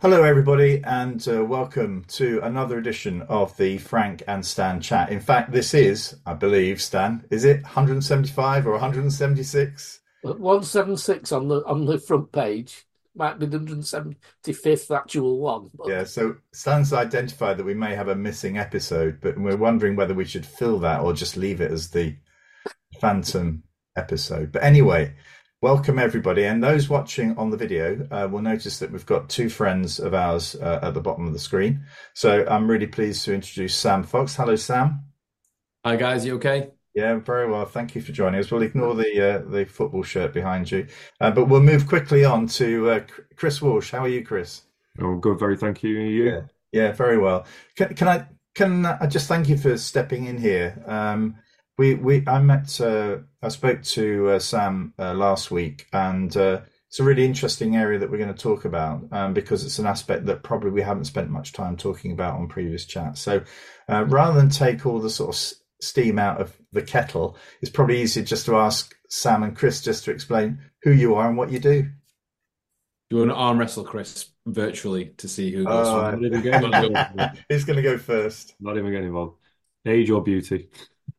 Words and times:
Hello, 0.00 0.22
everybody, 0.22 0.80
and 0.84 1.26
uh, 1.26 1.44
welcome 1.44 2.04
to 2.06 2.38
another 2.44 2.78
edition 2.78 3.22
of 3.22 3.56
the 3.56 3.78
Frank 3.78 4.22
and 4.28 4.46
Stan 4.46 4.80
chat. 4.80 5.10
In 5.10 5.18
fact, 5.18 5.50
this 5.50 5.74
is, 5.74 6.14
I 6.24 6.34
believe, 6.34 6.80
Stan, 6.80 7.24
is 7.32 7.44
it 7.44 7.62
175 7.64 8.68
or 8.68 8.72
176? 8.72 10.00
176 10.22 11.32
on 11.32 11.48
the 11.48 11.64
on 11.66 11.84
the 11.84 11.98
front 11.98 12.30
page. 12.30 12.86
Might 13.16 13.40
be 13.40 13.46
the 13.46 13.58
175th 13.58 14.96
actual 14.96 15.40
one. 15.40 15.68
But... 15.74 15.88
Yeah, 15.88 16.04
so 16.04 16.36
Stan's 16.52 16.92
identified 16.92 17.56
that 17.56 17.66
we 17.66 17.74
may 17.74 17.96
have 17.96 18.06
a 18.06 18.14
missing 18.14 18.56
episode, 18.56 19.18
but 19.20 19.36
we're 19.36 19.56
wondering 19.56 19.96
whether 19.96 20.14
we 20.14 20.24
should 20.24 20.46
fill 20.46 20.78
that 20.78 21.00
or 21.00 21.12
just 21.12 21.36
leave 21.36 21.60
it 21.60 21.72
as 21.72 21.90
the 21.90 22.16
phantom 23.00 23.64
episode. 23.96 24.52
But 24.52 24.62
anyway, 24.62 25.14
Welcome, 25.60 25.98
everybody. 25.98 26.44
And 26.44 26.62
those 26.62 26.88
watching 26.88 27.36
on 27.36 27.50
the 27.50 27.56
video 27.56 28.06
uh, 28.12 28.28
will 28.30 28.42
notice 28.42 28.78
that 28.78 28.92
we've 28.92 29.04
got 29.04 29.28
two 29.28 29.48
friends 29.48 29.98
of 29.98 30.14
ours 30.14 30.54
uh, 30.54 30.78
at 30.84 30.94
the 30.94 31.00
bottom 31.00 31.26
of 31.26 31.32
the 31.32 31.40
screen. 31.40 31.84
So 32.14 32.46
I'm 32.48 32.70
really 32.70 32.86
pleased 32.86 33.24
to 33.24 33.34
introduce 33.34 33.74
Sam 33.74 34.04
Fox. 34.04 34.36
Hello, 34.36 34.54
Sam. 34.54 35.02
Hi, 35.84 35.96
guys. 35.96 36.24
You 36.24 36.36
okay? 36.36 36.70
Yeah, 36.94 37.16
very 37.16 37.50
well. 37.50 37.64
Thank 37.64 37.96
you 37.96 38.00
for 38.00 38.12
joining 38.12 38.38
us. 38.38 38.52
We'll 38.52 38.62
ignore 38.62 38.94
the 38.94 39.34
uh, 39.34 39.50
the 39.50 39.64
football 39.64 40.04
shirt 40.04 40.32
behind 40.32 40.70
you, 40.70 40.86
uh, 41.20 41.32
but 41.32 41.46
we'll 41.46 41.60
move 41.60 41.88
quickly 41.88 42.24
on 42.24 42.46
to 42.48 42.90
uh, 42.90 43.00
Chris 43.34 43.60
Walsh. 43.60 43.90
How 43.90 44.04
are 44.04 44.08
you, 44.08 44.24
Chris? 44.24 44.62
Oh, 45.00 45.16
good. 45.16 45.40
Very 45.40 45.56
thank 45.56 45.82
you. 45.82 45.90
you? 45.90 46.24
Yeah, 46.24 46.40
yeah, 46.70 46.92
very 46.92 47.18
well. 47.18 47.46
Can, 47.74 47.96
can 47.96 48.06
I 48.06 48.26
can 48.54 48.86
I 48.86 49.06
just 49.08 49.26
thank 49.26 49.48
you 49.48 49.56
for 49.56 49.76
stepping 49.76 50.26
in 50.26 50.38
here? 50.38 50.80
Um, 50.86 51.34
we 51.78 51.94
we 51.94 52.24
I 52.26 52.40
met 52.40 52.80
uh, 52.80 53.18
I 53.40 53.48
spoke 53.48 53.82
to 53.82 54.30
uh, 54.30 54.38
Sam 54.40 54.92
uh, 54.98 55.14
last 55.14 55.50
week, 55.50 55.86
and 55.92 56.36
uh, 56.36 56.60
it's 56.88 57.00
a 57.00 57.04
really 57.04 57.24
interesting 57.24 57.76
area 57.76 57.98
that 57.98 58.10
we're 58.10 58.18
going 58.18 58.34
to 58.34 58.42
talk 58.42 58.64
about 58.64 59.04
um, 59.12 59.32
because 59.32 59.64
it's 59.64 59.78
an 59.78 59.86
aspect 59.86 60.26
that 60.26 60.42
probably 60.42 60.70
we 60.70 60.82
haven't 60.82 61.04
spent 61.04 61.30
much 61.30 61.52
time 61.52 61.76
talking 61.76 62.12
about 62.12 62.34
on 62.34 62.48
previous 62.48 62.84
chats. 62.84 63.20
So 63.20 63.42
uh, 63.88 64.04
rather 64.06 64.38
than 64.38 64.50
take 64.50 64.84
all 64.84 64.98
the 64.98 65.08
sort 65.08 65.34
of 65.34 65.52
steam 65.80 66.18
out 66.18 66.40
of 66.40 66.56
the 66.72 66.82
kettle, 66.82 67.36
it's 67.62 67.70
probably 67.70 68.02
easier 68.02 68.24
just 68.24 68.46
to 68.46 68.56
ask 68.56 68.94
Sam 69.08 69.44
and 69.44 69.56
Chris 69.56 69.80
just 69.80 70.04
to 70.04 70.10
explain 70.10 70.58
who 70.82 70.90
you 70.90 71.14
are 71.14 71.28
and 71.28 71.36
what 71.36 71.52
you 71.52 71.60
do. 71.60 71.82
Do 71.82 73.16
you 73.16 73.18
want 73.18 73.30
to 73.30 73.36
arm 73.36 73.58
wrestle 73.58 73.84
Chris 73.84 74.30
virtually 74.46 75.14
to 75.18 75.28
see 75.28 75.52
who 75.52 75.64
goes 75.64 75.86
uh, 75.86 76.10
first? 76.10 76.22
Who's 77.48 77.64
going 77.64 77.76
to 77.76 77.82
go 77.90 77.98
first? 77.98 78.54
Not 78.60 78.76
even 78.76 78.90
getting 78.90 79.08
involved. 79.08 79.36
Age 79.86 80.10
or 80.10 80.22
beauty? 80.22 80.68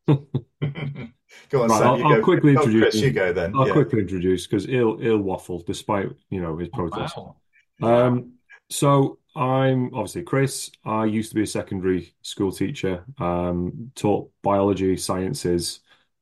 go 1.50 1.64
on, 1.64 1.70
right, 1.70 1.80
Sam. 1.80 1.88
I'll, 1.88 2.14
I'll 2.14 2.22
quickly 2.22 2.56
oh, 2.56 2.60
introduce. 2.60 2.92
Chris, 2.92 2.96
you 2.96 3.12
go 3.12 3.34
then. 3.34 3.56
I'll 3.56 3.68
yeah. 3.68 3.74
quickly 3.74 4.00
introduce 4.00 4.48
because 4.48 4.66
he'll 4.66 4.98
he'll 4.98 5.20
waffle 5.20 5.64
despite 5.66 6.10
you 6.30 6.42
know 6.42 6.58
his 6.58 6.70
protest. 6.70 7.16
Oh, 7.18 7.36
wow. 7.80 8.08
Um, 8.08 8.34
so 8.70 9.20
I'm 9.36 9.94
obviously 9.94 10.24
Chris. 10.24 10.72
I 10.86 11.06
used 11.06 11.30
to 11.30 11.36
be 11.36 11.44
a 11.44 11.48
secondary 11.48 12.14
school 12.22 12.52
teacher. 12.52 13.04
Um, 13.18 13.92
taught 13.96 14.32
biology, 14.42 14.98
sciences, 14.98 15.82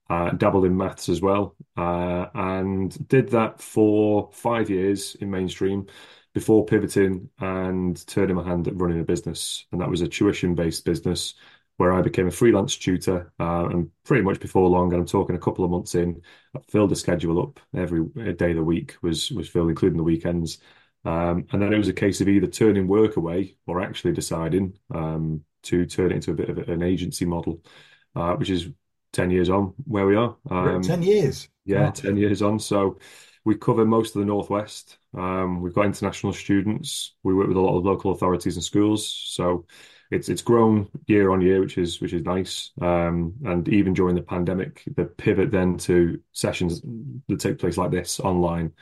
uh, 0.10 0.32
dabbled 0.32 0.66
in 0.66 0.76
maths 0.76 1.10
as 1.10 1.22
well, 1.22 1.56
uh, 1.78 2.28
and 2.34 3.08
did 3.08 3.30
that 3.30 3.62
for 3.62 4.30
five 4.34 4.70
years 4.70 5.16
in 5.16 5.30
mainstream 5.32 5.88
before 6.34 6.66
pivoting 6.66 7.28
and 7.40 8.06
turning 8.06 8.36
my 8.36 8.44
hand 8.44 8.68
at 8.68 8.80
running 8.80 9.00
a 9.00 9.04
business. 9.04 9.66
And 9.72 9.82
that 9.82 9.90
was 9.90 10.02
a 10.02 10.08
tuition 10.08 10.54
based 10.54 10.86
business 10.86 11.34
where 11.78 11.94
I 11.94 12.02
became 12.02 12.28
a 12.28 12.31
freelance 12.31 12.75
tutor. 12.75 13.31
Uh, 13.39 13.67
and 13.70 13.89
pretty 14.03 14.23
much 14.23 14.39
before 14.39 14.70
long, 14.70 14.92
and 14.92 15.02
I'm 15.02 15.08
talking 15.08 15.36
a 15.36 15.39
couple 15.39 15.64
of 15.64 15.72
months 15.72 15.95
in, 15.95 16.22
I 16.56 16.59
filled 16.69 16.92
the 16.92 16.95
schedule 16.95 17.42
up 17.42 17.59
every 17.75 18.03
day 18.34 18.52
of 18.52 18.58
the 18.58 18.64
week 18.64 18.95
was 19.02 19.31
was 19.31 19.47
filled, 19.47 19.69
including 19.69 19.97
the 19.97 20.03
weekends. 20.03 20.59
Um, 21.06 21.45
and 21.52 21.61
then 21.61 21.72
it 21.72 21.78
was 21.78 21.88
a 21.88 21.94
case 21.94 22.19
of 22.19 22.28
either 22.28 22.47
turning 22.47 22.88
work 22.88 23.16
away 23.16 23.56
or 23.66 23.81
actually 23.81 24.11
deciding 24.11 24.78
um, 24.94 25.44
to 25.64 25.86
turn 25.86 26.11
it 26.11 26.16
into 26.16 26.31
a 26.31 26.36
bit 26.36 26.50
of 26.50 26.58
an 26.58 26.84
agency 26.84 27.23
model, 27.25 27.61
uh, 28.16 28.34
which 28.35 28.50
is 28.50 28.69
10 29.13 29.31
years 29.31 29.50
on 29.50 29.73
where 29.85 30.06
we 30.06 30.16
are. 30.16 30.35
Um, 30.50 30.81
10 30.81 31.03
years? 31.03 31.47
Yeah, 31.66 31.91
10 31.91 32.18
years 32.18 32.41
on. 32.41 32.59
So 32.59 33.00
we 33.46 33.56
cover 33.56 33.85
most 33.85 34.16
of 34.16 34.19
the 34.19 34.25
Northwest. 34.25 34.97
Um, 35.18 35.62
we've 35.62 35.73
got 35.73 35.85
international 35.85 36.34
students. 36.34 37.16
We 37.23 37.34
work 37.34 37.47
with 37.47 37.57
a 37.57 37.62
lot 37.62 37.78
of 37.78 37.85
local 37.85 38.12
authorities 38.12 38.57
and 38.57 38.63
schools. 38.63 39.07
So 39.07 39.66
it's 40.12 40.29
it's 40.29 40.41
grown 40.41 40.90
year 41.07 41.31
on 41.31 41.41
year, 41.41 41.59
which 41.59 41.78
is 41.78 42.01
which 42.01 42.13
is 42.13 42.23
nice. 42.23 42.72
Um, 42.81 43.34
and 43.45 43.68
even 43.69 43.94
during 43.94 44.16
the 44.16 44.22
pandemic, 44.22 44.84
the 44.95 45.06
pivot 45.06 45.51
then 45.51 45.78
to 45.79 46.19
sessions 46.31 46.81
that 47.28 47.40
take 47.40 47.59
place 47.59 47.78
like 47.78 47.91
this 47.91 48.19
online 48.19 48.73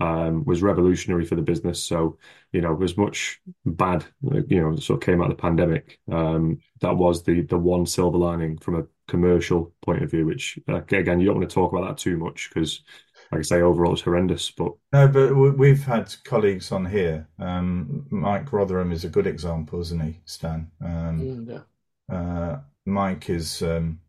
um, 0.00 0.44
was 0.44 0.62
revolutionary 0.62 1.24
for 1.24 1.34
the 1.34 1.42
business. 1.42 1.82
So 1.82 2.18
you 2.52 2.60
know, 2.60 2.80
as 2.82 2.96
much 2.96 3.40
bad 3.64 4.04
you 4.22 4.60
know 4.60 4.76
sort 4.76 5.02
of 5.02 5.06
came 5.06 5.20
out 5.20 5.30
of 5.30 5.36
the 5.36 5.42
pandemic, 5.42 5.98
um, 6.10 6.58
that 6.80 6.96
was 6.96 7.22
the 7.24 7.42
the 7.42 7.58
one 7.58 7.86
silver 7.86 8.18
lining 8.18 8.58
from 8.58 8.76
a 8.76 8.86
commercial 9.08 9.72
point 9.82 10.02
of 10.02 10.10
view. 10.10 10.26
Which 10.26 10.58
uh, 10.68 10.76
again, 10.76 11.20
you 11.20 11.26
don't 11.26 11.38
want 11.38 11.48
to 11.48 11.54
talk 11.54 11.72
about 11.72 11.88
that 11.88 11.98
too 11.98 12.16
much 12.16 12.50
because 12.52 12.82
like 13.30 13.40
I 13.40 13.42
say, 13.42 13.60
overall 13.60 13.92
it's 13.92 14.02
horrendous. 14.02 14.50
But 14.50 14.72
no, 14.92 15.08
but 15.08 15.34
we've 15.34 15.84
had 15.84 16.14
colleagues 16.24 16.72
on 16.72 16.86
here. 16.86 17.28
Um, 17.38 18.06
Mike 18.10 18.52
Rotherham 18.52 18.92
is 18.92 19.04
a 19.04 19.10
good 19.10 19.26
example, 19.26 19.80
isn't 19.80 20.00
he, 20.00 20.20
Stan? 20.24 20.70
Um, 20.82 21.20
mm, 21.20 21.64
yeah. 22.08 22.16
Uh, 22.16 22.60
Mike 22.86 23.28
is. 23.28 23.62
Um, 23.62 24.00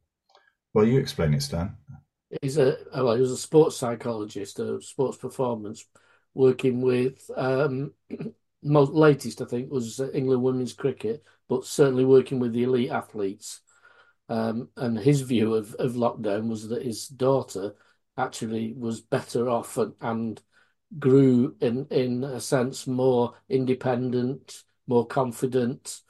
well, 0.73 0.85
you 0.85 0.99
explain 0.99 1.33
it, 1.33 1.41
Stan. 1.41 1.75
He's 2.41 2.57
a 2.57 2.77
well, 2.93 3.15
he 3.15 3.21
was 3.21 3.31
a 3.31 3.37
sports 3.37 3.75
psychologist, 3.75 4.59
a 4.59 4.81
sports 4.81 5.17
performance, 5.17 5.85
working 6.33 6.81
with 6.81 7.29
um, 7.35 7.93
most 8.63 8.91
latest 8.93 9.41
I 9.41 9.45
think 9.45 9.71
was 9.71 9.99
England 10.13 10.43
women's 10.43 10.73
cricket, 10.73 11.23
but 11.49 11.65
certainly 11.65 12.05
working 12.05 12.39
with 12.39 12.53
the 12.53 12.63
elite 12.63 12.91
athletes. 12.91 13.61
Um, 14.29 14.69
and 14.77 14.95
his 14.95 15.21
view 15.21 15.55
of, 15.55 15.73
of 15.79 15.93
lockdown 15.93 16.49
was 16.49 16.67
that 16.67 16.85
his 16.85 17.07
daughter 17.07 17.73
actually 18.19 18.73
was 18.77 19.01
better 19.01 19.49
off 19.49 19.77
and, 19.77 19.93
and 20.01 20.41
grew 20.97 21.55
in 21.61 21.87
in 21.91 22.23
a 22.23 22.39
sense 22.39 22.87
more 22.87 23.33
independent, 23.49 24.63
more 24.87 25.05
confident 25.05 26.01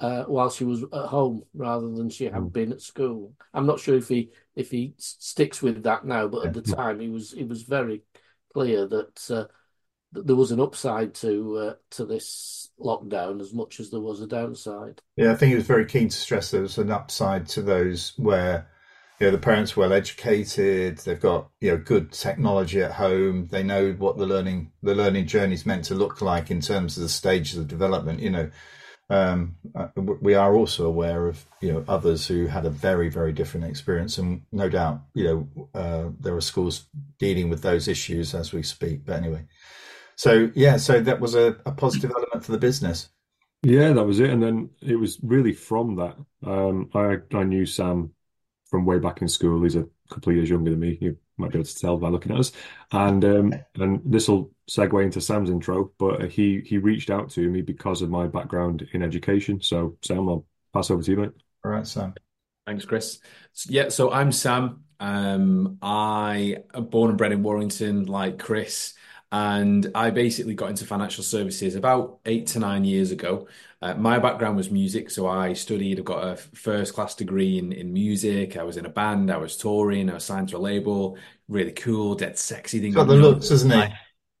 uh, 0.00 0.24
while 0.24 0.50
she 0.50 0.64
was 0.64 0.82
at 0.82 1.06
home 1.06 1.42
rather 1.54 1.88
than 1.90 2.08
she 2.08 2.24
had 2.24 2.34
hmm. 2.34 2.48
been 2.48 2.72
at 2.72 2.80
school. 2.80 3.34
I'm 3.52 3.66
not 3.66 3.80
sure 3.80 3.96
if 3.96 4.08
he 4.08 4.30
if 4.56 4.70
he 4.70 4.94
sticks 4.96 5.62
with 5.62 5.82
that 5.84 6.04
now, 6.04 6.28
but 6.28 6.46
at 6.46 6.54
the 6.54 6.62
time 6.62 7.00
he 7.00 7.08
was 7.08 7.32
he 7.32 7.44
was 7.44 7.62
very 7.62 8.02
clear 8.52 8.86
that, 8.86 9.30
uh, 9.30 9.44
that 10.12 10.26
there 10.26 10.36
was 10.36 10.52
an 10.52 10.60
upside 10.60 11.14
to 11.16 11.56
uh, 11.56 11.74
to 11.90 12.04
this 12.04 12.70
lockdown 12.80 13.40
as 13.40 13.52
much 13.52 13.78
as 13.78 13.90
there 13.90 14.00
was 14.00 14.20
a 14.20 14.26
downside. 14.26 15.00
Yeah, 15.16 15.32
I 15.32 15.34
think 15.34 15.50
he 15.50 15.56
was 15.56 15.66
very 15.66 15.84
keen 15.84 16.08
to 16.08 16.16
stress 16.16 16.50
there 16.50 16.62
was 16.62 16.78
an 16.78 16.90
upside 16.90 17.46
to 17.48 17.62
those 17.62 18.14
where 18.16 18.68
you 19.20 19.26
know 19.26 19.32
the 19.32 19.38
parents 19.38 19.76
well 19.76 19.92
educated 19.92 20.96
they've 20.98 21.20
got 21.20 21.50
you 21.60 21.70
know 21.70 21.76
good 21.76 22.10
technology 22.10 22.82
at 22.82 22.92
home 22.92 23.46
they 23.48 23.62
know 23.62 23.92
what 23.92 24.16
the 24.16 24.26
learning 24.26 24.72
the 24.82 24.94
learning 24.94 25.26
journey 25.26 25.52
is 25.52 25.66
meant 25.66 25.84
to 25.84 25.94
look 25.94 26.22
like 26.22 26.50
in 26.50 26.60
terms 26.60 26.96
of 26.96 27.02
the 27.02 27.08
stages 27.08 27.58
of 27.58 27.68
development 27.68 28.20
you 28.20 28.30
know. 28.30 28.50
Um, 29.10 29.56
uh, 29.74 29.88
we 29.96 30.34
are 30.34 30.54
also 30.54 30.86
aware 30.86 31.26
of 31.26 31.44
you 31.60 31.72
know 31.72 31.84
others 31.88 32.28
who 32.28 32.46
had 32.46 32.64
a 32.64 32.70
very 32.70 33.08
very 33.08 33.32
different 33.32 33.66
experience 33.66 34.18
and 34.18 34.42
no 34.52 34.68
doubt 34.68 35.00
you 35.14 35.24
know 35.24 35.66
uh, 35.74 36.10
there 36.20 36.36
are 36.36 36.40
schools 36.40 36.86
dealing 37.18 37.50
with 37.50 37.60
those 37.60 37.88
issues 37.88 38.34
as 38.34 38.52
we 38.52 38.62
speak 38.62 39.04
but 39.04 39.16
anyway. 39.16 39.44
So 40.14 40.52
yeah 40.54 40.76
so 40.76 41.00
that 41.00 41.18
was 41.18 41.34
a, 41.34 41.56
a 41.66 41.72
positive 41.72 42.12
element 42.14 42.44
for 42.44 42.52
the 42.52 42.58
business. 42.58 43.08
Yeah 43.64 43.92
that 43.94 44.04
was 44.04 44.20
it 44.20 44.30
and 44.30 44.40
then 44.40 44.70
it 44.80 44.94
was 44.94 45.18
really 45.24 45.54
from 45.54 45.96
that 45.96 46.16
um, 46.46 46.88
I, 46.94 47.18
I 47.36 47.42
knew 47.42 47.66
sam 47.66 48.12
from 48.70 48.86
way 48.86 48.98
back 48.98 49.20
in 49.20 49.28
school. 49.28 49.62
He's 49.62 49.76
a 49.76 49.86
couple 50.08 50.30
of 50.30 50.36
years 50.36 50.48
younger 50.48 50.70
than 50.70 50.80
me. 50.80 50.96
You 51.00 51.16
might 51.36 51.50
be 51.50 51.58
able 51.58 51.66
to 51.66 51.74
tell 51.74 51.96
by 51.96 52.08
looking 52.08 52.32
at 52.32 52.38
us. 52.38 52.52
And 52.92 53.24
um, 53.24 53.54
and 53.76 54.00
this 54.04 54.28
will 54.28 54.52
segue 54.70 55.02
into 55.02 55.20
Sam's 55.20 55.50
intro, 55.50 55.92
but 55.98 56.30
he 56.30 56.60
he 56.64 56.78
reached 56.78 57.10
out 57.10 57.30
to 57.30 57.48
me 57.48 57.62
because 57.62 58.02
of 58.02 58.10
my 58.10 58.26
background 58.26 58.88
in 58.92 59.02
education. 59.02 59.60
So 59.60 59.96
Sam, 60.02 60.28
I'll 60.28 60.46
pass 60.72 60.90
over 60.90 61.02
to 61.02 61.10
you, 61.10 61.16
mate. 61.16 61.32
All 61.64 61.72
right, 61.72 61.86
Sam. 61.86 62.14
Thanks, 62.66 62.84
Chris. 62.84 63.18
Yeah, 63.66 63.88
so 63.88 64.12
I'm 64.12 64.32
Sam. 64.32 64.84
Um, 65.00 65.78
I 65.82 66.58
am 66.74 66.84
born 66.84 67.08
and 67.08 67.18
bred 67.18 67.32
in 67.32 67.42
Warrington, 67.42 68.04
like 68.04 68.38
Chris. 68.38 68.94
And 69.32 69.92
I 69.94 70.10
basically 70.10 70.54
got 70.54 70.70
into 70.70 70.84
financial 70.84 71.22
services 71.22 71.76
about 71.76 72.18
eight 72.26 72.48
to 72.48 72.58
nine 72.58 72.84
years 72.84 73.12
ago. 73.12 73.46
Uh, 73.80 73.94
my 73.94 74.18
background 74.18 74.56
was 74.56 74.72
music, 74.72 75.08
so 75.08 75.28
I 75.28 75.52
studied. 75.52 76.00
I 76.00 76.02
got 76.02 76.24
a 76.24 76.36
first 76.36 76.94
class 76.94 77.14
degree 77.14 77.58
in, 77.58 77.72
in 77.72 77.92
music. 77.92 78.56
I 78.56 78.64
was 78.64 78.76
in 78.76 78.86
a 78.86 78.90
band. 78.90 79.30
I 79.30 79.36
was 79.36 79.56
touring. 79.56 80.10
I 80.10 80.14
was 80.14 80.24
signed 80.24 80.48
to 80.48 80.56
a 80.56 80.58
label. 80.58 81.16
Really 81.48 81.70
cool, 81.72 82.16
dead 82.16 82.38
sexy 82.38 82.80
thing. 82.80 82.92
Got 82.92 83.06
the 83.06 83.14
looks, 83.14 83.52
isn't 83.52 83.70
it? 83.70 83.92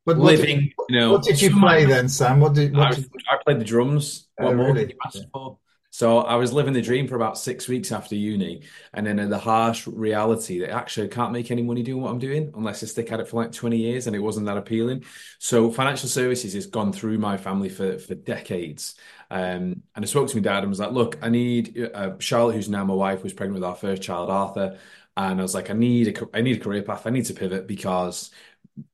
But 0.06 0.18
living, 0.18 0.60
did, 0.60 0.72
you 0.88 0.98
know. 0.98 1.12
What 1.12 1.22
did 1.22 1.40
you 1.40 1.56
play 1.56 1.84
then, 1.84 2.08
Sam? 2.08 2.40
What 2.40 2.54
did, 2.54 2.74
what 2.76 2.88
I, 2.88 2.94
did... 2.94 3.10
I 3.30 3.36
played 3.44 3.60
the 3.60 3.64
drums. 3.64 4.28
Oh, 4.40 4.46
what 4.46 4.56
more 4.56 4.66
really? 4.68 4.86
did 4.86 4.90
you 4.90 4.98
ask 5.04 5.18
for? 5.32 5.58
So 5.92 6.18
I 6.18 6.36
was 6.36 6.52
living 6.52 6.72
the 6.72 6.80
dream 6.82 7.08
for 7.08 7.16
about 7.16 7.36
six 7.36 7.66
weeks 7.66 7.90
after 7.90 8.14
uni, 8.14 8.62
and 8.94 9.04
then 9.06 9.28
the 9.28 9.38
harsh 9.38 9.86
reality 9.88 10.60
that 10.60 10.70
actually 10.70 11.06
I 11.08 11.10
can't 11.10 11.32
make 11.32 11.50
any 11.50 11.62
money 11.62 11.82
doing 11.82 12.00
what 12.00 12.10
I'm 12.12 12.18
doing 12.20 12.52
unless 12.54 12.82
I 12.82 12.86
stick 12.86 13.10
at 13.10 13.18
it 13.18 13.26
for 13.28 13.42
like 13.42 13.52
20 13.52 13.76
years, 13.76 14.06
and 14.06 14.14
it 14.14 14.20
wasn't 14.20 14.46
that 14.46 14.56
appealing. 14.56 15.04
So 15.38 15.70
financial 15.70 16.08
services 16.08 16.54
has 16.54 16.66
gone 16.66 16.92
through 16.92 17.18
my 17.18 17.36
family 17.36 17.68
for 17.68 17.98
for 17.98 18.14
decades. 18.14 18.94
Um, 19.30 19.82
and 19.94 20.04
I 20.04 20.06
spoke 20.06 20.28
to 20.28 20.36
my 20.36 20.42
dad 20.42 20.60
and 20.62 20.68
was 20.68 20.80
like, 20.80 20.92
"Look, 20.92 21.18
I 21.22 21.28
need 21.28 21.78
uh, 21.94 22.12
Charlotte, 22.18 22.54
who's 22.54 22.68
now 22.68 22.84
my 22.84 22.94
wife, 22.94 23.22
was 23.22 23.32
pregnant 23.32 23.60
with 23.60 23.68
our 23.68 23.76
first 23.76 24.02
child, 24.02 24.30
Arthur." 24.30 24.78
And 25.16 25.40
I 25.40 25.42
was 25.42 25.54
like, 25.54 25.70
I 25.70 25.74
need 25.74 26.16
a, 26.16 26.28
I 26.36 26.40
need 26.40 26.56
a 26.56 26.60
career 26.60 26.82
path. 26.82 27.06
I 27.06 27.10
need 27.10 27.26
to 27.26 27.34
pivot 27.34 27.66
because 27.66 28.30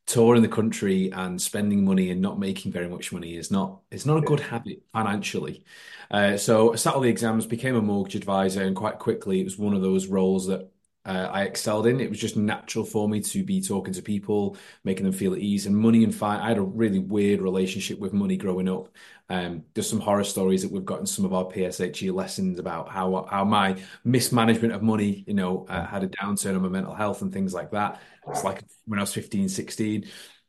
touring 0.07 0.43
the 0.43 0.49
country 0.49 1.11
and 1.13 1.41
spending 1.41 1.85
money 1.85 2.11
and 2.11 2.21
not 2.21 2.39
making 2.39 2.73
very 2.73 2.89
much 2.89 3.13
money 3.13 3.37
is 3.37 3.51
not 3.51 3.81
it's 3.91 4.07
not 4.07 4.19
a 4.19 4.23
good 4.23 4.41
habit 4.41 4.83
financially. 4.93 5.65
Uh, 6.11 6.37
so 6.37 6.73
I 6.73 6.77
sat 6.77 6.95
all 6.95 7.01
the 7.01 7.09
exams, 7.09 7.47
became 7.47 7.77
a 7.77 7.83
mortgage 7.83 8.15
advisor, 8.15 8.63
and 8.63 8.77
quite 8.77 8.99
quickly 8.99 9.41
it 9.41 9.45
was 9.45 9.59
one 9.59 9.75
of 9.75 9.83
those 9.83 10.07
roles 10.07 10.47
that 10.47 10.71
uh, 11.07 11.29
I 11.31 11.45
excelled 11.45 11.87
in. 11.87 12.01
It 12.01 12.11
was 12.11 12.19
just 12.19 12.37
natural 12.37 12.85
for 12.85 13.09
me 13.09 13.21
to 13.21 13.45
be 13.45 13.61
talking 13.63 13.95
to 13.95 14.03
people, 14.03 14.57
making 14.83 15.05
them 15.05 15.13
feel 15.13 15.35
at 15.35 15.39
ease. 15.39 15.67
And 15.67 15.77
money 15.77 16.03
and 16.03 16.13
fine, 16.15 16.41
I 16.41 16.49
had 16.49 16.59
a 16.59 16.63
really 16.63 16.99
weird 16.99 17.41
relationship 17.41 18.01
with 18.01 18.13
money 18.13 18.37
growing 18.37 18.69
up. 18.69 18.89
Um, 19.29 19.65
there's 19.73 19.89
some 19.89 20.01
horror 20.01 20.25
stories 20.25 20.63
that 20.63 20.73
we've 20.73 20.85
got 20.85 21.09
some 21.09 21.25
of 21.25 21.33
our 21.33 21.45
PSHE 21.45 22.13
lessons 22.13 22.59
about 22.59 22.89
how 22.89 23.27
how 23.31 23.45
my 23.45 23.81
mismanagement 24.05 24.75
of 24.75 24.83
money, 24.83 25.25
you 25.29 25.35
know, 25.35 25.65
uh, 25.69 25.87
had 25.87 26.03
a 26.03 26.09
downturn 26.09 26.57
on 26.57 26.63
my 26.63 26.69
mental 26.69 26.95
health 26.95 27.23
and 27.23 27.33
things 27.33 27.55
like 27.55 27.71
that. 27.71 28.01
It's 28.29 28.43
like 28.43 28.65
when 28.87 28.99
I 28.99 29.03
was 29.03 29.15
15, 29.15 29.49
16. 29.49 30.07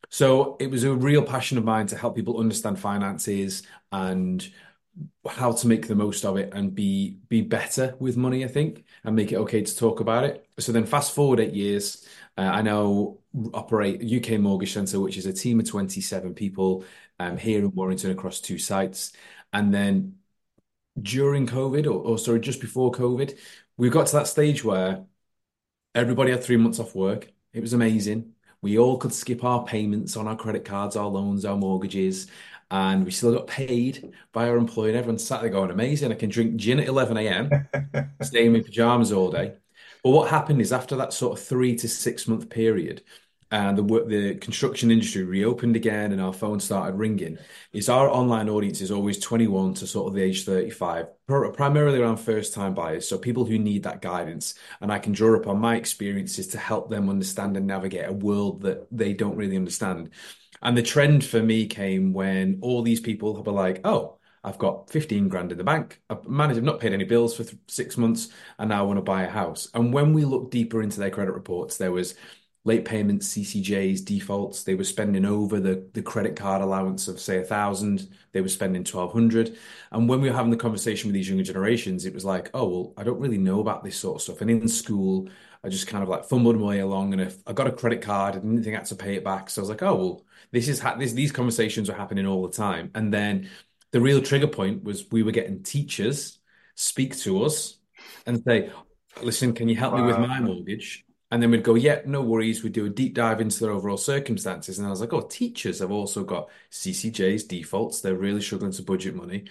So 0.09 0.57
it 0.59 0.71
was 0.71 0.83
a 0.83 0.94
real 0.94 1.21
passion 1.21 1.57
of 1.59 1.65
mine 1.65 1.88
to 1.88 1.98
help 1.98 2.15
people 2.15 2.39
understand 2.39 2.80
finances 2.80 3.63
and 3.92 4.48
how 5.30 5.51
to 5.51 5.68
make 5.68 5.88
the 5.88 5.95
most 5.95 6.25
of 6.25 6.38
it 6.38 6.54
and 6.54 6.74
be 6.74 7.19
be 7.30 7.42
better 7.42 7.95
with 8.00 8.18
money, 8.18 8.44
I 8.44 8.48
think, 8.48 8.86
and 9.04 9.15
make 9.15 9.31
it 9.31 9.38
okay 9.38 9.62
to 9.62 9.75
talk 9.77 10.00
about 10.00 10.24
it. 10.24 10.47
So 10.59 10.71
then 10.71 10.86
fast 10.86 11.13
forward 11.13 11.39
eight 11.39 11.54
years, 11.54 12.06
uh, 12.38 12.42
I 12.42 12.62
now 12.62 13.18
operate 13.54 14.01
UK 14.01 14.38
Mortgage 14.38 14.74
Centre, 14.74 15.00
which 15.00 15.18
is 15.18 15.25
a 15.27 15.33
team 15.33 15.59
of 15.59 15.68
27 15.69 16.33
people 16.33 16.83
um, 17.19 17.38
here 17.38 17.59
in 17.59 17.71
Warrington 17.75 18.12
across 18.12 18.42
two 18.42 18.57
sites. 18.57 19.13
And 19.54 19.74
then 19.74 20.15
during 21.01 21.48
COVID, 21.48 21.86
or, 21.88 21.92
or 21.94 22.19
sorry, 22.19 22.39
just 22.42 22.62
before 22.62 22.92
COVID, 22.92 23.39
we 23.77 23.89
got 23.89 24.07
to 24.07 24.13
that 24.18 24.27
stage 24.27 24.63
where 24.63 25.06
everybody 25.95 26.31
had 26.31 26.44
three 26.44 26.57
months 26.57 26.80
off 26.80 26.95
work. 26.95 27.31
It 27.54 27.62
was 27.62 27.74
amazing. 27.74 28.33
We 28.62 28.80
all 28.80 28.98
could 28.98 29.13
skip 29.13 29.44
our 29.44 29.65
payments 29.65 30.18
on 30.18 30.27
our 30.27 30.36
credit 30.38 30.65
cards, 30.65 30.95
our 30.95 31.07
loans, 31.07 31.45
our 31.45 31.57
mortgages, 31.57 32.27
and 32.71 33.06
we 33.06 33.12
still 33.12 33.33
got 33.33 33.48
paid 33.48 34.13
by 34.33 34.50
our 34.50 34.57
employer. 34.57 34.89
And 34.89 34.98
everyone 34.98 35.19
sat 35.19 35.42
there 35.42 35.50
going, 35.50 35.71
amazing. 35.71 36.12
I 36.12 36.15
can 36.15 36.30
drink 36.30 36.56
gin 36.57 36.80
at 36.80 36.88
11 36.88 37.27
a.m., 37.27 37.59
stay 38.21 38.45
in 38.48 38.54
my 38.54 38.62
pajamas 38.62 39.12
all 39.12 39.31
day. 39.31 39.56
But 40.04 40.12
what 40.12 40.30
happened 40.30 40.62
is 40.62 40.72
after 40.72 40.96
that 40.98 41.14
sort 41.14 41.38
of 41.38 41.46
three 41.46 41.76
to 41.78 41.88
six 41.88 42.28
month 42.28 42.50
period, 42.50 43.04
and 43.50 43.78
the 43.78 43.84
the 44.06 44.36
construction 44.36 44.92
industry 44.92 45.24
reopened 45.24 45.76
again 45.76 46.12
and 46.12 46.22
our 46.22 46.34
phone 46.34 46.60
started 46.60 46.98
ringing. 46.98 47.38
Is 47.72 47.88
our 47.88 48.10
online 48.10 48.50
audience 48.50 48.82
is 48.82 48.92
always 48.92 49.20
21 49.20 49.76
to 49.76 49.88
sort 49.88 50.08
of 50.08 50.16
the 50.16 50.24
age 50.24 50.44
35 50.44 51.08
primarily 51.28 52.00
around 52.02 52.18
first 52.18 52.54
time 52.54 52.74
buyers 52.74 53.08
so 53.08 53.18
people 53.18 53.46
who 53.46 53.58
need 53.58 53.84
that 53.84 54.02
guidance. 54.02 54.56
And 54.82 54.92
I 54.92 55.00
can 55.00 55.14
draw 55.14 55.36
upon 55.36 55.60
my 55.60 55.76
experiences 55.78 56.48
to 56.48 56.58
help 56.58 56.90
them 56.90 57.10
understand 57.10 57.56
and 57.56 57.68
navigate 57.68 58.10
a 58.10 58.14
world 58.14 58.62
that 58.64 58.88
they 58.92 59.14
don't 59.14 59.38
really 59.38 59.56
understand. 59.56 60.10
And 60.62 60.78
the 60.78 60.84
trend 60.84 61.24
for 61.24 61.42
me 61.42 61.68
came 61.68 62.14
when 62.14 62.60
all 62.62 62.82
these 62.82 63.00
people 63.00 63.42
were 63.42 63.52
like 63.52 63.82
oh 63.86 64.17
I've 64.48 64.58
got 64.58 64.90
15 64.90 65.28
grand 65.30 65.52
in 65.52 65.58
the 65.58 65.64
bank. 65.64 66.02
I've 66.10 66.28
managed, 66.28 66.58
I've 66.60 66.64
not 66.64 66.80
paid 66.80 66.94
any 66.94 67.04
bills 67.04 67.36
for 67.36 67.44
th- 67.44 67.58
six 67.68 67.98
months, 67.98 68.30
and 68.60 68.70
now 68.70 68.80
I 68.84 68.88
want 68.88 68.98
to 68.98 69.02
buy 69.04 69.24
a 69.24 69.30
house. 69.30 69.70
And 69.74 69.94
when 69.94 70.14
we 70.14 70.26
looked 70.26 70.52
deeper 70.52 70.82
into 70.82 71.00
their 71.00 71.10
credit 71.12 71.34
reports, 71.34 71.78
there 71.78 71.92
was 71.92 72.16
late 72.66 72.86
payments, 72.86 73.28
CCJs, 73.28 74.02
defaults. 74.02 74.64
They 74.64 74.76
were 74.76 74.84
spending 74.84 75.26
over 75.26 75.60
the, 75.60 75.90
the 75.94 76.02
credit 76.02 76.36
card 76.36 76.62
allowance 76.62 77.08
of 77.08 77.20
say 77.20 77.38
a 77.40 77.44
thousand. 77.44 78.10
They 78.34 78.42
were 78.42 78.50
spending 78.50 78.84
twelve 78.84 79.14
hundred. 79.14 79.58
And 79.92 80.10
when 80.10 80.22
we 80.22 80.30
were 80.30 80.36
having 80.36 80.52
the 80.52 80.58
conversation 80.58 81.08
with 81.08 81.14
these 81.16 81.30
younger 81.30 81.44
generations, 81.44 82.06
it 82.06 82.14
was 82.14 82.26
like, 82.26 82.50
oh 82.54 82.68
well, 82.68 82.94
I 82.98 83.04
don't 83.04 83.20
really 83.20 83.38
know 83.38 83.60
about 83.62 83.84
this 83.84 83.98
sort 84.00 84.18
of 84.18 84.22
stuff. 84.22 84.42
And 84.42 84.50
in 84.52 84.68
school, 84.68 85.30
I 85.64 85.70
just 85.70 85.88
kind 85.88 86.04
of 86.04 86.10
like 86.10 86.26
fumbled 86.26 86.58
my 86.58 86.66
way 86.68 86.80
along. 86.80 87.14
And 87.14 87.22
if 87.22 87.38
I 87.48 87.54
got 87.54 87.68
a 87.68 87.72
credit 87.72 88.02
card, 88.02 88.36
I 88.36 88.40
didn't 88.40 88.64
think 88.64 88.76
I 88.76 88.80
had 88.80 88.88
to 88.88 88.96
pay 88.96 89.16
it 89.16 89.24
back. 89.24 89.50
So 89.50 89.62
I 89.62 89.64
was 89.64 89.70
like, 89.70 89.84
oh 89.84 89.96
well, 89.96 90.26
this 90.52 90.68
is 90.68 90.80
ha- 90.80 90.96
this, 90.96 91.14
these 91.14 91.32
conversations 91.32 91.90
are 91.90 91.94
happening 91.96 92.26
all 92.26 92.46
the 92.48 92.54
time. 92.56 92.92
And 92.96 93.14
then 93.14 93.50
the 93.92 94.01
real 94.01 94.22
trigger 94.22 94.48
point 94.48 94.84
was 94.84 95.10
we 95.12 95.24
were 95.24 95.31
getting 95.31 95.63
teachers 95.63 96.39
speak 96.75 97.18
to 97.18 97.44
us 97.44 97.78
and 98.25 98.42
say, 98.48 98.72
listen, 99.22 99.54
can 99.54 99.68
you 99.68 99.75
help 99.75 99.95
me 99.95 100.04
with 100.04 100.19
my 100.19 100.39
mortgage? 100.39 101.06
And 101.30 101.44
then 101.44 101.51
we'd 101.51 101.63
go, 101.63 101.75
yeah, 101.75 102.01
no 102.06 102.22
worries. 102.22 102.63
We'd 102.63 102.74
do 102.74 102.86
a 102.86 102.89
deep 102.89 103.13
dive 103.13 103.42
into 103.42 103.60
their 103.60 103.72
overall 103.72 103.98
circumstances. 103.98 104.78
And 104.78 104.88
I 104.88 104.92
was 104.92 105.01
like, 105.01 105.12
oh, 105.12 105.22
teachers 105.22 105.80
have 105.80 105.92
also 105.92 106.24
got 106.24 106.50
CCJs, 106.72 107.48
defaults. 107.48 108.00
They're 108.00 108.16
really 108.16 108.42
struggling 108.42 108.72
to 108.72 108.84
budget 108.84 109.16
money. 109.16 109.45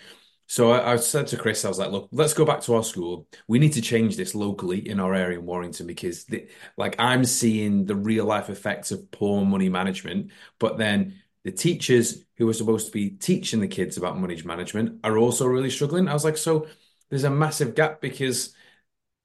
So 0.47 0.71
I, 0.71 0.93
I, 0.93 0.97
said 0.97 1.27
to 1.29 1.37
Chris, 1.37 1.65
I 1.65 1.69
was 1.69 1.79
like, 1.79 1.91
look, 1.91 2.09
let's 2.13 2.33
go 2.33 2.45
back 2.45 2.61
to 2.63 2.75
our 2.75 2.85
school. 2.85 3.27
We 3.49 3.59
need 3.59 3.73
to 3.73 3.83
change 3.83 4.17
this 4.17 4.35
locally 4.35 4.89
in 4.89 5.01
our 5.01 5.13
area 5.13 5.41
in 5.41 5.45
Warrington 5.45 5.89
because, 5.89 6.25
the, 6.25 6.47
like, 6.77 6.95
I'm 7.01 7.25
seeing 7.25 7.85
the 7.85 7.97
real 7.97 8.25
life 8.25 8.49
effects 8.49 8.93
of 8.93 9.11
poor 9.11 9.45
money 9.45 9.69
management. 9.69 10.31
But 10.61 10.79
then 10.79 11.21
the 11.47 11.53
teachers 11.53 12.25
who 12.37 12.49
are 12.49 12.53
supposed 12.53 12.87
to 12.87 12.93
be 12.93 13.11
teaching 13.11 13.61
the 13.61 13.69
kids 13.69 13.97
about 13.97 14.19
money 14.19 14.37
management 14.45 14.99
are 15.05 15.17
also 15.17 15.47
really 15.47 15.71
struggling. 15.71 16.09
I 16.09 16.13
was 16.13 16.25
like, 16.25 16.37
so 16.37 16.67
there's 17.09 17.23
a 17.23 17.31
massive 17.31 17.77
gap 17.77 18.01
because 18.01 18.53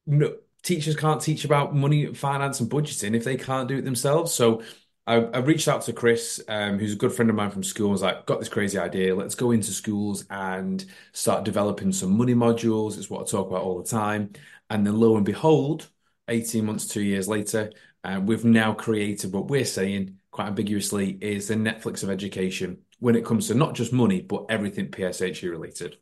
no, 0.05 0.35
teachers 0.61 0.95
can't 0.95 1.19
teach 1.19 1.45
about 1.45 1.75
money, 1.75 2.13
finance, 2.13 2.59
and 2.59 2.69
budgeting 2.69 3.15
if 3.15 3.23
they 3.23 3.37
can't 3.37 3.67
do 3.67 3.79
it 3.79 3.85
themselves. 3.85 4.31
So 4.35 4.61
I, 5.07 5.15
I 5.15 5.39
reached 5.39 5.67
out 5.67 5.81
to 5.83 5.93
Chris, 5.93 6.39
um, 6.47 6.77
who's 6.77 6.93
a 6.93 6.97
good 6.97 7.11
friend 7.11 7.31
of 7.31 7.35
mine 7.35 7.49
from 7.49 7.63
school. 7.63 7.89
I 7.89 7.91
was 7.93 8.03
like, 8.03 8.27
got 8.27 8.37
this 8.37 8.49
crazy 8.49 8.77
idea. 8.77 9.15
Let's 9.15 9.33
go 9.33 9.49
into 9.49 9.71
schools 9.71 10.25
and 10.29 10.85
start 11.13 11.43
developing 11.43 11.91
some 11.91 12.15
money 12.15 12.35
modules. 12.35 12.99
It's 12.99 13.09
what 13.09 13.21
I 13.23 13.25
talk 13.25 13.47
about 13.49 13.63
all 13.63 13.81
the 13.81 13.89
time. 13.89 14.33
And 14.69 14.85
then 14.85 14.99
lo 14.99 15.17
and 15.17 15.25
behold, 15.25 15.89
18 16.27 16.65
months, 16.65 16.85
two 16.87 17.01
years 17.01 17.27
later, 17.27 17.71
uh, 18.03 18.21
we've 18.23 18.45
now 18.45 18.73
created 18.75 19.33
what 19.33 19.47
we're 19.47 19.65
saying 19.65 20.19
quite 20.31 20.47
ambiguously 20.47 21.17
is 21.21 21.47
the 21.47 21.55
Netflix 21.55 22.03
of 22.03 22.09
education 22.09 22.79
when 22.99 23.15
it 23.15 23.25
comes 23.25 23.47
to 23.47 23.55
not 23.55 23.75
just 23.75 23.93
money, 23.93 24.21
but 24.21 24.45
everything 24.49 24.89
PSHE 24.89 25.49
related. 25.49 25.97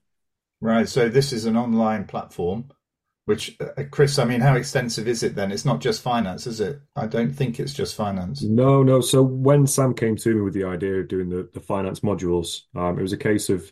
Right. 0.61 0.87
So 0.87 1.09
this 1.09 1.33
is 1.33 1.45
an 1.45 1.57
online 1.57 2.05
platform 2.05 2.69
which, 3.29 3.55
uh, 3.61 3.83
Chris, 3.91 4.17
I 4.17 4.25
mean, 4.25 4.41
how 4.41 4.55
extensive 4.55 5.07
is 5.07 5.21
it 5.21 5.35
then? 5.35 5.51
It's 5.51 5.63
not 5.63 5.81
just 5.81 6.01
finance, 6.01 6.47
is 6.47 6.59
it? 6.59 6.81
I 6.95 7.05
don't 7.05 7.31
think 7.31 7.59
it's 7.59 7.75
just 7.75 7.93
finance. 7.95 8.41
No, 8.41 8.81
no. 8.81 9.01
So 9.01 9.21
when 9.21 9.67
Sam 9.67 9.93
came 9.93 10.15
to 10.15 10.33
me 10.33 10.41
with 10.41 10.55
the 10.55 10.63
idea 10.63 10.95
of 10.95 11.09
doing 11.09 11.29
the, 11.29 11.47
the 11.53 11.59
finance 11.59 11.99
modules, 11.99 12.61
um, 12.75 12.97
it 12.97 13.03
was 13.03 13.13
a 13.13 13.17
case 13.17 13.49
of 13.49 13.71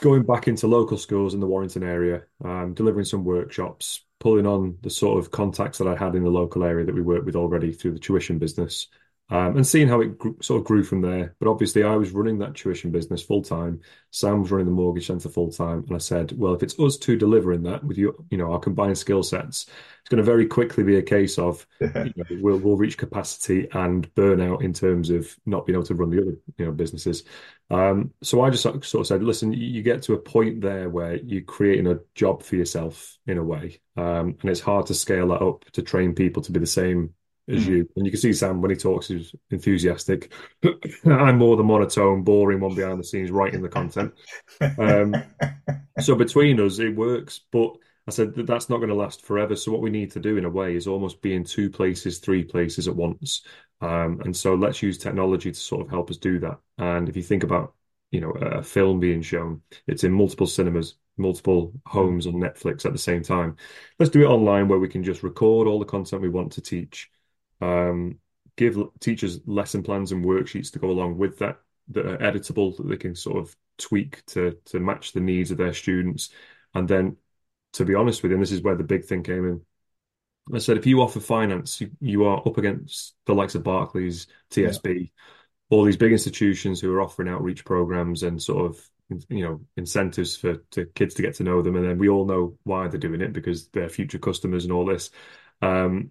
going 0.00 0.22
back 0.22 0.48
into 0.48 0.66
local 0.68 0.96
schools 0.96 1.34
in 1.34 1.40
the 1.40 1.46
Warrington 1.46 1.82
area, 1.82 2.22
um, 2.42 2.72
delivering 2.72 3.04
some 3.04 3.24
workshops, 3.24 4.06
pulling 4.20 4.46
on 4.46 4.78
the 4.80 4.88
sort 4.88 5.18
of 5.18 5.30
contacts 5.30 5.76
that 5.76 5.88
I 5.88 5.94
had 5.94 6.14
in 6.14 6.24
the 6.24 6.30
local 6.30 6.64
area 6.64 6.86
that 6.86 6.94
we 6.94 7.02
worked 7.02 7.26
with 7.26 7.36
already 7.36 7.72
through 7.72 7.92
the 7.92 7.98
tuition 7.98 8.38
business, 8.38 8.88
um, 9.28 9.56
and 9.56 9.66
seeing 9.66 9.88
how 9.88 10.00
it 10.00 10.18
grew, 10.18 10.36
sort 10.40 10.60
of 10.60 10.66
grew 10.66 10.84
from 10.84 11.00
there. 11.00 11.34
But 11.40 11.48
obviously, 11.48 11.82
I 11.82 11.96
was 11.96 12.12
running 12.12 12.38
that 12.38 12.54
tuition 12.54 12.92
business 12.92 13.22
full 13.22 13.42
time. 13.42 13.80
Sam 14.12 14.42
was 14.42 14.52
running 14.52 14.66
the 14.66 14.72
mortgage 14.72 15.08
centre 15.08 15.28
full 15.28 15.50
time, 15.50 15.84
and 15.86 15.96
I 15.96 15.98
said, 15.98 16.32
"Well, 16.36 16.54
if 16.54 16.62
it's 16.62 16.78
us 16.78 16.96
two 16.96 17.16
delivering 17.16 17.64
that 17.64 17.82
with 17.82 17.98
your, 17.98 18.14
you 18.30 18.38
know, 18.38 18.52
our 18.52 18.60
combined 18.60 18.98
skill 18.98 19.24
sets, 19.24 19.66
it's 20.00 20.08
going 20.08 20.18
to 20.18 20.22
very 20.22 20.46
quickly 20.46 20.84
be 20.84 20.96
a 20.96 21.02
case 21.02 21.38
of 21.38 21.66
you 21.80 21.88
know, 22.16 22.24
we'll 22.40 22.58
we'll 22.58 22.76
reach 22.76 22.96
capacity 22.96 23.68
and 23.72 24.12
burnout 24.14 24.62
in 24.62 24.72
terms 24.72 25.10
of 25.10 25.34
not 25.44 25.66
being 25.66 25.74
able 25.74 25.86
to 25.86 25.94
run 25.94 26.10
the 26.10 26.22
other 26.22 26.36
you 26.56 26.66
know 26.66 26.72
businesses." 26.72 27.24
Um, 27.68 28.12
so 28.22 28.42
I 28.42 28.50
just 28.50 28.62
sort 28.62 28.94
of 28.94 29.06
said, 29.08 29.24
"Listen, 29.24 29.52
you 29.52 29.82
get 29.82 30.02
to 30.02 30.14
a 30.14 30.18
point 30.18 30.60
there 30.60 30.88
where 30.88 31.16
you're 31.16 31.42
creating 31.42 31.88
a 31.88 31.98
job 32.14 32.44
for 32.44 32.54
yourself 32.54 33.18
in 33.26 33.38
a 33.38 33.44
way, 33.44 33.80
um, 33.96 34.36
and 34.40 34.50
it's 34.50 34.60
hard 34.60 34.86
to 34.86 34.94
scale 34.94 35.28
that 35.28 35.42
up 35.42 35.64
to 35.72 35.82
train 35.82 36.14
people 36.14 36.42
to 36.42 36.52
be 36.52 36.60
the 36.60 36.66
same 36.66 37.12
as 37.48 37.64
mm. 37.64 37.68
you. 37.68 37.88
And 37.96 38.04
you 38.06 38.12
can 38.12 38.20
see 38.20 38.32
Sam 38.32 38.60
when 38.60 38.70
he 38.70 38.76
talks, 38.76 39.08
he's 39.08 39.34
enthusiastic. 39.50 40.32
I'm 41.04 41.38
more 41.38 41.56
the 41.56 41.62
monotone, 41.62 42.22
boring 42.22 42.60
one 42.60 42.74
behind 42.74 42.98
the 42.98 43.04
scenes, 43.04 43.30
writing 43.30 43.62
the 43.62 43.68
content. 43.68 44.12
Um, 44.78 45.14
so 46.00 46.14
between 46.14 46.60
us, 46.60 46.78
it 46.78 46.94
works. 46.94 47.40
But 47.50 47.76
I 48.08 48.10
said 48.10 48.34
that 48.34 48.46
that's 48.46 48.68
not 48.68 48.78
going 48.78 48.90
to 48.90 48.94
last 48.94 49.24
forever. 49.24 49.56
So 49.56 49.72
what 49.72 49.82
we 49.82 49.90
need 49.90 50.12
to 50.12 50.20
do, 50.20 50.36
in 50.36 50.44
a 50.44 50.50
way, 50.50 50.76
is 50.76 50.86
almost 50.86 51.22
be 51.22 51.34
in 51.34 51.44
two 51.44 51.70
places, 51.70 52.18
three 52.18 52.44
places 52.44 52.88
at 52.88 52.96
once. 52.96 53.42
Um, 53.80 54.20
and 54.24 54.36
so 54.36 54.54
let's 54.54 54.82
use 54.82 54.98
technology 54.98 55.52
to 55.52 55.58
sort 55.58 55.82
of 55.82 55.90
help 55.90 56.10
us 56.10 56.16
do 56.16 56.38
that. 56.40 56.58
And 56.78 57.08
if 57.08 57.16
you 57.16 57.22
think 57.22 57.42
about 57.42 57.74
you 58.10 58.20
know 58.20 58.30
a 58.30 58.62
film 58.62 59.00
being 59.00 59.22
shown 59.22 59.60
it's 59.86 60.04
in 60.04 60.12
multiple 60.12 60.46
cinemas 60.46 60.94
multiple 61.16 61.72
homes 61.86 62.26
on 62.26 62.34
netflix 62.34 62.84
at 62.84 62.92
the 62.92 62.98
same 62.98 63.22
time 63.22 63.56
let's 63.98 64.10
do 64.10 64.22
it 64.22 64.28
online 64.28 64.68
where 64.68 64.78
we 64.78 64.88
can 64.88 65.02
just 65.02 65.22
record 65.22 65.66
all 65.66 65.78
the 65.78 65.84
content 65.84 66.22
we 66.22 66.28
want 66.28 66.52
to 66.52 66.60
teach 66.60 67.10
um, 67.60 68.18
give 68.56 68.78
teachers 69.00 69.40
lesson 69.46 69.82
plans 69.82 70.12
and 70.12 70.24
worksheets 70.24 70.72
to 70.72 70.78
go 70.78 70.90
along 70.90 71.18
with 71.18 71.38
that 71.38 71.58
that 71.88 72.06
are 72.06 72.18
editable 72.18 72.76
that 72.76 72.88
they 72.88 72.96
can 72.96 73.14
sort 73.14 73.38
of 73.38 73.54
tweak 73.78 74.24
to 74.26 74.56
to 74.66 74.80
match 74.80 75.12
the 75.12 75.20
needs 75.20 75.50
of 75.50 75.58
their 75.58 75.72
students. 75.72 76.30
And 76.74 76.88
then, 76.88 77.16
to 77.74 77.84
be 77.84 77.94
honest 77.94 78.22
with 78.22 78.30
you, 78.30 78.36
and 78.36 78.42
this 78.42 78.52
is 78.52 78.62
where 78.62 78.76
the 78.76 78.84
big 78.84 79.04
thing 79.04 79.22
came 79.22 79.46
in. 79.46 79.62
I 80.54 80.58
said, 80.58 80.76
if 80.76 80.86
you 80.86 81.00
offer 81.00 81.18
finance, 81.18 81.80
you, 81.80 81.90
you 82.00 82.24
are 82.24 82.38
up 82.46 82.56
against 82.56 83.16
the 83.26 83.34
likes 83.34 83.56
of 83.56 83.64
Barclays, 83.64 84.28
TSB, 84.50 85.10
all 85.70 85.82
these 85.82 85.96
big 85.96 86.12
institutions 86.12 86.80
who 86.80 86.92
are 86.94 87.02
offering 87.02 87.28
outreach 87.28 87.64
programs 87.64 88.22
and 88.22 88.40
sort 88.40 88.66
of 88.70 88.90
you 89.28 89.44
know 89.44 89.60
incentives 89.76 90.36
for 90.36 90.56
to 90.72 90.86
kids 90.86 91.14
to 91.14 91.22
get 91.22 91.34
to 91.36 91.44
know 91.44 91.62
them. 91.62 91.76
And 91.76 91.88
then 91.88 91.98
we 91.98 92.08
all 92.08 92.26
know 92.26 92.56
why 92.64 92.88
they're 92.88 93.00
doing 93.00 93.20
it 93.20 93.32
because 93.32 93.68
they're 93.68 93.88
future 93.88 94.18
customers 94.18 94.64
and 94.64 94.72
all 94.72 94.84
this. 94.84 95.10
Um, 95.62 96.10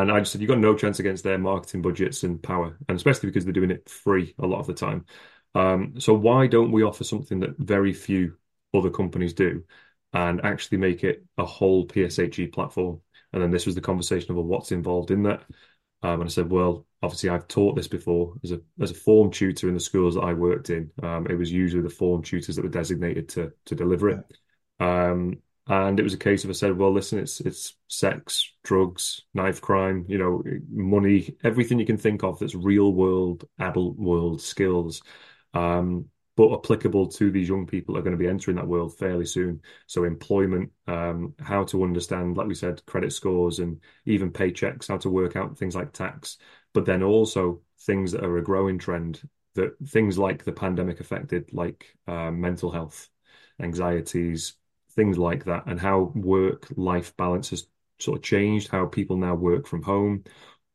and 0.00 0.10
I 0.12 0.20
just 0.20 0.32
said 0.32 0.40
you've 0.40 0.48
got 0.48 0.58
no 0.58 0.74
chance 0.76 0.98
against 0.98 1.24
their 1.24 1.38
marketing 1.38 1.82
budgets 1.82 2.22
and 2.22 2.42
power 2.42 2.76
and 2.88 2.96
especially 2.96 3.28
because 3.28 3.44
they're 3.44 3.52
doing 3.52 3.70
it 3.70 3.88
free 3.88 4.34
a 4.38 4.46
lot 4.46 4.60
of 4.60 4.66
the 4.66 4.74
time 4.74 5.04
um, 5.54 5.98
so 5.98 6.14
why 6.14 6.46
don't 6.46 6.72
we 6.72 6.82
offer 6.82 7.04
something 7.04 7.40
that 7.40 7.58
very 7.58 7.92
few 7.92 8.36
other 8.74 8.90
companies 8.90 9.32
do 9.34 9.64
and 10.12 10.44
actually 10.44 10.78
make 10.78 11.04
it 11.04 11.24
a 11.38 11.44
whole 11.44 11.86
PSHE 11.86 12.46
platform 12.48 13.00
and 13.32 13.42
then 13.42 13.50
this 13.50 13.66
was 13.66 13.74
the 13.74 13.80
conversation 13.80 14.36
of 14.36 14.44
what's 14.44 14.72
involved 14.72 15.10
in 15.10 15.22
that 15.24 15.42
um, 16.02 16.20
and 16.20 16.24
I 16.24 16.28
said 16.28 16.50
well 16.50 16.86
obviously 17.02 17.30
I've 17.30 17.48
taught 17.48 17.76
this 17.76 17.88
before 17.88 18.34
as 18.44 18.52
a 18.52 18.60
as 18.80 18.90
a 18.90 18.94
form 18.94 19.30
tutor 19.30 19.68
in 19.68 19.74
the 19.74 19.80
schools 19.80 20.14
that 20.14 20.22
I 20.22 20.34
worked 20.34 20.70
in. 20.70 20.90
Um, 21.02 21.26
it 21.28 21.34
was 21.34 21.50
usually 21.50 21.82
the 21.82 21.88
form 21.90 22.22
tutors 22.22 22.56
that 22.56 22.62
were 22.62 22.68
designated 22.68 23.28
to 23.30 23.52
to 23.66 23.74
deliver 23.74 24.10
it. 24.10 24.24
Um, 24.80 25.38
and 25.66 26.00
it 26.00 26.02
was 26.02 26.14
a 26.14 26.18
case 26.18 26.44
of 26.44 26.50
I 26.50 26.54
said, 26.54 26.76
well, 26.76 26.92
listen, 26.92 27.18
it's 27.18 27.40
it's 27.40 27.76
sex, 27.88 28.52
drugs, 28.64 29.22
knife 29.34 29.60
crime, 29.60 30.04
you 30.08 30.18
know, 30.18 30.42
money, 30.70 31.36
everything 31.44 31.78
you 31.78 31.86
can 31.86 31.96
think 31.96 32.24
of 32.24 32.38
that's 32.38 32.54
real 32.54 32.92
world, 32.92 33.44
adult 33.58 33.96
world 33.96 34.40
skills. 34.40 35.02
Um, 35.54 36.06
but 36.36 36.54
applicable 36.54 37.08
to 37.08 37.30
these 37.30 37.48
young 37.48 37.66
people 37.66 37.96
are 37.96 38.02
going 38.02 38.16
to 38.16 38.18
be 38.18 38.28
entering 38.28 38.56
that 38.56 38.66
world 38.66 38.96
fairly 38.96 39.26
soon. 39.26 39.60
So 39.86 40.04
employment, 40.04 40.70
um, 40.86 41.34
how 41.38 41.64
to 41.64 41.84
understand, 41.84 42.36
like 42.36 42.46
we 42.46 42.54
said, 42.54 42.84
credit 42.86 43.12
scores 43.12 43.58
and 43.58 43.80
even 44.06 44.32
paychecks, 44.32 44.88
how 44.88 44.96
to 44.98 45.10
work 45.10 45.36
out 45.36 45.58
things 45.58 45.74
like 45.74 45.92
tax, 45.92 46.38
but 46.72 46.86
then 46.86 47.02
also 47.02 47.60
things 47.80 48.12
that 48.12 48.24
are 48.24 48.38
a 48.38 48.42
growing 48.42 48.78
trend 48.78 49.20
that 49.54 49.76
things 49.88 50.16
like 50.16 50.44
the 50.44 50.52
pandemic 50.52 51.00
affected, 51.00 51.52
like 51.52 51.94
uh, 52.06 52.30
mental 52.30 52.70
health, 52.70 53.08
anxieties, 53.60 54.54
things 55.00 55.18
like 55.18 55.44
that, 55.44 55.64
and 55.66 55.80
how 55.80 56.12
work 56.14 56.66
life 56.76 57.16
balance 57.16 57.50
has 57.50 57.66
sort 57.98 58.18
of 58.18 58.22
changed, 58.22 58.68
how 58.68 58.86
people 58.86 59.16
now 59.16 59.34
work 59.34 59.66
from 59.66 59.82
home, 59.82 60.24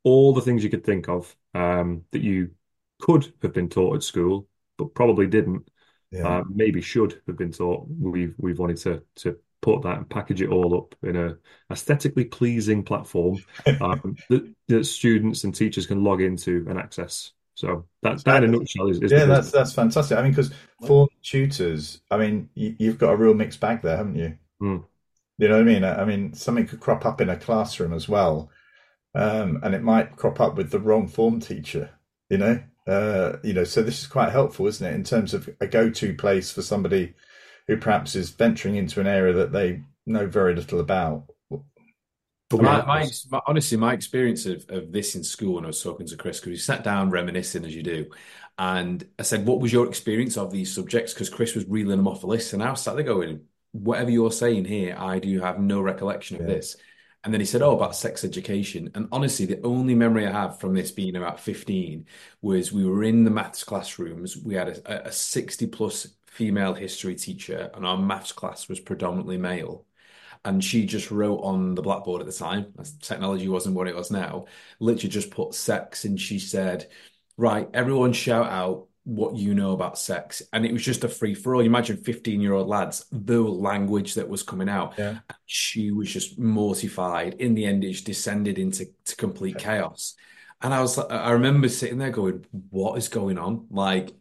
all 0.04 0.34
the 0.34 0.42
things 0.42 0.64
you 0.64 0.70
could 0.70 0.84
think 0.84 1.08
of 1.10 1.36
um, 1.54 2.04
that 2.12 2.22
you 2.22 2.52
could 3.00 3.34
have 3.42 3.54
been 3.54 3.70
taught 3.70 3.96
at 3.96 4.04
school 4.04 4.48
but 4.78 4.94
probably 4.94 5.28
didn't. 5.28 5.70
Yeah. 6.12 6.28
Uh, 6.28 6.44
maybe 6.50 6.82
should 6.82 7.22
have 7.28 7.38
been 7.38 7.52
taught. 7.52 7.88
We've 7.90 8.36
we've 8.38 8.60
wanted 8.60 8.78
to 8.78 9.04
to 9.16 9.38
put 9.62 9.82
that 9.82 9.98
and 9.98 10.10
package 10.10 10.42
it 10.42 10.50
all 10.50 10.78
up 10.78 10.96
in 11.04 11.16
a 11.16 11.38
aesthetically 11.72 12.26
pleasing 12.26 12.84
platform 12.84 13.44
um, 13.82 14.16
that, 14.30 14.54
that, 14.68 14.86
students 14.86 15.44
and 15.44 15.56
teachers 15.56 15.88
can 15.88 16.04
log 16.04 16.22
into 16.22 16.66
and 16.70 16.78
access. 16.78 17.32
So 17.56 17.86
that's 18.02 18.24
that 18.24 18.44
in 18.44 18.54
a 18.54 18.58
nutshell. 18.58 18.90
Is, 18.90 19.02
is 19.02 19.12
yeah, 19.12 19.26
that's 19.26 19.50
that's 19.50 19.74
fantastic. 19.74 20.18
I 20.18 20.22
mean, 20.22 20.32
because 20.32 20.52
for 20.86 21.08
tutors, 21.24 22.02
I 22.12 22.18
mean, 22.18 22.50
you, 22.54 22.90
have 22.90 23.00
got 23.00 23.14
a 23.14 23.16
real 23.16 23.34
mixed 23.34 23.62
bag 23.62 23.82
there, 23.82 23.96
haven't 23.96 24.18
you? 24.18 24.38
Mm. 24.62 24.84
You 25.38 25.48
know 25.48 25.56
what 25.56 25.62
I 25.62 25.64
mean? 25.64 25.84
I 25.84 26.06
mean, 26.06 26.34
something 26.34 26.68
could 26.68 26.82
crop 26.82 27.06
up 27.06 27.22
in 27.22 27.30
a 27.30 27.38
classroom 27.38 27.94
as 27.94 28.10
well, 28.10 28.52
um, 29.16 29.60
and 29.64 29.74
it 29.74 29.84
might 29.84 30.18
crop 30.18 30.42
up 30.42 30.56
with 30.56 30.70
the 30.72 30.80
wrong 30.80 31.08
form 31.08 31.40
teacher. 31.40 31.92
You 32.30 32.38
know, 32.38 32.64
uh, 32.88 33.38
you 33.42 33.54
know, 33.54 33.64
so 33.64 33.82
this 33.82 34.02
is 34.02 34.08
quite 34.08 34.32
helpful, 34.32 34.68
isn't 34.68 34.86
it, 34.86 34.94
in 34.94 35.04
terms 35.04 35.34
of 35.34 35.50
a 35.62 35.68
go-to 35.68 36.14
place 36.14 36.52
for 36.52 36.62
somebody 36.62 37.14
who 37.68 37.78
perhaps 37.78 38.16
is 38.16 38.32
venturing 38.32 38.76
into 38.76 39.00
an 39.00 39.08
area 39.08 39.34
that 39.34 39.54
they 39.54 39.82
know 40.06 40.28
very 40.28 40.56
little 40.56 40.80
about. 40.80 41.32
My, 42.52 42.86
my, 42.86 43.10
my, 43.32 43.42
honestly, 43.48 43.78
my 43.78 43.94
experience 43.94 44.46
of, 44.46 44.66
of 44.70 44.92
this 44.92 45.16
in 45.16 45.24
school, 45.24 45.56
when 45.56 45.64
I 45.64 45.68
was 45.68 45.82
talking 45.82 46.06
to 46.08 46.16
Chris, 46.16 46.40
because 46.40 46.52
we 46.52 46.58
sat 46.58 46.84
down 46.84 47.10
reminiscing 47.10 47.66
as 47.66 47.76
you 47.76 47.82
do, 47.84 48.12
and 48.58 49.04
I 49.18 49.24
said, 49.24 49.46
"What 49.46 49.60
was 49.60 49.74
your 49.74 49.88
experience 49.88 50.38
of 50.38 50.52
these 50.52 50.74
subjects?" 50.74 51.14
Because 51.14 51.30
Chris 51.30 51.56
was 51.56 51.66
reeling 51.66 51.98
them 51.98 52.08
off 52.08 52.24
a 52.24 52.28
list, 52.28 52.54
and 52.54 52.62
I 52.62 52.70
was 52.70 52.82
sat 52.82 52.96
there 52.96 53.04
going, 53.04 53.42
"Whatever 53.72 54.12
you're 54.12 54.32
saying 54.32 54.66
here, 54.66 54.96
I 54.98 55.20
do 55.20 55.40
have 55.42 55.60
no 55.60 55.82
recollection 55.82 56.38
of 56.38 56.44
yeah. 56.44 56.56
this." 56.56 56.78
And 57.26 57.34
then 57.34 57.42
he 57.42 57.48
said, 57.48 57.64
Oh, 57.64 57.76
about 57.76 57.96
sex 57.96 58.24
education. 58.24 58.92
And 58.94 59.08
honestly, 59.12 59.48
the 59.48 59.60
only 59.64 59.96
memory 59.96 60.28
I 60.28 60.32
have 60.32 60.60
from 60.60 60.76
this 60.76 60.92
being 60.92 61.16
about 61.16 61.40
15 61.40 62.06
was 62.44 62.72
we 62.72 62.86
were 62.86 63.04
in 63.04 63.24
the 63.24 63.32
maths 63.32 63.64
classrooms. 63.64 64.38
We 64.38 64.54
had 64.54 64.68
a, 64.68 65.08
a 65.08 65.12
60 65.12 65.66
plus 65.68 66.08
female 66.28 66.76
history 66.76 67.16
teacher, 67.16 67.72
and 67.74 67.84
our 67.84 67.98
maths 67.98 68.32
class 68.32 68.70
was 68.70 68.80
predominantly 68.80 69.38
male. 69.38 69.86
And 70.46 70.64
she 70.64 70.86
just 70.86 71.12
wrote 71.12 71.40
on 71.40 71.76
the 71.76 71.82
blackboard 71.82 72.22
at 72.22 72.28
the 72.28 72.34
time, 72.34 72.74
technology 73.02 73.50
wasn't 73.50 73.76
what 73.76 73.88
it 73.88 73.96
was 73.96 74.12
now, 74.12 74.46
literally 74.80 75.10
just 75.10 75.32
put 75.32 75.56
sex. 75.56 76.06
And 76.06 76.22
she 76.22 76.40
said, 76.40 76.88
Right, 77.36 77.68
everyone 77.74 78.14
shout 78.14 78.46
out 78.46 78.88
what 79.06 79.36
you 79.36 79.54
know 79.54 79.72
about 79.72 79.98
sex. 79.98 80.42
And 80.52 80.66
it 80.66 80.72
was 80.72 80.84
just 80.84 81.04
a 81.04 81.10
free 81.10 81.34
for 81.34 81.56
all. 81.56 81.62
You 81.62 81.70
imagine 81.70 81.98
15 81.98 82.42
year 82.42 82.54
old 82.54 82.68
lads, 82.68 83.06
the 83.12 83.40
language 83.42 84.16
that 84.16 84.30
was 84.30 84.44
coming 84.44 84.70
out. 84.70 84.94
Yeah. 84.98 85.20
She 85.46 85.92
was 85.92 86.12
just 86.12 86.40
mortified. 86.40 87.36
In 87.36 87.56
the 87.56 87.66
end, 87.66 87.84
it 87.84 88.06
descended 88.06 88.58
into 88.58 88.88
complete 89.18 89.58
chaos. 89.58 90.16
And 90.62 90.74
I 90.74 90.82
was 90.82 90.98
I 90.98 91.32
remember 91.32 91.70
sitting 91.70 91.98
there 91.98 92.10
going, 92.10 92.46
what 92.70 92.98
is 92.98 93.10
going 93.10 93.38
on? 93.38 93.68
Like, 93.70 94.12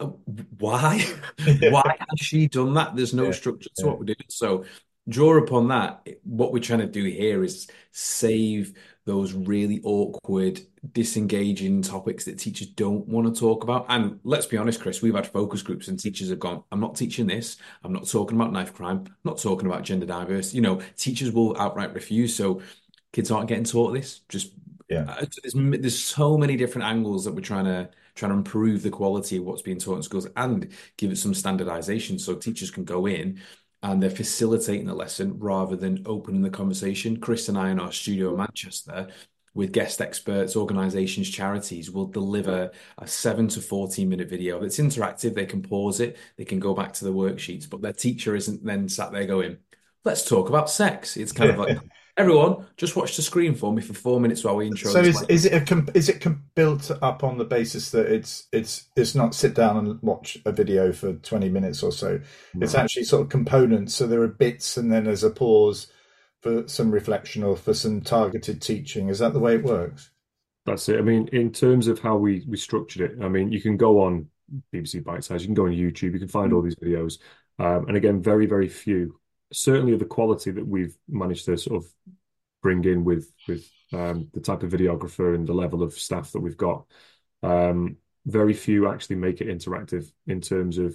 uh, 0.00 0.06
why? 0.06 0.98
why 1.60 1.96
has 1.98 2.18
she 2.18 2.48
done 2.48 2.74
that? 2.74 2.96
There's 2.96 3.14
no 3.14 3.26
yeah. 3.26 3.32
structure 3.32 3.68
to 3.76 3.82
yeah. 3.82 3.86
what 3.86 3.98
we're 3.98 4.06
doing. 4.06 4.16
So 4.28 4.64
draw 5.08 5.38
upon 5.38 5.68
that. 5.68 6.06
What 6.24 6.52
we're 6.52 6.58
trying 6.60 6.80
to 6.80 6.86
do 6.86 7.04
here 7.04 7.42
is 7.42 7.68
save 7.92 8.74
those 9.04 9.32
really 9.32 9.80
awkward, 9.84 10.60
disengaging 10.92 11.80
topics 11.82 12.24
that 12.26 12.38
teachers 12.38 12.68
don't 12.68 13.08
want 13.08 13.32
to 13.32 13.40
talk 13.40 13.64
about. 13.64 13.86
And 13.88 14.20
let's 14.22 14.46
be 14.46 14.58
honest, 14.58 14.80
Chris, 14.80 15.00
we've 15.00 15.14
had 15.14 15.26
focus 15.26 15.62
groups 15.62 15.88
and 15.88 15.98
teachers 15.98 16.28
have 16.28 16.38
gone, 16.38 16.62
I'm 16.70 16.80
not 16.80 16.94
teaching 16.94 17.26
this. 17.26 17.56
I'm 17.82 17.92
not 17.92 18.06
talking 18.06 18.36
about 18.36 18.52
knife 18.52 18.74
crime. 18.74 19.04
I'm 19.06 19.14
not 19.24 19.38
talking 19.38 19.66
about 19.66 19.82
gender 19.82 20.04
diversity. 20.04 20.56
You 20.56 20.62
know, 20.62 20.82
teachers 20.96 21.32
will 21.32 21.58
outright 21.58 21.94
refuse. 21.94 22.36
So 22.36 22.60
kids 23.12 23.30
aren't 23.30 23.48
getting 23.48 23.64
taught 23.64 23.94
this. 23.94 24.20
Just 24.28 24.52
yeah, 24.90 25.04
uh, 25.08 25.24
there's, 25.42 25.54
there's 25.54 26.02
so 26.02 26.38
many 26.38 26.56
different 26.56 26.86
angles 26.86 27.24
that 27.24 27.34
we're 27.34 27.40
trying 27.40 27.66
to 27.66 27.90
trying 28.14 28.32
to 28.32 28.36
improve 28.36 28.82
the 28.82 28.90
quality 28.90 29.36
of 29.36 29.44
what's 29.44 29.62
being 29.62 29.78
taught 29.78 29.96
in 29.96 30.02
schools 30.02 30.26
and 30.36 30.72
give 30.96 31.10
it 31.12 31.16
some 31.16 31.32
standardization 31.32 32.18
so 32.18 32.34
teachers 32.34 32.70
can 32.70 32.82
go 32.82 33.06
in 33.06 33.40
and 33.82 34.02
they're 34.02 34.10
facilitating 34.10 34.86
the 34.86 34.94
lesson 34.94 35.38
rather 35.38 35.76
than 35.76 36.02
opening 36.06 36.42
the 36.42 36.50
conversation. 36.50 37.18
Chris 37.18 37.48
and 37.48 37.56
I 37.56 37.70
in 37.70 37.78
our 37.78 37.92
studio 37.92 38.28
in 38.28 38.32
mm-hmm. 38.32 38.42
Manchester 38.42 39.08
with 39.54 39.72
guest 39.72 40.00
experts, 40.00 40.56
organizations, 40.56 41.28
charities 41.28 41.90
will 41.90 42.06
deliver 42.06 42.70
a 42.98 43.06
seven 43.06 43.48
to 43.48 43.60
14 43.60 44.08
minute 44.08 44.28
video 44.28 44.60
that's 44.60 44.78
interactive. 44.78 45.34
They 45.34 45.46
can 45.46 45.62
pause 45.62 46.00
it, 46.00 46.16
they 46.36 46.44
can 46.44 46.60
go 46.60 46.74
back 46.74 46.92
to 46.94 47.04
the 47.04 47.12
worksheets, 47.12 47.68
but 47.68 47.82
their 47.82 47.92
teacher 47.92 48.36
isn't 48.36 48.64
then 48.64 48.88
sat 48.88 49.10
there 49.10 49.26
going, 49.26 49.58
let's 50.04 50.24
talk 50.24 50.48
about 50.48 50.70
sex. 50.70 51.16
It's 51.16 51.32
kind 51.32 51.50
of 51.50 51.58
like 51.58 51.78
Everyone, 52.18 52.66
just 52.76 52.96
watch 52.96 53.14
the 53.14 53.22
screen 53.22 53.54
for 53.54 53.72
me 53.72 53.80
for 53.80 53.94
four 53.94 54.20
minutes 54.20 54.42
while 54.42 54.56
we 54.56 54.66
intro. 54.66 54.90
So 54.90 54.98
is, 54.98 55.22
is 55.28 55.44
it 55.44 55.70
a, 55.70 55.84
is 55.94 56.08
it 56.08 56.26
built 56.56 56.90
up 57.00 57.22
on 57.22 57.38
the 57.38 57.44
basis 57.44 57.92
that 57.92 58.06
it's 58.06 58.48
it's 58.52 58.86
it's 58.96 59.14
not 59.14 59.36
sit 59.36 59.54
down 59.54 59.76
and 59.76 60.02
watch 60.02 60.36
a 60.44 60.50
video 60.50 60.92
for 60.92 61.12
twenty 61.14 61.48
minutes 61.48 61.80
or 61.80 61.92
so? 61.92 62.20
It's 62.60 62.74
actually 62.74 63.04
sort 63.04 63.22
of 63.22 63.28
components. 63.28 63.94
So 63.94 64.08
there 64.08 64.20
are 64.22 64.28
bits, 64.28 64.76
and 64.76 64.90
then 64.90 65.04
there's 65.04 65.22
a 65.22 65.30
pause 65.30 65.92
for 66.42 66.66
some 66.66 66.90
reflection 66.90 67.44
or 67.44 67.56
for 67.56 67.72
some 67.72 68.00
targeted 68.00 68.60
teaching. 68.60 69.08
Is 69.08 69.20
that 69.20 69.32
the 69.32 69.38
way 69.38 69.54
it 69.54 69.62
works? 69.62 70.10
That's 70.66 70.88
it. 70.88 70.98
I 70.98 71.02
mean, 71.02 71.28
in 71.28 71.52
terms 71.52 71.86
of 71.86 72.00
how 72.00 72.16
we 72.16 72.44
we 72.48 72.56
structured 72.56 73.12
it, 73.12 73.24
I 73.24 73.28
mean, 73.28 73.52
you 73.52 73.60
can 73.60 73.76
go 73.76 74.02
on 74.02 74.28
BBC 74.74 75.04
Bitesize, 75.04 75.40
you 75.40 75.46
can 75.46 75.54
go 75.54 75.66
on 75.66 75.72
YouTube, 75.72 76.14
you 76.14 76.18
can 76.18 76.26
find 76.26 76.52
all 76.52 76.62
these 76.62 76.74
videos, 76.74 77.18
um, 77.60 77.86
and 77.86 77.96
again, 77.96 78.20
very 78.20 78.46
very 78.46 78.68
few 78.68 79.20
certainly 79.52 79.96
the 79.96 80.04
quality 80.04 80.50
that 80.50 80.66
we've 80.66 80.96
managed 81.08 81.46
to 81.46 81.56
sort 81.56 81.84
of 81.84 81.90
bring 82.62 82.84
in 82.84 83.04
with 83.04 83.32
with 83.46 83.68
um, 83.92 84.28
the 84.32 84.40
type 84.40 84.62
of 84.62 84.72
videographer 84.72 85.34
and 85.34 85.46
the 85.46 85.54
level 85.54 85.82
of 85.82 85.94
staff 85.94 86.32
that 86.32 86.40
we've 86.40 86.56
got. 86.56 86.84
Um, 87.42 87.96
very 88.26 88.52
few 88.52 88.88
actually 88.88 89.16
make 89.16 89.40
it 89.40 89.48
interactive 89.48 90.10
in 90.26 90.40
terms 90.40 90.76
of 90.76 90.94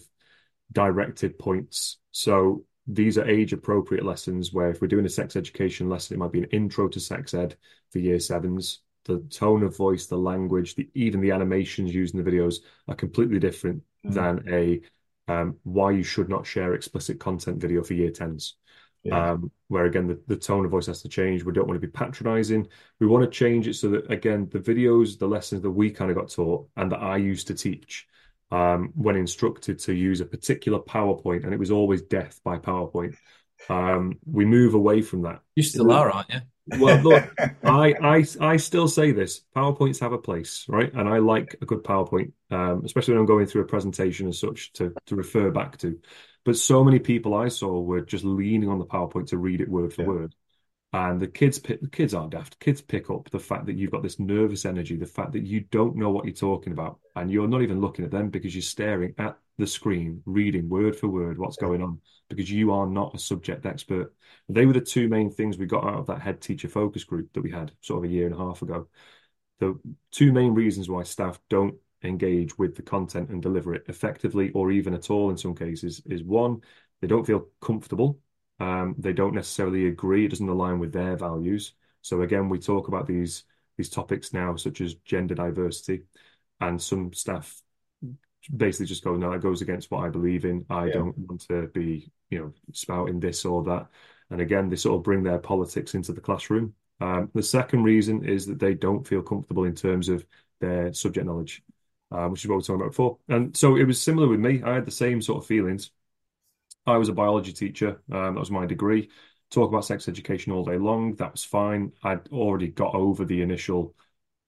directed 0.71 1.39
points. 1.39 1.97
So 2.11 2.65
these 2.85 3.17
are 3.17 3.27
age 3.27 3.53
appropriate 3.53 4.05
lessons 4.05 4.53
where 4.53 4.69
if 4.69 4.81
we're 4.81 4.87
doing 4.87 5.05
a 5.05 5.09
sex 5.09 5.35
education 5.35 5.89
lesson, 5.89 6.15
it 6.15 6.19
might 6.19 6.31
be 6.31 6.43
an 6.43 6.49
intro 6.51 6.87
to 6.89 6.99
sex 6.99 7.33
ed 7.33 7.55
for 7.91 7.99
year 7.99 8.19
sevens. 8.19 8.81
The 9.05 9.19
tone 9.29 9.63
of 9.63 9.75
voice, 9.75 10.05
the 10.05 10.17
language, 10.17 10.75
the, 10.75 10.89
even 10.93 11.21
the 11.21 11.31
animations 11.31 11.93
used 11.93 12.13
in 12.15 12.23
the 12.23 12.29
videos 12.29 12.57
are 12.87 12.95
completely 12.95 13.39
different 13.39 13.83
mm. 14.05 14.13
than 14.13 14.43
a 14.47 14.81
um, 15.27 15.57
why 15.63 15.91
you 15.91 16.03
should 16.03 16.29
not 16.29 16.45
share 16.45 16.73
explicit 16.73 17.19
content 17.19 17.59
video 17.59 17.83
for 17.83 17.93
year 17.93 18.11
10s. 18.11 18.53
Yeah. 19.03 19.31
Um, 19.31 19.51
where 19.67 19.85
again, 19.85 20.07
the, 20.07 20.21
the 20.27 20.37
tone 20.37 20.63
of 20.63 20.71
voice 20.71 20.85
has 20.85 21.01
to 21.01 21.09
change. 21.09 21.43
We 21.43 21.51
don't 21.51 21.67
want 21.67 21.79
to 21.79 21.85
be 21.85 21.91
patronizing. 21.91 22.67
We 23.01 23.07
want 23.07 23.25
to 23.25 23.29
change 23.29 23.67
it 23.67 23.73
so 23.73 23.89
that, 23.89 24.09
again, 24.09 24.47
the 24.49 24.59
videos, 24.59 25.19
the 25.19 25.27
lessons 25.27 25.61
that 25.63 25.71
we 25.71 25.91
kind 25.91 26.09
of 26.09 26.15
got 26.15 26.29
taught 26.29 26.69
and 26.77 26.91
that 26.91 27.01
I 27.01 27.17
used 27.17 27.47
to 27.47 27.53
teach 27.53 28.07
um, 28.51 28.91
when 28.95 29.17
instructed 29.17 29.79
to 29.79 29.93
use 29.93 30.21
a 30.21 30.25
particular 30.25 30.79
PowerPoint, 30.79 31.43
and 31.43 31.53
it 31.53 31.59
was 31.59 31.71
always 31.71 32.03
death 32.03 32.39
by 32.43 32.57
PowerPoint. 32.59 33.15
Um, 33.67 34.19
we 34.25 34.45
move 34.45 34.73
away 34.73 35.01
from 35.01 35.23
that. 35.23 35.41
You 35.55 35.63
still 35.63 35.91
are, 35.91 36.11
aren't 36.11 36.29
you? 36.29 36.39
Well, 36.67 36.97
look, 37.01 37.35
I, 37.65 37.93
I, 38.01 38.25
I 38.41 38.57
still 38.57 38.87
say 38.87 39.11
this: 39.11 39.41
PowerPoints 39.55 39.99
have 39.99 40.13
a 40.13 40.17
place, 40.17 40.65
right? 40.67 40.91
And 40.93 41.07
I 41.07 41.19
like 41.19 41.55
a 41.61 41.65
good 41.65 41.83
PowerPoint, 41.83 42.31
um, 42.51 42.83
especially 42.85 43.13
when 43.13 43.21
I'm 43.21 43.25
going 43.27 43.45
through 43.45 43.61
a 43.63 43.65
presentation 43.65 44.27
as 44.27 44.39
such 44.39 44.73
to 44.73 44.95
to 45.07 45.15
refer 45.15 45.51
back 45.51 45.77
to. 45.79 45.99
But 46.45 46.57
so 46.57 46.83
many 46.83 46.99
people 46.99 47.33
I 47.33 47.47
saw 47.47 47.79
were 47.81 48.01
just 48.01 48.25
leaning 48.25 48.69
on 48.69 48.79
the 48.79 48.85
PowerPoint 48.85 49.27
to 49.27 49.37
read 49.37 49.61
it 49.61 49.69
word 49.69 49.93
for 49.93 50.01
Yeah. 50.01 50.07
word. 50.07 50.35
And 50.93 51.19
the 51.19 51.27
kids, 51.27 51.59
the 51.59 51.89
kids 51.91 52.13
aren't 52.13 52.33
daft. 52.33 52.59
Kids 52.59 52.79
pick 52.79 53.09
up 53.09 53.27
the 53.31 53.39
fact 53.39 53.65
that 53.65 53.75
you've 53.75 53.89
got 53.89 54.03
this 54.03 54.19
nervous 54.19 54.63
energy, 54.63 54.95
the 54.95 55.07
fact 55.07 55.31
that 55.31 55.43
you 55.43 55.61
don't 55.61 55.95
know 55.95 56.11
what 56.11 56.25
you're 56.25 56.35
talking 56.35 56.71
about, 56.71 56.99
and 57.15 57.31
you're 57.31 57.47
not 57.47 57.63
even 57.63 57.81
looking 57.81 58.05
at 58.05 58.11
them 58.11 58.29
because 58.29 58.53
you're 58.53 58.61
staring 58.61 59.15
at 59.17 59.35
the 59.57 59.65
screen, 59.65 60.21
reading 60.27 60.69
word 60.69 60.95
for 60.95 61.07
word 61.07 61.39
what's 61.39 61.57
going 61.57 61.81
on, 61.81 61.99
because 62.29 62.49
you 62.49 62.71
are 62.71 62.85
not 62.85 63.15
a 63.15 63.19
subject 63.19 63.65
expert. 63.65 64.13
They 64.49 64.67
were 64.67 64.73
the 64.73 64.81
two 64.81 65.09
main 65.09 65.31
things 65.31 65.57
we 65.57 65.65
got 65.65 65.83
out 65.83 65.97
of 65.97 66.07
that 66.07 66.21
head 66.21 66.41
teacher 66.41 66.69
focus 66.69 67.03
group 67.03 67.33
that 67.33 67.41
we 67.41 67.49
had 67.49 67.71
sort 67.81 68.05
of 68.05 68.09
a 68.11 68.13
year 68.13 68.27
and 68.27 68.35
a 68.35 68.37
half 68.37 68.61
ago. 68.61 68.87
The 69.59 69.79
two 70.11 70.31
main 70.31 70.53
reasons 70.53 70.89
why 70.89 71.03
staff 71.03 71.39
don't 71.49 71.75
engage 72.03 72.55
with 72.59 72.75
the 72.75 72.81
content 72.83 73.29
and 73.29 73.41
deliver 73.41 73.73
it 73.73 73.85
effectively 73.87 74.51
or 74.51 74.71
even 74.71 74.93
at 74.93 75.09
all 75.09 75.31
in 75.31 75.37
some 75.37 75.55
cases 75.55 76.03
is 76.05 76.21
one, 76.21 76.61
they 77.01 77.07
don't 77.07 77.25
feel 77.25 77.47
comfortable 77.61 78.19
um, 78.59 78.95
they 78.97 79.13
don't 79.13 79.35
necessarily 79.35 79.87
agree. 79.87 80.25
It 80.25 80.29
doesn't 80.29 80.47
align 80.49 80.79
with 80.79 80.93
their 80.93 81.15
values. 81.17 81.73
So 82.01 82.21
again, 82.21 82.49
we 82.49 82.59
talk 82.59 82.87
about 82.87 83.07
these 83.07 83.43
these 83.77 83.89
topics 83.89 84.33
now, 84.33 84.55
such 84.55 84.81
as 84.81 84.95
gender 85.05 85.33
diversity, 85.35 86.03
and 86.61 86.81
some 86.81 87.11
staff 87.13 87.61
basically 88.55 88.85
just 88.87 89.03
go, 89.03 89.15
"No, 89.15 89.31
that 89.31 89.41
goes 89.41 89.61
against 89.61 89.89
what 89.91 90.03
I 90.05 90.09
believe 90.09 90.45
in. 90.45 90.65
I 90.69 90.85
Yeah. 90.87 90.93
don't 90.93 91.17
want 91.17 91.41
to 91.49 91.67
be, 91.67 92.11
you 92.29 92.39
know, 92.39 92.53
spouting 92.73 93.19
this 93.19 93.45
or 93.45 93.63
that." 93.63 93.87
And 94.29 94.41
again, 94.41 94.69
they 94.69 94.75
sort 94.75 94.97
of 94.97 95.03
bring 95.03 95.23
their 95.23 95.39
politics 95.39 95.95
into 95.95 96.13
the 96.13 96.21
classroom. 96.21 96.75
Um, 96.99 97.29
the 97.33 97.43
second 97.43 97.83
reason 97.83 98.23
is 98.25 98.45
that 98.47 98.59
they 98.59 98.73
don't 98.73 99.07
feel 99.07 99.21
comfortable 99.21 99.65
in 99.65 99.75
terms 99.75 100.09
of 100.09 100.25
their 100.59 100.93
subject 100.93 101.25
knowledge, 101.25 101.63
um, 102.11 102.31
which 102.31 102.43
is 102.43 102.49
what 102.49 102.55
we 102.55 102.57
were 102.59 102.61
talking 102.63 102.81
about 102.81 102.91
before. 102.91 103.17
And 103.29 103.55
so 103.55 103.75
it 103.75 103.85
was 103.85 104.01
similar 104.01 104.27
with 104.27 104.39
me. 104.39 104.61
I 104.63 104.75
had 104.75 104.85
the 104.85 104.91
same 104.91 105.21
sort 105.21 105.43
of 105.43 105.47
feelings. 105.47 105.91
I 106.85 106.97
was 106.97 107.09
a 107.09 107.13
biology 107.13 107.53
teacher. 107.53 108.01
Um, 108.11 108.35
that 108.35 108.39
was 108.39 108.51
my 108.51 108.65
degree. 108.65 109.09
Talk 109.51 109.69
about 109.69 109.85
sex 109.85 110.07
education 110.09 110.51
all 110.51 110.65
day 110.65 110.77
long. 110.77 111.15
That 111.15 111.31
was 111.31 111.43
fine. 111.43 111.91
I'd 112.03 112.27
already 112.29 112.67
got 112.69 112.95
over 112.95 113.23
the 113.25 113.41
initial, 113.41 113.95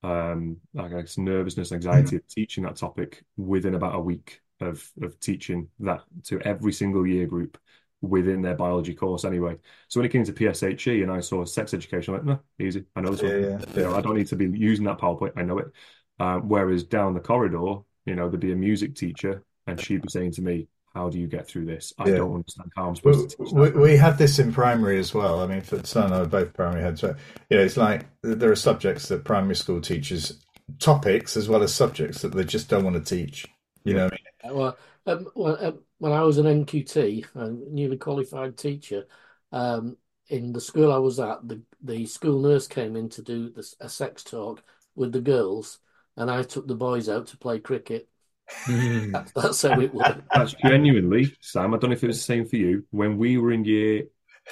um, 0.04 0.58
I 0.77 0.88
guess, 0.89 1.18
nervousness, 1.18 1.72
anxiety 1.72 2.18
of 2.18 2.27
teaching 2.27 2.63
that 2.63 2.75
topic 2.77 3.24
within 3.38 3.75
about 3.75 3.96
a 3.96 4.00
week 4.00 4.42
of 4.62 4.89
of 5.01 5.20
teaching 5.20 5.70
that 5.82 6.04
to 6.24 6.39
every 6.42 6.72
single 6.74 7.06
year 7.06 7.27
group 7.27 7.58
within 8.01 8.42
their 8.42 8.56
biology 8.56 8.94
course. 8.96 9.25
Anyway, 9.25 9.58
so 9.88 10.00
when 10.00 10.06
it 10.08 10.12
came 10.12 10.24
to 10.25 10.34
PSHE 10.34 11.04
and 11.04 11.12
I 11.12 11.20
saw 11.22 11.46
sex 11.46 11.74
education, 11.74 12.13
I'm 12.15 12.25
like, 12.25 12.39
no, 12.60 12.65
easy. 12.65 12.86
I 12.96 13.01
know 13.01 13.12
this 13.12 13.22
Yeah, 13.22 13.24
one. 13.24 13.38
yeah, 13.38 13.60
You 13.75 13.84
know, 13.84 13.94
yeah. 13.94 13.96
I 13.96 14.01
don't 14.01 14.15
need 14.15 14.27
to 14.27 14.36
be 14.36 14.46
using 14.58 14.86
that 14.86 14.98
PowerPoint. 15.00 15.34
I 15.36 15.44
know 15.44 15.60
it. 15.60 15.68
Uh, 16.20 16.38
whereas 16.39 16.84
down 16.84 17.13
the 17.13 17.20
corridor, 17.20 17.82
you 18.06 18.15
know, 18.15 18.30
there'd 18.30 18.39
be 18.39 18.51
a 18.54 18.56
music 18.56 18.96
teacher 18.96 19.44
and 19.68 19.80
she'd 19.80 20.01
be 20.01 20.10
saying 20.10 20.32
to 20.34 20.42
me, 20.42 20.68
how 20.96 21.10
do 21.10 21.20
you 21.20 21.28
get 21.28 21.48
through 21.48 21.66
this? 21.66 21.94
I 22.00 22.10
Yeah. 22.10 22.12
don't 22.12 22.36
understand 22.36 22.72
how 22.75 22.88
I'm 22.88 22.96
We, 23.04 23.14
supposed 23.14 23.30
to 23.30 23.38
teach 23.38 23.54
we, 23.54 23.72
that. 23.72 23.72
we 23.72 23.98
had 23.98 24.18
this 24.18 24.40
in 24.40 24.54
primary 24.54 25.00
as 25.00 25.14
well. 25.14 25.42
I 25.42 25.48
mean, 25.48 25.62
for 25.62 25.84
Son 25.86 26.06
and 26.06 26.16
I 26.16 26.20
were 26.20 26.28
both 26.28 26.54
primary 26.54 26.82
heads. 26.84 27.02
But, 27.02 27.18
you 27.50 27.58
know, 27.58 27.64
it's 27.64 27.78
like 27.78 28.06
there 28.24 28.52
are 28.52 28.56
subjects 28.56 29.10
that 29.10 29.24
primary 29.25 29.56
school 29.56 29.82
teachers, 29.82 30.40
topics 30.80 31.38
as 31.38 31.50
well 31.50 31.64
as 31.64 31.74
subjects 31.74 32.22
that 32.24 32.34
they 32.34 32.44
just 32.44 32.70
don't 32.70 32.84
want 32.84 32.96
to 33.04 33.16
teach. 33.18 33.48
You 33.86 33.94
know 33.96 34.06
what 34.06 34.14
I 34.14 34.18
mean? 34.18 34.56
Well, 34.56 34.78
um, 35.06 35.25
when, 35.34 35.64
um, 35.66 35.84
when 35.98 36.12
I 36.12 36.22
was 36.24 36.38
an 36.38 36.46
NQT, 36.48 37.25
a 37.36 37.50
newly 37.50 37.98
qualified 37.98 38.58
teacher, 38.58 39.08
um, 39.52 39.98
in 40.28 40.54
the 40.54 40.62
school 40.62 40.92
I 40.92 40.98
was 40.98 41.20
at, 41.20 41.48
the, 41.48 41.62
the 41.82 42.06
school 42.06 42.42
nurse 42.42 42.68
came 42.68 42.96
in 42.96 43.10
to 43.10 43.22
do 43.22 43.50
this, 43.50 43.75
a 43.80 43.90
sex 43.90 44.24
talk 44.24 44.64
with 44.96 45.12
the 45.12 45.22
girls, 45.22 45.80
and 46.18 46.30
I 46.32 46.44
took 46.44 46.68
the 46.68 46.75
boys 46.75 47.10
out 47.10 47.28
to 47.28 47.38
play 47.38 47.60
cricket. 47.60 48.10
That, 49.12 49.32
that's 49.36 49.62
how 49.62 49.80
it 49.80 49.94
worked. 49.94 50.22
That's 50.34 50.54
genuinely, 50.54 51.36
Sam. 51.42 51.74
I 51.74 51.78
don't 51.78 51.90
know 51.90 51.96
if 51.96 52.04
it 52.04 52.08
was 52.08 52.18
the 52.18 52.24
same 52.24 52.46
for 52.46 52.56
you. 52.58 52.86
When 52.92 53.18
we 53.18 53.38
were 53.38 53.51
in 53.51 53.66
year 53.66 54.03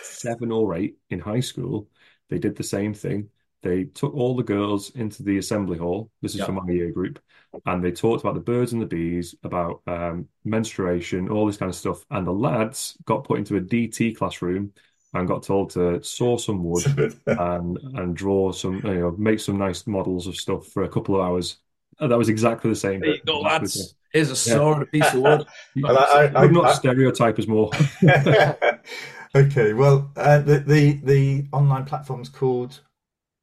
seven 0.01 0.51
or 0.51 0.75
eight 0.75 0.97
in 1.09 1.19
high 1.19 1.39
school, 1.41 1.89
they 2.29 2.39
did 2.39 2.55
the 2.55 2.63
same 2.63 2.93
thing. 2.93 3.29
They 3.61 3.85
took 3.85 4.13
all 4.13 4.35
the 4.35 4.43
girls 4.43 4.89
into 4.91 5.23
the 5.23 5.37
assembly 5.37 5.77
hall. 5.77 6.11
This 6.21 6.33
is 6.35 6.39
Yeah. 6.39 6.45
for 6.47 6.51
my 6.53 6.71
year 6.71 6.91
group. 6.91 7.19
And 7.65 7.83
they 7.83 7.91
talked 7.91 8.21
about 8.21 8.33
the 8.33 8.41
birds 8.41 8.73
and 8.73 8.81
the 8.81 8.85
bees, 8.85 9.35
about 9.43 9.81
um, 9.87 10.27
menstruation, 10.43 11.29
all 11.29 11.45
this 11.47 11.57
kind 11.57 11.69
of 11.69 11.75
stuff. 11.75 12.03
And 12.09 12.27
the 12.27 12.33
lads 12.33 12.97
got 13.05 13.23
put 13.23 13.39
into 13.39 13.55
a 13.55 13.61
DT 13.61 14.13
classroom 14.13 14.73
and 15.13 15.27
got 15.27 15.43
told 15.43 15.69
to 15.71 16.03
saw 16.03 16.37
some 16.37 16.63
wood 16.63 16.83
and 17.37 17.77
and 17.93 18.15
draw 18.15 18.51
some, 18.51 18.81
you 18.83 18.95
know, 18.95 19.11
make 19.17 19.39
some 19.39 19.57
nice 19.57 19.87
models 19.87 20.27
of 20.27 20.35
stuff 20.35 20.67
for 20.67 20.83
a 20.83 20.89
couple 20.89 21.15
of 21.15 21.21
hours. 21.21 21.57
And 21.99 22.11
that 22.11 22.17
was 22.17 22.29
exactly 22.29 22.69
the 22.69 22.75
same. 22.75 22.99
There 23.01 23.15
you 23.15 23.21
go, 23.25 23.41
Exactly 23.41 23.59
lads. 23.67 23.95
Here's 24.11 24.29
a 24.29 24.35
saw 24.35 24.73
and 24.73 24.83
a 24.83 24.85
piece 24.85 25.13
of 25.13 25.21
wood. 25.21 25.45
Well, 25.75 25.97
I- 25.97 26.31
I- 26.35 26.41
Would 26.41 26.51
not 26.53 26.65
I- 26.65 26.73
stereotype 26.73 27.39
as 27.39 27.47
more. 27.47 27.71
okay, 29.35 29.73
well, 29.73 30.11
uh, 30.15 30.39
the, 30.39 30.59
the 30.59 30.93
the 31.03 31.45
online 31.51 31.85
platform's 31.85 32.29
called 32.29 32.79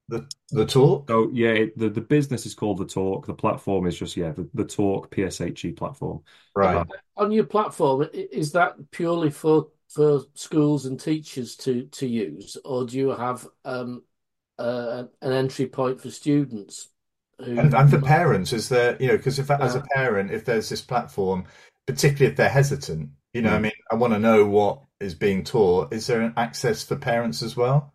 the 0.09 0.27
the 0.51 0.67
talk. 0.67 1.09
So 1.09 1.31
yeah, 1.33 1.51
it, 1.51 1.79
the 1.79 1.89
the 1.89 2.01
business 2.01 2.47
is 2.47 2.55
called 2.55 2.79
the 2.79 2.85
Talk. 2.85 3.27
The 3.27 3.35
platform 3.35 3.87
is 3.87 3.99
just 3.99 4.17
yeah, 4.17 4.31
the, 4.31 4.49
the 4.55 4.65
Talk 4.65 5.11
PSHE 5.15 5.77
platform. 5.77 6.23
Right. 6.55 6.87
On 7.17 7.31
your 7.33 7.45
platform, 7.45 8.09
is 8.13 8.53
that 8.53 8.75
purely 8.91 9.31
for 9.31 9.69
for 9.89 10.23
schools 10.35 10.87
and 10.87 10.99
teachers 11.01 11.57
to 11.57 11.85
to 11.87 12.07
use, 12.07 12.57
or 12.65 12.85
do 12.87 12.97
you 12.97 13.11
have 13.11 13.47
um, 13.65 14.03
uh, 14.59 15.05
an 15.23 15.33
entry 15.33 15.67
point 15.67 16.01
for 16.01 16.11
students? 16.11 16.89
And, 17.43 17.75
and 17.75 17.91
for 17.91 18.01
parents, 18.01 18.53
is 18.53 18.69
there, 18.69 18.97
you 19.01 19.09
know, 19.09 19.17
because 19.17 19.39
if 19.39 19.51
as 19.51 19.75
a 19.75 19.81
parent, 19.95 20.31
if 20.31 20.45
there's 20.45 20.69
this 20.69 20.83
platform, 20.83 21.45
particularly 21.87 22.31
if 22.31 22.37
they're 22.37 22.49
hesitant, 22.49 23.11
you 23.33 23.43
know, 23.43 23.55
I 23.55 23.59
Mm. 23.59 23.63
mean, 23.63 23.73
I 23.91 23.95
want 23.97 24.13
to 24.13 24.19
know 24.19 24.47
what 24.47 24.83
is 25.01 25.15
being 25.15 25.45
taught. 25.45 25.93
Is 25.93 26.07
there 26.07 26.21
an 26.21 26.35
access 26.37 26.85
for 26.85 26.97
parents 26.97 27.43
as 27.43 27.57
well? 27.57 27.95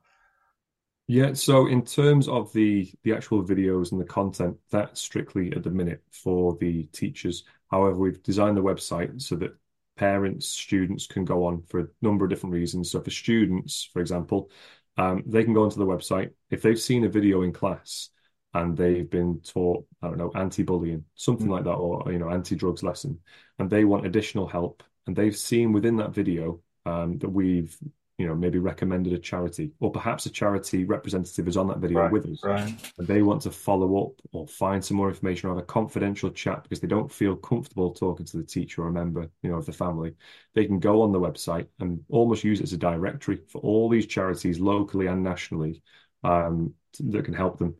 Yeah, 1.07 1.33
so 1.33 1.67
in 1.67 1.85
terms 1.85 2.27
of 2.27 2.51
the 2.53 2.91
the 3.03 3.13
actual 3.13 3.43
videos 3.43 3.91
and 3.91 4.01
the 4.01 4.05
content, 4.05 4.57
that's 4.71 5.01
strictly 5.01 5.51
at 5.53 5.63
the 5.63 5.69
minute 5.69 6.03
for 6.11 6.57
the 6.59 6.83
teachers. 6.87 7.43
However, 7.69 7.95
we've 7.95 8.23
designed 8.23 8.57
the 8.57 8.63
website 8.63 9.21
so 9.21 9.35
that 9.35 9.55
parents, 9.97 10.47
students 10.47 11.05
can 11.07 11.23
go 11.23 11.45
on 11.45 11.61
for 11.63 11.79
a 11.81 11.87
number 12.01 12.25
of 12.25 12.29
different 12.31 12.53
reasons. 12.53 12.91
So 12.91 13.01
for 13.01 13.11
students, 13.11 13.87
for 13.93 14.01
example, 14.01 14.49
um, 14.97 15.23
they 15.27 15.43
can 15.43 15.53
go 15.53 15.63
onto 15.63 15.77
the 15.77 15.85
website 15.85 16.31
if 16.49 16.61
they've 16.61 16.79
seen 16.79 17.03
a 17.05 17.09
video 17.09 17.43
in 17.43 17.53
class 17.53 18.09
and 18.55 18.75
they've 18.75 19.09
been 19.09 19.39
taught, 19.41 19.85
I 20.01 20.07
don't 20.07 20.17
know, 20.17 20.31
anti-bullying, 20.35 21.05
something 21.15 21.49
like 21.49 21.65
that, 21.65 21.73
or 21.73 22.11
you 22.11 22.19
know, 22.19 22.29
anti-drugs 22.31 22.83
lesson, 22.83 23.19
and 23.59 23.69
they 23.69 23.85
want 23.85 24.05
additional 24.05 24.47
help, 24.47 24.83
and 25.07 25.15
they've 25.15 25.35
seen 25.37 25.73
within 25.73 25.97
that 25.97 26.11
video 26.11 26.61
um, 26.85 27.17
that 27.19 27.29
we've 27.29 27.77
you 28.17 28.25
know, 28.25 28.33
maybe 28.35 28.59
recommended 28.59 29.11
a 29.11 29.19
charity, 29.19 29.71
or 29.81 29.91
perhaps 29.91 30.25
a 30.25 30.29
charity 30.29 30.85
representative 30.85 31.49
is 31.49 31.57
on 31.57 31.67
that 31.67 31.79
video 31.79 31.99
Right, 31.99 32.11
with 32.13 32.25
us, 32.27 32.41
Right. 32.45 32.93
and 32.97 33.07
they 33.07 33.21
want 33.21 33.41
to 33.41 33.51
follow 33.51 34.05
up 34.05 34.13
or 34.31 34.47
find 34.47 34.83
some 34.83 34.95
more 34.95 35.09
information 35.09 35.49
or 35.49 35.53
have 35.53 35.63
a 35.63 35.67
confidential 35.67 36.29
chat 36.29 36.63
because 36.63 36.79
they 36.79 36.87
don't 36.87 37.11
feel 37.11 37.35
comfortable 37.35 37.93
talking 37.93 38.25
to 38.27 38.37
the 38.37 38.43
teacher 38.43 38.83
or 38.83 38.87
a 38.87 38.91
member, 38.93 39.29
you 39.41 39.49
know, 39.49 39.57
of 39.57 39.65
the 39.65 39.73
family. 39.73 40.15
They 40.53 40.65
can 40.65 40.79
go 40.79 41.01
on 41.01 41.11
the 41.11 41.19
website 41.19 41.67
and 41.81 41.99
almost 42.09 42.45
use 42.45 42.61
it 42.61 42.63
as 42.63 42.73
a 42.73 42.77
directory 42.77 43.41
for 43.49 43.59
all 43.59 43.89
these 43.89 44.07
charities 44.07 44.61
locally 44.61 45.07
and 45.07 45.21
nationally 45.21 45.81
um, 46.23 46.73
that 47.01 47.25
can 47.25 47.33
help 47.33 47.59
them. 47.59 47.75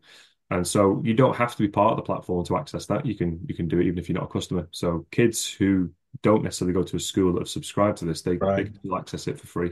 And 0.52 0.66
so 0.66 1.02
you 1.04 1.14
don't 1.14 1.36
have 1.36 1.56
to 1.56 1.62
be 1.62 1.68
part 1.68 1.92
of 1.92 1.98
the 1.98 2.04
platform 2.04 2.46
to 2.46 2.58
access 2.58 2.86
that. 2.88 3.06
You 3.06 3.16
can 3.16 3.40
you 3.48 3.56
can 3.56 3.68
do 3.68 3.80
it 3.80 3.88
even 3.88 3.98
if 3.98 4.08
you're 4.08 4.20
not 4.20 4.30
a 4.30 4.34
customer. 4.34 4.68
So 4.72 5.06
kids 5.12 5.52
who 5.52 5.92
don't 6.22 6.44
necessarily 6.44 6.74
go 6.74 6.84
to 6.84 6.98
a 6.98 7.00
school 7.00 7.34
that 7.34 7.42
have 7.42 7.50
subscribed 7.50 7.98
to 8.00 8.06
this, 8.06 8.22
they, 8.22 8.38
they 8.38 8.66
can 8.66 8.80
access 8.96 9.28
it 9.28 9.40
for 9.40 9.48
free. 9.48 9.72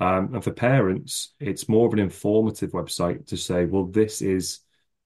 Um, 0.00 0.34
and 0.34 0.42
for 0.42 0.52
parents, 0.52 1.34
it's 1.40 1.68
more 1.68 1.86
of 1.86 1.92
an 1.92 1.98
informative 1.98 2.72
website 2.72 3.26
to 3.28 3.36
say, 3.36 3.64
well, 3.66 3.84
this 3.84 4.22
is 4.22 4.60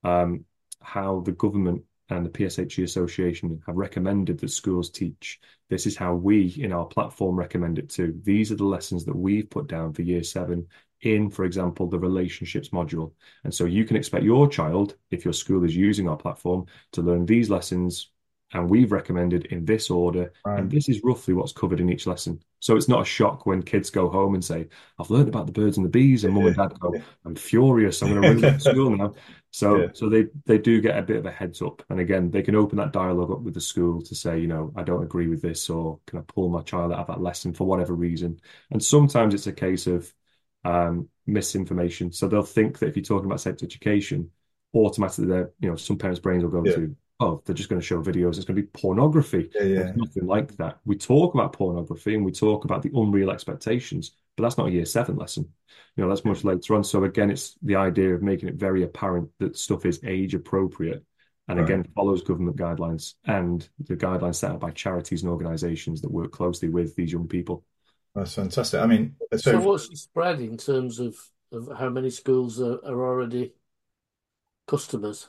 um, 0.05 0.45
how 0.81 1.21
the 1.21 1.33
government 1.33 1.83
and 2.11 2.25
the 2.25 2.31
PSHE 2.31 2.85
Association 2.85 3.61
have 3.67 3.77
recommended 3.77 4.39
that 4.39 4.49
schools 4.49 4.91
teach. 4.91 5.41
This 5.69 5.87
is 5.87 5.97
how 5.97 6.15
we 6.15 6.55
in 6.59 6.73
our 6.73 6.87
platform 6.87 7.37
recommend 7.37 7.79
it 7.79 7.91
too. 7.91 8.19
These 8.23 8.51
are 8.51 8.57
the 8.57 8.65
lessons 8.65 9.05
that 9.05 9.17
we've 9.17 9.51
put 9.51 9.67
down 9.67 9.93
for 9.93 10.03
year 10.03 10.23
seven 10.23 10.67
in, 11.03 11.31
for 11.31 11.45
example, 11.45 11.87
the 11.89 11.99
relationships 11.99 12.71
module. 12.71 13.13
And 13.45 13.55
so 13.55 13.65
you 13.65 13.85
can 13.85 13.97
expect 13.97 14.25
your 14.25 14.49
child, 14.49 14.97
if 15.11 15.25
your 15.25 15.35
school 15.35 15.65
is 15.65 15.77
using 15.77 16.09
our 16.09 16.17
platform, 16.17 16.67
to 16.93 17.03
learn 17.03 17.27
these 17.27 17.51
lessons. 17.51 18.11
And 18.55 18.71
we've 18.71 18.93
recommended 18.93 19.45
in 19.47 19.67
this 19.67 19.91
order, 19.91 20.33
Right. 20.45 20.65
and 20.65 20.71
this 20.71 20.89
is 20.89 21.03
roughly 21.05 21.35
what's 21.35 21.53
covered 21.53 21.81
in 21.81 21.91
each 21.91 22.07
lesson. 22.07 22.41
So 22.61 22.77
it's 22.77 22.89
not 22.89 23.03
a 23.03 23.05
shock 23.05 23.45
when 23.45 23.63
kids 23.63 23.91
go 23.91 24.09
home 24.09 24.35
and 24.35 24.43
say, 24.43 24.69
I've 24.99 25.11
learned 25.11 25.29
about 25.29 25.45
the 25.47 25.53
birds 25.53 25.77
and 25.77 25.85
the 25.85 25.91
bees, 25.91 26.25
and 26.25 26.33
mum 26.33 26.47
and 26.47 26.57
dad 26.57 26.73
go, 26.81 26.99
I'm 27.27 27.37
furious, 27.37 28.01
I'm 28.01 28.15
going 28.15 28.41
to 28.41 28.49
at 28.49 28.63
school 28.63 28.97
now. 28.97 29.13
So, 29.51 29.89
Yeah. 29.89 29.93
so 29.93 30.09
they 30.09 30.27
they 30.47 30.59
do 30.59 30.81
get 30.81 30.99
a 30.99 31.03
bit 31.03 31.17
of 31.17 31.27
a 31.27 31.31
heads 31.31 31.61
up, 31.63 31.83
and 31.91 32.01
again, 32.01 32.31
they 32.31 32.43
can 32.43 32.55
open 32.55 32.79
that 32.79 32.93
dialogue 32.93 33.31
up 33.31 33.41
with 33.43 33.55
the 33.55 33.61
school 33.61 34.01
to 34.03 34.15
say, 34.15 34.39
you 34.41 34.47
know, 34.47 34.73
I 34.77 34.83
don't 34.83 35.03
agree 35.03 35.29
with 35.29 35.43
this, 35.43 35.69
or 35.71 36.01
can 36.07 36.19
I 36.19 36.23
pull 36.23 36.49
my 36.49 36.63
child 36.63 36.93
out 36.93 37.01
of 37.01 37.07
that 37.09 37.21
lesson 37.23 37.53
for 37.55 37.67
whatever 37.67 37.95
reason? 37.95 38.41
And 38.71 38.83
sometimes 38.83 39.35
it's 39.35 39.47
a 39.47 39.53
case 39.53 39.87
of 39.87 40.13
um, 40.69 41.09
misinformation. 41.27 42.13
So 42.13 42.29
they'll 42.29 42.43
think 42.43 42.79
that 42.79 42.89
if 42.89 42.97
you're 42.97 43.05
talking 43.05 43.27
about 43.27 43.41
sex 43.41 43.63
education, 43.63 44.31
automatically, 44.75 45.27
they're, 45.27 45.51
you 45.61 45.71
know, 45.71 45.77
some 45.77 45.99
parents' 45.99 46.21
brains 46.21 46.43
will 46.43 46.51
go 46.51 46.65
Yeah. 46.65 46.75
to, 46.75 46.97
oh, 47.21 47.43
they're 47.45 47.55
just 47.55 47.69
going 47.69 47.81
to 47.81 47.87
show 47.87 48.03
videos. 48.03 48.37
It's 48.37 48.45
going 48.45 48.57
to 48.57 48.63
be 48.63 48.69
pornography. 48.69 49.51
Yeah, 49.55 49.63
yeah. 49.63 49.93
Nothing 49.97 50.27
like 50.27 50.57
that. 50.57 50.79
We 50.85 50.97
talk 50.97 51.35
about 51.35 51.53
pornography 51.53 52.15
and 52.15 52.25
we 52.25 52.33
talk 52.33 52.65
about 52.65 52.83
the 52.83 52.91
unreal 52.95 53.31
expectations, 53.31 54.13
but 54.37 54.43
that's 54.43 54.59
not 54.59 54.69
a 54.69 54.71
year 54.73 54.85
seven 54.85 55.17
lesson. 55.17 55.49
You 55.97 56.05
know, 56.05 56.09
that's 56.09 56.25
much 56.25 56.45
later 56.45 56.75
on. 56.75 56.85
So 56.85 57.05
again, 57.05 57.31
it's 57.31 57.57
the 57.63 57.77
idea 57.77 58.15
of 58.15 58.23
making 58.23 58.49
it 58.49 58.55
very 58.55 58.83
apparent 58.83 59.31
that 59.39 59.57
stuff 59.57 59.85
is 59.87 60.01
age 60.05 60.35
appropriate 60.35 61.05
and 61.49 61.59
Right. 61.59 61.65
again 61.69 61.85
follows 61.95 62.23
government 62.23 62.59
guidelines 62.59 63.15
and 63.25 63.67
the 63.81 63.97
guidelines 63.97 64.35
set 64.37 64.51
out 64.53 64.61
by 64.61 64.71
charities 64.71 65.23
and 65.23 65.33
organizations 65.33 66.03
that 66.03 66.11
work 66.11 66.31
closely 66.31 66.69
with 66.69 66.95
these 66.95 67.11
young 67.11 67.27
people. 67.27 67.65
That's 68.15 68.35
fantastic. 68.35 68.81
I 68.81 68.87
mean, 68.87 69.17
So 69.37 69.53
so 69.53 69.61
what's 69.61 69.89
the 69.89 69.97
spread 69.97 70.41
in 70.41 70.57
terms 70.57 70.99
of, 70.99 71.17
of 71.53 71.69
how 71.79 71.89
many 71.89 72.11
schools 72.11 72.61
are, 72.61 72.75
are 72.85 73.09
already 73.09 73.55
customers? 74.67 75.29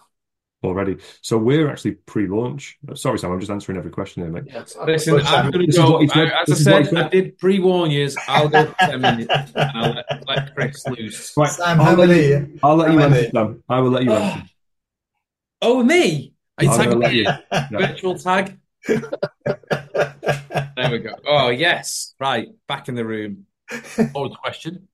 Already, 0.62 0.98
so 1.22 1.38
we're 1.38 1.70
actually 1.70 1.92
pre-launch. 1.92 2.78
Sorry, 2.94 3.18
Sam, 3.18 3.32
I'm 3.32 3.40
just 3.40 3.50
answering 3.50 3.78
every 3.78 3.92
question 3.92 4.24
here, 4.24 4.32
mate. 4.32 4.44
Yes. 4.48 4.76
Listen, 4.86 5.14
Well, 5.16 5.26
I'm 5.26 5.46
um, 5.46 5.52
going 5.52 5.66
to 5.66 5.72
go. 5.72 5.92
what 5.92 6.02
he 6.02 6.08
said. 6.10 6.18
I- 6.18 6.26
as 6.26 6.34
I 6.34 6.44
This 6.48 6.60
is 6.60 6.68
what 6.68 6.82
he 6.82 6.90
said, 6.90 6.98
I 7.06 7.08
did 7.10 7.38
pre-warn 7.38 7.92
you. 7.92 8.10
I'll 8.28 8.50
go 8.50 8.66
for 8.66 8.76
10 8.78 9.00
minutes 9.02 9.30
and 9.56 9.72
I'll 9.74 9.94
let, 9.94 10.06
let 10.28 10.54
Chris 10.56 10.86
loose. 10.88 11.38
Right, 11.38 11.50
Sam, 11.50 11.80
I'll 11.80 11.86
how 11.86 11.96
let 11.96 12.10
many? 12.10 12.28
you, 12.28 12.60
I'll 12.62 12.76
let 12.76 12.88
how 12.90 12.94
you 12.94 13.00
many? 13.00 13.18
answer, 13.20 13.32
Sam. 13.32 13.64
I 13.70 13.80
will 13.80 13.92
let 13.92 14.04
you 14.04 14.12
answer. 14.12 14.44
Oh, 15.62 15.82
me? 15.82 16.34
Are 16.58 16.64
you 16.66 16.70
I'm 16.72 16.78
tagging 16.78 17.00
gonna 17.00 17.14
me? 17.14 17.26
Virtual 17.72 18.20
tag? 18.20 18.59
There 18.88 19.02
we 20.92 21.00
go. 21.00 21.16
Oh, 21.28 21.50
yes. 21.50 22.14
Right. 22.20 22.48
Back 22.68 22.90
in 22.90 22.96
the 22.96 23.06
room. 23.06 23.46
The 23.70 24.36
question? 24.42 24.88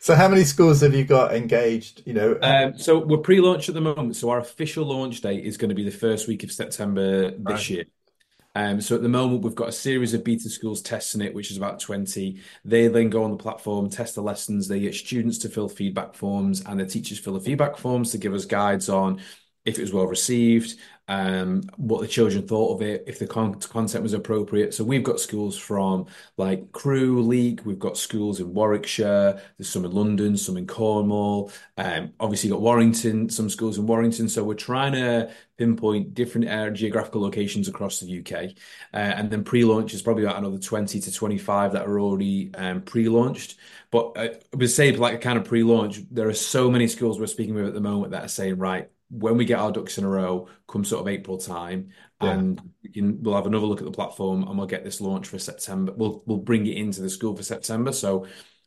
So, 0.00 0.14
how 0.14 0.28
many 0.28 0.44
schools 0.44 0.82
have 0.82 0.94
you 0.94 1.04
got 1.04 1.34
engaged? 1.34 2.02
You 2.04 2.12
know, 2.12 2.38
Um, 2.42 2.78
so 2.78 2.98
we're 2.98 3.16
pre-launch 3.18 3.68
at 3.68 3.74
the 3.74 3.80
moment. 3.80 4.16
So 4.16 4.28
our 4.30 4.38
official 4.38 4.84
launch 4.84 5.20
date 5.22 5.44
is 5.44 5.56
going 5.56 5.70
to 5.70 5.74
be 5.74 5.84
the 5.84 5.90
first 5.90 6.28
week 6.28 6.44
of 6.44 6.52
September 6.52 7.30
this 7.30 7.38
Right. 7.40 7.70
year. 7.70 7.84
Um, 8.56 8.80
so 8.80 8.94
at 8.94 9.02
the 9.02 9.08
moment, 9.08 9.42
we've 9.42 9.54
got 9.54 9.70
a 9.70 9.72
series 9.72 10.14
of 10.14 10.22
beta 10.22 10.48
schools 10.48 10.80
testing 10.80 11.22
it, 11.22 11.34
which 11.34 11.50
is 11.50 11.56
about 11.56 11.80
20. 11.80 12.38
They 12.64 12.86
then 12.86 13.10
go 13.10 13.24
on 13.24 13.32
the 13.32 13.36
platform, 13.36 13.90
test 13.90 14.14
the 14.14 14.22
lessons. 14.22 14.68
They 14.68 14.78
get 14.78 14.94
students 14.94 15.38
to 15.38 15.48
fill 15.48 15.68
feedback 15.68 16.14
forms, 16.14 16.62
and 16.64 16.78
the 16.78 16.86
teachers 16.86 17.18
fill 17.18 17.34
the 17.34 17.40
feedback 17.40 17.76
forms 17.78 18.12
to 18.12 18.18
give 18.18 18.32
us 18.34 18.44
guides 18.44 18.88
on 18.88 19.20
if 19.64 19.78
it 19.78 19.82
was 19.82 19.92
well 19.92 20.06
received, 20.06 20.78
um, 21.08 21.62
what 21.76 22.00
the 22.00 22.08
children 22.08 22.46
thought 22.46 22.74
of 22.74 22.82
it, 22.82 23.04
if 23.06 23.18
the 23.18 23.26
con 23.26 23.54
content 23.54 24.02
was 24.02 24.14
appropriate. 24.14 24.72
So 24.72 24.84
we've 24.84 25.02
got 25.02 25.20
schools 25.20 25.56
from 25.58 26.06
like 26.38 26.72
Crewe, 26.72 27.22
Leek, 27.22 27.64
we've 27.66 27.78
got 27.78 27.98
schools 27.98 28.40
in 28.40 28.54
Warwickshire, 28.54 29.40
there's 29.58 29.68
some 29.68 29.84
in 29.84 29.90
London, 29.92 30.36
some 30.36 30.56
in 30.56 30.66
Cornwall. 30.66 31.52
Um, 31.76 32.12
obviously, 32.20 32.50
got 32.50 32.62
Warrington, 32.62 33.28
some 33.28 33.50
schools 33.50 33.76
in 33.78 33.86
Warrington. 33.86 34.28
So 34.28 34.44
we're 34.44 34.54
trying 34.54 34.92
to 34.92 35.30
pinpoint 35.58 36.14
different 36.14 36.48
uh, 36.48 36.70
geographical 36.70 37.20
locations 37.20 37.68
across 37.68 38.00
the 38.00 38.20
UK. 38.20 38.56
Uh, 38.92 38.96
and 38.96 39.30
then 39.30 39.44
pre-launch 39.44 39.92
is 39.94 40.02
probably 40.02 40.24
about 40.24 40.38
another 40.38 40.58
20 40.58 41.00
to 41.00 41.12
25 41.12 41.72
that 41.72 41.86
are 41.86 42.00
already 42.00 42.50
um, 42.54 42.80
pre-launched. 42.80 43.56
But 43.90 44.12
uh, 44.16 44.28
I 44.52 44.56
would 44.56 44.70
say, 44.70 44.90
like 44.92 45.14
a 45.14 45.18
kind 45.18 45.38
of 45.38 45.44
pre-launch, 45.44 46.00
there 46.10 46.28
are 46.28 46.34
so 46.34 46.70
many 46.70 46.88
schools 46.88 47.20
we're 47.20 47.26
speaking 47.26 47.54
with 47.54 47.66
at 47.66 47.74
the 47.74 47.80
moment 47.80 48.12
that 48.12 48.24
are 48.24 48.28
saying, 48.28 48.58
right, 48.58 48.90
when 49.10 49.36
we 49.36 49.44
get 49.44 49.58
our 49.58 49.70
ducks 49.72 49.98
in 49.98 50.04
a 50.04 50.08
row, 50.08 50.48
come 50.66 50.84
sort 50.84 51.02
of 51.02 51.08
April 51.08 51.38
time, 51.38 51.90
Yeah. 52.22 52.32
and 52.32 52.60
we 52.82 52.90
can, 52.90 53.22
we'll 53.22 53.34
have 53.34 53.46
another 53.46 53.66
look 53.66 53.80
at 53.80 53.84
the 53.84 53.90
platform 53.92 54.42
and 54.44 54.56
we'll 54.56 54.66
get 54.66 54.84
this 54.84 55.00
launch 55.00 55.28
for 55.28 55.38
September. 55.38 55.92
We'll 55.96 56.22
we'll 56.26 56.38
bring 56.38 56.66
it 56.66 56.76
into 56.76 57.02
the 57.02 57.10
school 57.10 57.36
for 57.36 57.42
September. 57.42 57.92
So 57.92 58.26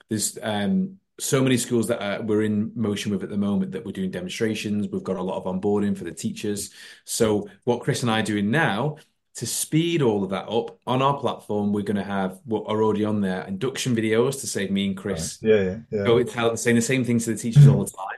there's 0.10 0.38
um, 0.42 0.98
so 1.20 1.42
many 1.42 1.58
schools 1.58 1.88
that 1.88 2.02
are, 2.02 2.22
we're 2.22 2.44
in 2.44 2.72
motion 2.76 3.12
with 3.12 3.24
at 3.24 3.30
the 3.30 3.38
moment 3.38 3.72
that 3.72 3.86
we're 3.86 3.92
doing 3.92 4.12
demonstrations. 4.12 4.88
We've 4.88 5.04
got 5.04 5.18
a 5.18 5.24
lot 5.24 5.38
of 5.38 5.46
onboarding 5.46 5.98
for 5.98 6.04
the 6.04 6.12
teachers. 6.14 6.70
So 7.06 7.50
what 7.64 7.82
Chris 7.82 8.04
and 8.04 8.12
I 8.12 8.20
are 8.20 8.24
doing 8.24 8.52
now 8.52 8.98
to 9.36 9.46
speed 9.46 10.02
all 10.02 10.24
of 10.24 10.32
that 10.32 10.48
up 10.50 10.80
on 10.88 11.02
our 11.02 11.18
platform, 11.20 11.72
we're 11.72 11.84
going 11.84 11.98
to 11.98 12.04
have 12.04 12.40
what 12.46 12.64
are 12.68 12.82
already 12.84 13.06
on 13.06 13.22
there 13.22 13.44
induction 13.48 13.96
videos 13.96 14.40
to 14.42 14.48
save 14.48 14.72
me 14.72 14.88
and 14.88 14.98
Chris 14.98 15.38
yeah, 15.42 15.62
yeah, 15.62 15.78
yeah. 15.92 16.04
go 16.06 16.24
tell 16.24 16.58
saying 16.58 16.76
the 16.76 16.82
same 16.82 17.04
things 17.04 17.26
to 17.26 17.34
the 17.34 17.38
teachers 17.38 17.68
all 17.68 17.84
the 17.84 17.92
time. 17.92 18.18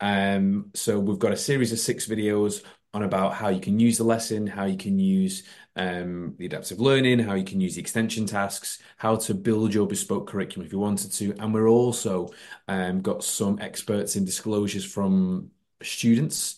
Um, 0.00 0.70
so 0.74 0.98
we've 0.98 1.18
got 1.18 1.32
a 1.32 1.36
series 1.36 1.72
of 1.72 1.78
six 1.78 2.06
videos 2.06 2.62
on 2.92 3.02
about 3.02 3.34
how 3.34 3.48
you 3.48 3.60
can 3.60 3.80
use 3.80 3.98
the 3.98 4.04
lesson, 4.04 4.46
how 4.46 4.64
you 4.64 4.76
can 4.76 4.98
use 4.98 5.42
um, 5.76 6.34
the 6.38 6.46
adaptive 6.46 6.80
learning, 6.80 7.18
how 7.18 7.34
you 7.34 7.44
can 7.44 7.60
use 7.60 7.74
the 7.74 7.80
extension 7.80 8.24
tasks, 8.26 8.78
how 8.96 9.16
to 9.16 9.34
build 9.34 9.74
your 9.74 9.86
bespoke 9.86 10.28
curriculum 10.28 10.66
if 10.66 10.72
you 10.72 10.78
wanted 10.78 11.12
to. 11.12 11.34
And 11.40 11.52
we're 11.52 11.68
also 11.68 12.28
um, 12.68 13.00
got 13.00 13.24
some 13.24 13.58
experts 13.60 14.14
in 14.14 14.24
disclosures 14.24 14.84
from 14.84 15.50
students. 15.82 16.56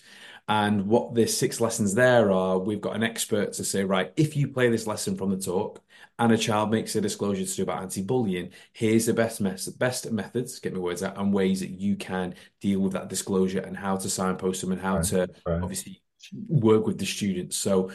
And 0.49 0.87
what 0.87 1.15
the 1.15 1.27
six 1.27 1.61
lessons 1.61 1.95
there 1.95 2.31
are, 2.31 2.59
we've 2.59 2.81
got 2.81 2.95
an 2.95 3.03
expert 3.03 3.55
to 3.55 3.65
say, 3.65 3.83
right, 3.83 4.13
if 4.17 4.37
you 4.37 4.49
play 4.49 4.69
this 4.69 4.87
lesson 4.87 5.17
from 5.17 5.31
the 5.31 5.39
talk 5.39 5.83
and 6.19 6.33
a 6.33 6.39
child 6.39 6.71
makes 6.71 6.97
a 6.97 7.01
disclosure 7.01 7.45
to 7.45 7.55
do 7.55 7.63
about 7.63 7.83
anti-bullying, 7.83 8.51
here's 8.73 9.07
the 9.07 9.15
best 9.15 9.41
mes- 9.41 9.69
best 9.69 10.11
methods, 10.13 10.59
get 10.61 10.73
my 10.73 10.79
words 10.81 11.03
out, 11.03 11.19
and 11.19 11.33
ways 11.33 11.61
that 11.61 11.71
you 11.71 11.97
can 11.97 12.35
deal 12.61 12.81
with 12.81 12.93
that 12.95 13.09
disclosure 13.09 13.61
and 13.61 13.77
how 13.77 13.97
to 13.97 14.09
signpost 14.09 14.61
them 14.61 14.73
and 14.73 14.81
how 14.81 14.99
Right, 14.99 15.05
to 15.05 15.29
right. 15.45 15.63
obviously 15.63 16.03
work 16.49 16.87
with 16.87 16.99
the 16.99 17.07
students. 17.07 17.57
So 17.57 17.91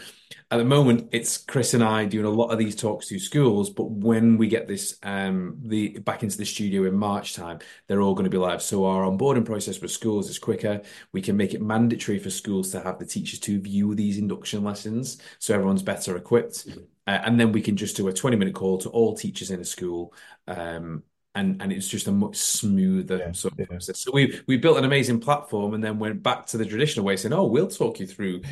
at 0.51 0.57
the 0.57 0.63
moment, 0.65 1.10
it's 1.12 1.38
Chris 1.38 1.73
and 1.73 1.84
I 1.84 2.05
doing 2.05 2.25
a 2.25 2.29
lot 2.29 2.49
of 2.51 2.60
these 2.60 2.75
talks 2.75 3.07
to 3.07 3.19
schools, 3.19 3.69
but 3.69 3.89
when 3.89 4.38
we 4.38 4.47
get 4.47 4.67
this 4.67 4.97
um 5.03 5.57
the 5.63 5.99
back 5.99 6.23
into 6.23 6.38
the 6.38 6.45
studio 6.45 6.86
in 6.86 6.93
March 6.95 7.36
time, 7.36 7.60
they're 7.88 8.01
all 8.01 8.13
going 8.13 8.25
to 8.25 8.29
be 8.29 8.38
live. 8.38 8.62
So 8.62 8.86
our 8.86 9.03
onboarding 9.03 9.45
process 9.45 9.77
for 9.77 9.88
schools 9.88 10.29
is 10.29 10.39
quicker. 10.39 10.81
We 11.12 11.21
can 11.21 11.36
make 11.36 11.53
it 11.53 11.62
mandatory 11.62 12.19
for 12.19 12.29
schools 12.29 12.71
to 12.71 12.81
have 12.81 12.99
the 12.99 13.05
teachers 13.05 13.39
to 13.41 13.60
view 13.60 13.95
these 13.95 14.17
induction 14.17 14.63
lessons, 14.63 15.17
so 15.39 15.53
everyone's 15.53 15.84
better 15.84 16.15
equipped. 16.15 16.67
Uh, 17.12 17.21
and 17.26 17.39
then 17.39 17.52
we 17.52 17.62
can 17.62 17.76
just 17.78 17.97
do 17.97 18.08
a 18.08 18.13
20 18.13 18.38
minute 18.38 18.56
call 18.56 18.78
to 18.80 18.89
all 18.89 19.15
teachers 19.15 19.52
in 19.52 19.60
a 19.60 19.65
school. 19.65 20.13
Um, 20.47 21.04
and, 21.34 21.62
and 21.62 21.71
it's 21.71 21.88
just 21.88 22.08
a 22.08 22.12
much 22.12 22.36
smoother 22.38 23.17
Yeah, 23.19 23.32
sort 23.32 23.54
of 23.54 23.60
yeah. 23.60 23.65
process. 23.67 24.00
So 24.00 24.12
we 24.13 24.41
we 24.47 24.58
built 24.58 24.78
an 24.78 24.84
amazing 24.86 25.21
platform 25.21 25.74
and 25.74 25.84
then 25.84 25.97
went 26.00 26.21
back 26.24 26.45
to 26.47 26.58
the 26.58 26.65
traditional 26.65 27.06
way, 27.06 27.15
saying, 27.15 27.34
"Oh, 27.34 27.45
we'll 27.45 27.67
talk 27.69 28.00
you 28.02 28.08
through." 28.08 28.41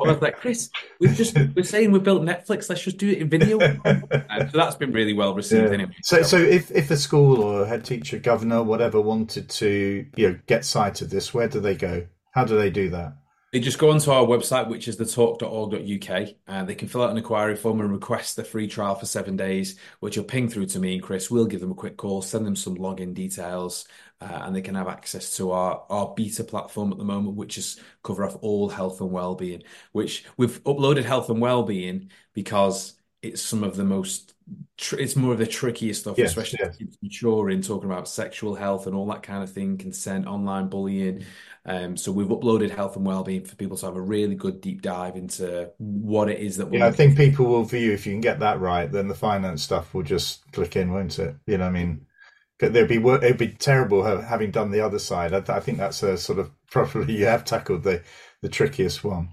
I 0.00 0.04
was 0.04 0.20
like, 0.20 0.36
"Chris, 0.36 0.70
we've 1.00 1.14
just 1.14 1.38
we're 1.56 1.62
saying 1.64 1.90
we 1.92 2.00
built 2.00 2.22
Netflix. 2.22 2.68
Let's 2.68 2.82
just 2.82 2.98
do 2.98 3.08
it 3.10 3.18
in 3.18 3.28
video." 3.30 3.68
Uh, 4.30 4.40
so 4.50 4.56
that's 4.58 4.76
been 4.76 4.92
really 4.92 5.12
well 5.12 5.34
received 5.34 5.72
Yeah. 5.72 5.72
anyway. 5.72 5.92
So, 6.02 6.22
so 6.22 6.38
if, 6.38 6.70
if 6.70 6.90
a 6.90 6.96
school 6.96 7.42
or 7.42 7.62
a 7.62 7.66
head 7.66 7.84
teacher, 7.84 8.18
governor, 8.18 8.62
whatever, 8.62 9.00
wanted 9.00 9.48
to, 9.50 10.06
you 10.16 10.28
know, 10.30 10.38
get 10.46 10.64
sight 10.64 11.02
of 11.02 11.10
this, 11.10 11.34
where 11.34 11.48
do 11.48 11.60
they 11.60 11.74
go? 11.76 12.06
How 12.32 12.44
do 12.44 12.56
they 12.56 12.70
do 12.70 12.88
that? 12.90 13.16
They 13.52 13.60
just 13.60 13.78
go 13.78 13.90
onto 13.90 14.10
our 14.10 14.24
website, 14.24 14.68
which 14.68 14.88
is 14.88 14.96
thetalk.org.uk, 14.96 16.28
and 16.46 16.66
they 16.66 16.74
can 16.74 16.88
fill 16.88 17.02
out 17.02 17.10
an 17.10 17.18
inquiry 17.18 17.54
form 17.54 17.80
and 17.82 17.92
request 17.92 18.36
the 18.36 18.44
free 18.44 18.66
trial 18.66 18.94
for 18.94 19.04
seven 19.04 19.36
days, 19.36 19.78
which 20.00 20.16
will 20.16 20.24
ping 20.24 20.48
through 20.48 20.66
to 20.66 20.78
me 20.78 20.94
and 20.94 21.02
Chris. 21.02 21.30
We'll 21.30 21.44
give 21.44 21.60
them 21.60 21.70
a 21.72 21.74
quick 21.74 21.98
call, 21.98 22.22
send 22.22 22.46
them 22.46 22.56
some 22.56 22.76
login 22.76 23.12
details, 23.12 23.86
uh, 24.22 24.40
and 24.44 24.56
they 24.56 24.62
can 24.62 24.74
have 24.74 24.88
access 24.88 25.36
to 25.36 25.50
our, 25.50 25.84
our 25.90 26.14
beta 26.16 26.44
platform 26.44 26.92
at 26.92 26.98
the 26.98 27.04
moment, 27.04 27.36
which 27.36 27.58
is 27.58 27.78
cover 28.02 28.24
off 28.24 28.38
all 28.40 28.70
health 28.70 29.02
and 29.02 29.12
well-being, 29.12 29.62
which 29.92 30.24
we've 30.38 30.64
uploaded 30.64 31.04
health 31.04 31.28
and 31.28 31.40
well-being 31.40 32.08
because 32.32 32.94
it's 33.20 33.42
some 33.42 33.62
of 33.62 33.76
the 33.76 33.84
most 33.84 34.34
tr 34.76 34.96
it's 34.96 35.14
more 35.14 35.32
of 35.32 35.38
the 35.38 35.46
trickiest 35.46 36.00
stuff, 36.00 36.18
Yes, 36.18 36.30
especially 36.30 36.58
yes. 36.60 36.96
maturing, 37.02 37.62
talking 37.62 37.88
about 37.90 38.08
sexual 38.08 38.54
health 38.54 38.86
and 38.86 38.96
all 38.96 39.06
that 39.06 39.22
kind 39.22 39.42
of 39.42 39.52
thing, 39.52 39.78
consent, 39.78 40.26
online 40.26 40.68
bullying. 40.68 41.24
Um, 41.64 41.96
so 41.96 42.10
we've 42.10 42.26
uploaded 42.26 42.70
health 42.70 42.96
and 42.96 43.06
well-being 43.06 43.44
for 43.44 43.54
people 43.54 43.76
to 43.76 43.86
have 43.86 43.96
a 43.96 44.00
really 44.00 44.34
good 44.34 44.60
deep 44.60 44.82
dive 44.82 45.14
into 45.16 45.70
what 45.78 46.28
it 46.28 46.40
is 46.40 46.56
that 46.56 46.66
we're 46.66 46.78
Yeah, 46.80 46.86
I 46.86 46.92
think 46.92 47.16
people 47.16 47.46
will 47.46 47.64
view 47.64 47.92
if 47.92 48.04
you 48.06 48.12
can 48.12 48.20
get 48.20 48.40
that 48.40 48.58
right, 48.60 48.90
then 48.90 49.06
the 49.08 49.14
finance 49.14 49.62
stuff 49.62 49.94
will 49.94 50.02
just 50.02 50.50
click 50.52 50.74
in, 50.74 50.92
won't 50.92 51.18
it? 51.20 51.36
You 51.46 51.58
know, 51.58 51.66
I 51.66 51.70
mean, 51.70 52.06
there'd 52.58 52.88
be 52.88 52.96
it'd 52.96 53.38
be 53.38 53.48
terrible 53.48 54.02
having 54.04 54.50
done 54.50 54.70
the 54.70 54.80
other 54.80 54.98
side. 54.98 55.32
I, 55.32 55.56
I 55.56 55.60
think 55.60 55.78
that's 55.78 56.02
a 56.02 56.16
sort 56.16 56.38
of 56.40 56.50
probably 56.70 57.16
you 57.16 57.26
have 57.26 57.44
tackled 57.44 57.84
the 57.84 58.02
the 58.40 58.48
trickiest 58.48 59.04
one. 59.04 59.30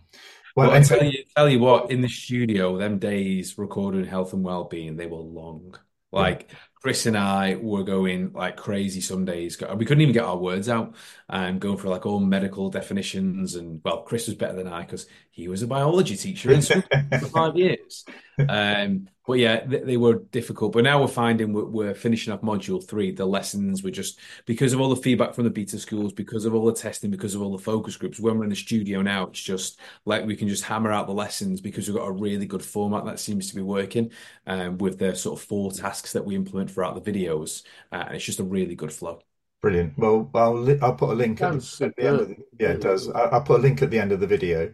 Well, 0.56 0.68
Well, 0.68 0.72
I 0.72 0.78
and- 0.78 0.86
tell 0.86 1.04
you, 1.04 1.24
tell 1.36 1.50
you 1.50 1.60
what, 1.60 1.92
in 1.92 2.02
the 2.02 2.08
studio, 2.10 2.78
them 2.78 3.00
days 3.00 3.58
recording 3.58 4.06
health 4.06 4.34
and 4.34 4.44
well-being, 4.44 4.98
they 4.98 5.06
were 5.08 5.18
long. 5.18 5.78
Like 6.12 6.52
Chris 6.82 7.06
and 7.06 7.18
I 7.18 7.56
were 7.56 7.84
going 7.84 8.32
like 8.32 8.56
crazy 8.56 9.02
some 9.02 9.26
days. 9.26 9.60
We 9.76 9.86
couldn't 9.86 10.02
even 10.02 10.14
get 10.14 10.24
our 10.24 10.38
words 10.38 10.70
out 10.70 10.96
and 11.28 11.60
going 11.60 11.78
for 11.78 11.90
like 11.90 12.06
all 12.06 12.22
medical 12.22 12.70
definitions. 12.70 13.56
And 13.56 13.82
well, 13.84 14.04
Chris 14.04 14.28
was 14.28 14.36
better 14.36 14.56
than 14.56 14.68
I 14.68 14.82
because 14.82 15.06
he 15.40 15.48
was 15.48 15.62
a 15.62 15.68
biology 15.68 16.16
teacher 16.16 16.52
in 16.52 16.62
school 16.62 16.84
for 17.20 17.28
five 17.34 17.56
years. 17.56 18.06
Um, 18.48 19.08
But 19.30 19.38
yeah, 19.38 19.64
they, 19.64 19.82
they 19.82 19.98
were 19.98 20.24
difficult. 20.32 20.72
But 20.72 20.86
now 20.86 21.00
we're 21.00 21.08
finding 21.08 21.54
we're, 21.54 21.66
we're, 21.66 21.94
finishing 21.94 22.34
up 22.34 22.42
module 22.42 22.84
three. 22.84 23.12
The 23.12 23.28
lessons 23.28 23.84
were 23.84 23.92
just 23.92 24.20
because 24.48 24.74
of 24.74 24.82
all 24.82 24.90
the 24.90 25.00
feedback 25.00 25.36
from 25.36 25.44
the 25.44 25.52
beta 25.52 25.78
schools, 25.78 26.14
because 26.14 26.46
of 26.46 26.56
all 26.56 26.66
the 26.66 26.74
testing, 26.74 27.12
because 27.12 27.36
of 27.36 27.44
all 27.44 27.56
the 27.56 27.64
focus 27.64 27.96
groups. 27.96 28.20
When 28.20 28.40
we're 28.40 28.46
in 28.46 28.50
the 28.50 28.56
studio 28.56 29.04
now, 29.04 29.28
it's 29.28 29.40
just 29.40 29.80
like 30.04 30.26
we 30.26 30.36
can 30.36 30.48
just 30.48 30.64
hammer 30.64 30.92
out 30.92 31.06
the 31.06 31.14
lessons 31.14 31.62
because 31.62 31.88
we've 31.88 31.96
got 31.96 32.08
a 32.08 32.12
really 32.12 32.48
good 32.48 32.66
format 32.66 33.06
that 33.06 33.20
seems 33.20 33.50
to 33.50 33.56
be 33.56 33.62
working 33.62 34.10
um, 34.48 34.80
with 34.80 34.98
the 34.98 35.16
sort 35.16 35.40
of 35.40 35.46
four 35.46 35.72
tasks 35.72 36.14
that 36.14 36.26
we 36.26 36.36
implement 36.36 36.72
throughout 36.72 36.96
the 36.96 37.12
videos. 37.12 37.62
Uh, 37.92 38.06
and 38.08 38.16
it's 38.16 38.26
just 38.26 38.40
a 38.40 38.44
really 38.44 38.74
good 38.74 38.92
flow. 38.92 39.20
Brilliant. 39.62 39.94
Well, 39.96 40.28
I'll 40.34 40.84
I'll 40.84 40.96
put 40.96 41.12
a 41.12 41.14
link 41.14 41.40
at 41.44 41.52
the, 41.52 41.86
at 41.86 41.96
the, 41.96 42.08
end 42.08 42.20
of 42.20 42.30
the, 42.30 42.38
yeah, 42.60 42.70
it 42.70 42.82
does. 42.82 43.08
I'll 43.10 43.44
put 43.44 43.60
a 43.60 43.62
link 43.62 43.84
at 43.84 43.92
the 43.92 44.00
end 44.00 44.12
of 44.12 44.22
the 44.22 44.26
video 44.26 44.74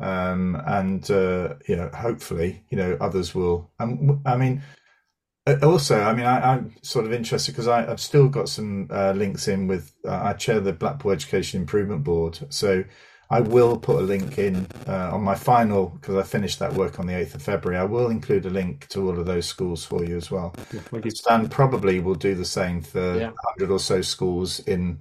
um, 0.00 0.60
and 0.66 1.08
uh, 1.10 1.54
you 1.68 1.76
know, 1.76 1.90
hopefully, 1.94 2.64
you 2.70 2.76
know, 2.76 2.96
others 3.00 3.34
will. 3.34 3.70
Um, 3.78 4.20
I 4.24 4.36
mean, 4.36 4.62
also, 5.62 6.00
I 6.00 6.14
mean, 6.14 6.26
I, 6.26 6.54
am 6.54 6.74
sort 6.82 7.06
of 7.06 7.12
interested 7.12 7.52
because 7.52 7.68
I've 7.68 8.00
still 8.00 8.28
got 8.28 8.48
some 8.48 8.88
uh, 8.90 9.12
links 9.12 9.48
in 9.48 9.66
with. 9.66 9.92
Uh, 10.06 10.20
I 10.22 10.32
chair 10.34 10.60
the 10.60 10.72
Blackpool 10.72 11.12
Education 11.12 11.60
Improvement 11.60 12.04
Board, 12.04 12.38
so 12.48 12.84
I 13.30 13.40
will 13.40 13.76
put 13.78 14.00
a 14.00 14.02
link 14.02 14.38
in 14.38 14.66
uh, 14.88 15.10
on 15.12 15.22
my 15.22 15.34
final 15.36 15.90
because 15.90 16.16
I 16.16 16.22
finished 16.22 16.58
that 16.58 16.74
work 16.74 16.98
on 16.98 17.06
the 17.06 17.14
eighth 17.14 17.34
of 17.34 17.42
February. 17.42 17.78
I 17.78 17.84
will 17.84 18.08
include 18.08 18.44
a 18.46 18.50
link 18.50 18.88
to 18.88 19.08
all 19.08 19.18
of 19.18 19.26
those 19.26 19.46
schools 19.46 19.84
for 19.84 20.04
you 20.04 20.16
as 20.16 20.30
well. 20.30 20.54
Yeah, 20.72 21.00
Stan 21.08 21.48
probably 21.48 22.00
will 22.00 22.16
do 22.16 22.34
the 22.34 22.44
same 22.44 22.82
for 22.82 23.18
yeah. 23.18 23.30
hundred 23.44 23.72
or 23.72 23.78
so 23.78 24.02
schools 24.02 24.60
in 24.60 25.00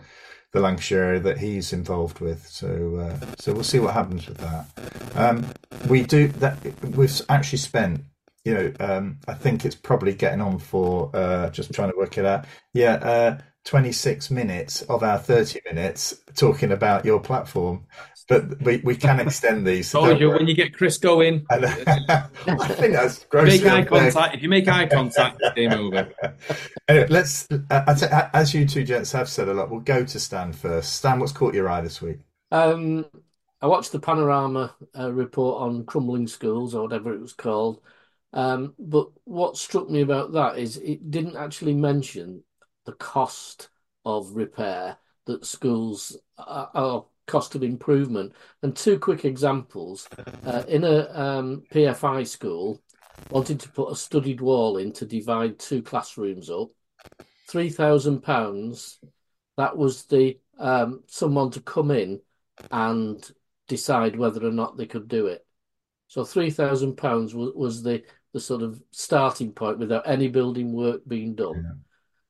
the 0.51 0.59
Lancashire 0.59 1.19
that 1.19 1.37
he's 1.37 1.73
involved 1.73 2.19
with. 2.19 2.47
So 2.47 2.95
uh, 2.97 3.25
so 3.37 3.53
we'll 3.53 3.63
see 3.63 3.79
what 3.79 3.93
happens 3.93 4.27
with 4.27 4.37
that. 4.37 4.65
Um, 5.15 5.45
we 5.87 6.03
do 6.03 6.27
that. 6.27 6.57
We've 6.83 7.21
actually 7.29 7.59
spent. 7.59 8.03
You 8.45 8.53
know, 8.53 8.73
um, 8.79 9.19
I 9.27 9.33
think 9.33 9.65
it's 9.65 9.75
probably 9.75 10.13
getting 10.13 10.41
on 10.41 10.59
for 10.59 11.11
uh, 11.13 11.49
just 11.49 11.73
trying 11.73 11.91
to 11.91 11.97
work 11.97 12.17
it 12.17 12.25
out. 12.25 12.45
Yeah, 12.73 12.93
uh, 12.93 13.37
26 13.65 14.31
minutes 14.31 14.81
of 14.83 15.03
our 15.03 15.17
30 15.17 15.59
minutes 15.65 16.15
talking 16.35 16.71
about 16.71 17.05
your 17.05 17.19
platform 17.19 17.85
but 18.29 18.61
we, 18.61 18.77
we 18.77 18.95
can 18.95 19.19
extend 19.19 19.65
these. 19.65 19.89
So 19.89 20.07
you, 20.11 20.29
when 20.29 20.47
you 20.47 20.53
get 20.53 20.77
Chris 20.77 20.99
going, 20.99 21.45
I 21.49 21.57
think 21.67 22.93
that's 22.93 23.25
gross 23.25 23.47
Make 23.47 23.65
eye 23.65 23.83
contact. 23.83 24.35
If 24.35 24.43
you 24.43 24.49
make 24.49 24.67
eye 24.67 24.85
contact, 24.85 25.41
game 25.55 25.73
over. 25.73 26.13
Anyway, 26.87 27.07
let's. 27.09 27.47
Uh, 27.51 28.29
as 28.33 28.53
you 28.53 28.67
two 28.67 28.83
gents 28.83 29.11
have 29.11 29.27
said 29.27 29.49
a 29.49 29.53
lot, 29.53 29.71
we'll 29.71 29.79
go 29.79 30.05
to 30.05 30.19
Stan 30.19 30.53
first. 30.53 30.93
Stan, 30.93 31.19
what's 31.19 31.31
caught 31.31 31.55
your 31.55 31.67
eye 31.67 31.81
this 31.81 32.01
week? 32.01 32.19
Um, 32.51 33.05
I 33.61 33.67
watched 33.67 33.91
the 33.91 33.99
Panorama 33.99 34.75
uh, 34.97 35.11
report 35.11 35.63
on 35.63 35.85
crumbling 35.85 36.27
schools 36.27 36.75
or 36.75 36.83
whatever 36.83 37.13
it 37.13 37.19
was 37.19 37.33
called. 37.33 37.81
Um, 38.31 38.75
but 38.77 39.09
what 39.23 39.57
struck 39.57 39.89
me 39.89 40.01
about 40.01 40.33
that 40.33 40.59
is 40.59 40.77
it 40.77 41.09
didn't 41.09 41.35
actually 41.35 41.73
mention 41.73 42.43
the 42.89 42.95
cost 42.95 43.69
of 44.03 44.35
repair 44.35 44.97
that 45.27 45.45
schools 45.45 46.17
are, 46.39 46.71
are 46.73 47.05
cost 47.27 47.53
of 47.53 47.61
improvement. 47.61 48.33
And 48.63 48.75
two 48.75 48.97
quick 48.97 49.25
examples 49.25 50.09
uh, 50.43 50.63
in 50.67 50.83
a 50.83 51.07
um, 51.13 51.63
PFI 51.71 52.27
school, 52.27 52.81
wanted 53.29 53.59
to 53.59 53.69
put 53.69 53.91
a 53.91 53.95
studied 53.95 54.41
wall 54.41 54.77
in 54.77 54.91
to 54.93 55.05
divide 55.05 55.59
two 55.59 55.83
classrooms 55.83 56.49
up, 56.49 56.69
three 57.47 57.69
thousand 57.69 58.21
pounds. 58.21 58.99
That 59.57 59.77
was 59.77 60.05
the 60.05 60.39
um, 60.57 61.03
someone 61.05 61.51
to 61.51 61.61
come 61.61 61.91
in 61.91 62.21
and 62.71 63.29
decide 63.67 64.17
whether 64.17 64.43
or 64.43 64.51
not 64.51 64.77
they 64.77 64.87
could 64.87 65.07
do 65.07 65.27
it. 65.27 65.45
So 66.07 66.23
three 66.23 66.49
thousand 66.49 66.95
pounds 66.95 67.35
was, 67.35 67.53
was 67.53 67.83
the 67.83 68.03
the 68.33 68.39
sort 68.39 68.63
of 68.63 68.81
starting 68.89 69.51
point 69.51 69.77
without 69.77 70.07
any 70.07 70.27
building 70.27 70.73
work 70.73 71.01
being 71.07 71.35
done. 71.35 71.63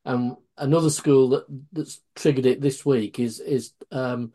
Yeah. 0.05 0.13
And 0.13 0.35
another 0.59 0.89
school 0.89 1.29
that 1.29 1.45
that's 1.71 2.01
triggered 2.15 2.45
it 2.45 2.61
this 2.61 2.85
week 2.85 3.19
is 3.19 3.39
is 3.39 3.73
um, 3.91 4.33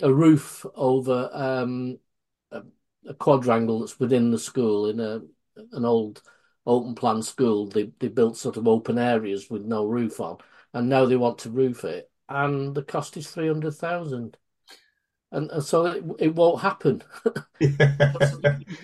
a 0.00 0.12
roof 0.12 0.64
over 0.74 1.28
um, 1.32 1.98
a, 2.50 2.62
a, 3.08 3.14
quadrangle 3.14 3.80
that's 3.80 3.98
within 4.00 4.30
the 4.30 4.38
school 4.38 4.88
in 4.88 5.00
a 5.00 5.20
an 5.72 5.84
old 5.84 6.22
open 6.66 6.94
plan 6.94 7.22
school. 7.22 7.66
They 7.66 7.90
they 7.98 8.08
built 8.08 8.36
sort 8.36 8.56
of 8.56 8.68
open 8.68 8.98
areas 8.98 9.50
with 9.50 9.64
no 9.64 9.84
roof 9.84 10.20
on, 10.20 10.38
and 10.72 10.88
now 10.88 11.04
they 11.04 11.16
want 11.16 11.38
to 11.40 11.50
roof 11.50 11.84
it, 11.84 12.10
and 12.28 12.74
the 12.74 12.82
cost 12.82 13.16
is 13.16 13.30
three 13.30 13.48
hundred 13.48 13.74
thousand, 13.74 14.36
and, 15.32 15.50
and 15.50 15.62
so 15.64 15.86
it, 15.86 16.04
it 16.18 16.34
won't 16.34 16.62
happen. 16.62 17.02
you 17.60 17.76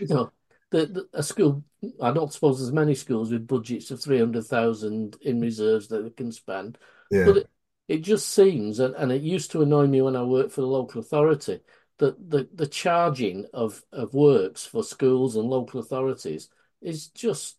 know, 0.08 0.32
the, 0.72 0.86
the, 0.86 1.08
a 1.14 1.22
school. 1.22 1.62
I 2.00 2.12
don't 2.12 2.32
suppose 2.32 2.58
there's 2.58 2.72
many 2.72 2.94
schools 2.94 3.30
with 3.30 3.46
budgets 3.46 3.90
of 3.90 4.02
three 4.02 4.18
hundred 4.18 4.46
thousand 4.46 5.16
in 5.22 5.40
reserves 5.40 5.88
that 5.88 6.02
they 6.02 6.10
can 6.10 6.32
spend, 6.32 6.78
yeah. 7.10 7.24
but 7.26 7.36
it, 7.36 7.50
it 7.88 7.98
just 7.98 8.30
seems, 8.30 8.80
and, 8.80 8.94
and 8.96 9.12
it 9.12 9.22
used 9.22 9.52
to 9.52 9.62
annoy 9.62 9.86
me 9.86 10.02
when 10.02 10.16
I 10.16 10.22
worked 10.22 10.52
for 10.52 10.62
the 10.62 10.66
local 10.66 11.00
authority, 11.00 11.60
that 11.98 12.30
the, 12.30 12.48
the 12.54 12.66
charging 12.66 13.46
of, 13.52 13.82
of 13.92 14.14
works 14.14 14.64
for 14.64 14.82
schools 14.82 15.36
and 15.36 15.48
local 15.48 15.78
authorities 15.80 16.48
is 16.80 17.08
just 17.08 17.58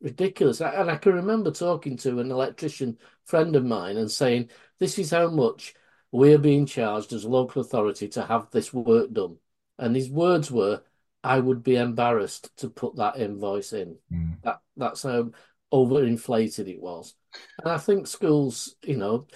ridiculous. 0.00 0.60
And 0.60 0.90
I 0.90 0.96
can 0.96 1.14
remember 1.14 1.50
talking 1.50 1.96
to 1.98 2.20
an 2.20 2.30
electrician 2.30 2.98
friend 3.24 3.56
of 3.56 3.64
mine 3.64 3.96
and 3.96 4.10
saying, 4.10 4.50
This 4.78 4.98
is 4.98 5.10
how 5.10 5.28
much 5.28 5.74
we're 6.12 6.38
being 6.38 6.66
charged 6.66 7.12
as 7.12 7.24
a 7.24 7.28
local 7.28 7.60
authority 7.60 8.08
to 8.08 8.24
have 8.24 8.50
this 8.50 8.72
work 8.72 9.12
done. 9.12 9.36
And 9.78 9.94
his 9.94 10.10
words 10.10 10.50
were, 10.50 10.82
I 11.26 11.40
would 11.40 11.62
be 11.62 11.76
embarrassed 11.76 12.56
to 12.58 12.70
put 12.70 12.96
that 12.96 13.18
invoice 13.18 13.72
in. 13.72 13.96
Mm. 14.12 14.42
That 14.42 14.60
that's 14.76 15.02
how 15.02 15.30
overinflated 15.72 16.68
it 16.68 16.80
was. 16.80 17.14
And 17.58 17.72
I 17.72 17.78
think 17.78 18.06
schools, 18.06 18.76
you 18.84 18.96
know, 18.96 19.26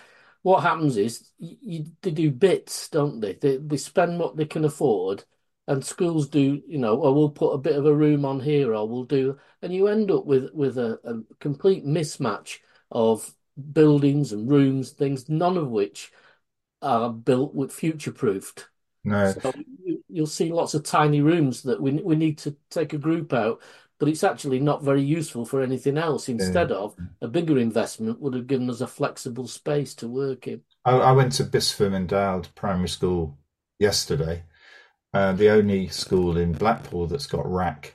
what 0.43 0.63
happens 0.63 0.97
is 0.97 1.31
you, 1.39 1.87
they 2.03 2.13
do 2.13 2.31
bits, 2.31 2.89
don't 2.89 3.21
they? 3.21 3.35
they? 3.35 3.57
They 3.57 3.77
spend 3.77 4.19
what 4.19 4.37
they 4.37 4.47
can 4.47 4.65
afford, 4.65 5.25
and 5.67 5.85
schools 5.85 6.29
do, 6.29 6.63
you 6.67 6.79
know, 6.79 6.97
or 6.97 7.15
we'll 7.15 7.31
put 7.31 7.53
a 7.53 7.59
bit 7.59 7.77
of 7.77 7.87
a 7.87 7.95
room 7.95 8.25
on 8.25 8.41
here, 8.41 8.75
or 8.75 8.89
we'll 8.89 9.05
do, 9.05 9.39
and 9.61 9.75
you 9.75 9.89
end 9.89 10.11
up 10.11 10.25
with 10.25 10.51
with 10.55 10.79
a, 10.79 10.99
a 11.05 11.35
complete 11.41 11.85
mismatch 11.85 12.59
of 12.91 13.35
buildings 13.73 14.33
and 14.33 14.51
rooms, 14.51 14.91
things, 14.91 15.29
none 15.29 15.57
of 15.57 15.69
which 15.69 16.13
are 16.81 17.11
built 17.11 17.55
with 17.55 17.73
future 17.73 18.13
proofed. 18.13 18.69
No. 19.05 19.33
So 19.33 19.53
you, 19.85 20.03
will 20.09 20.27
see 20.27 20.53
lots 20.53 20.75
of 20.75 20.85
tiny 20.85 21.21
rooms 21.21 21.63
that 21.63 21.81
we 21.81 21.93
we 21.93 22.17
need 22.17 22.39
to 22.39 22.57
take 22.71 22.93
a 22.93 22.99
group 22.99 23.33
out 23.33 23.61
but 24.01 24.09
it's 24.09 24.25
actually 24.25 24.59
not 24.59 24.83
very 24.83 25.03
useful 25.03 25.45
for 25.45 25.63
anything 25.63 25.99
else. 25.99 26.29
Instead 26.29 26.71
yeah. 26.71 26.77
of 26.77 26.97
a 27.21 27.29
bigger 27.29 27.59
investment 27.59 28.19
would 28.19 28.35
have 28.35 28.47
given 28.47 28.71
us 28.71 28.81
a 28.81 28.87
flexible 28.87 29.47
space 29.47 29.95
to 29.97 30.09
work 30.09 30.49
in. 30.49 30.63
I, 30.87 30.93
I 30.93 31.13
went 31.13 31.33
to 31.33 31.45
Bispham 31.45 31.95
Endowed 31.95 32.49
Primary 32.55 32.89
School 32.89 33.39
yesterday, 33.79 34.45
uh, 35.13 35.33
the 35.35 35.51
only 35.51 35.89
school 35.89 36.39
in 36.39 36.53
Blackpool 36.53 37.07
that's 37.07 37.27
got 37.27 37.45
RAAC. 37.45 37.93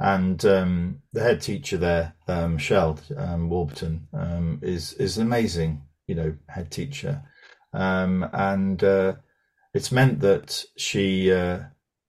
And 0.00 0.42
um, 0.46 1.02
the 1.12 1.22
head 1.22 1.42
teacher 1.42 1.76
there, 1.76 2.14
um, 2.26 2.54
Michelle 2.54 2.98
um, 3.16 3.50
Warburton, 3.50 4.06
um, 4.14 4.60
is 4.62 4.92
is 4.94 5.18
an 5.18 5.26
amazing, 5.26 5.82
you 6.06 6.14
know, 6.14 6.36
head 6.48 6.70
teacher, 6.70 7.20
um, 7.72 8.28
and 8.32 8.82
uh, 8.84 9.14
it's 9.78 9.92
meant 9.92 10.18
that 10.20 10.64
she 10.76 11.32
uh, 11.32 11.60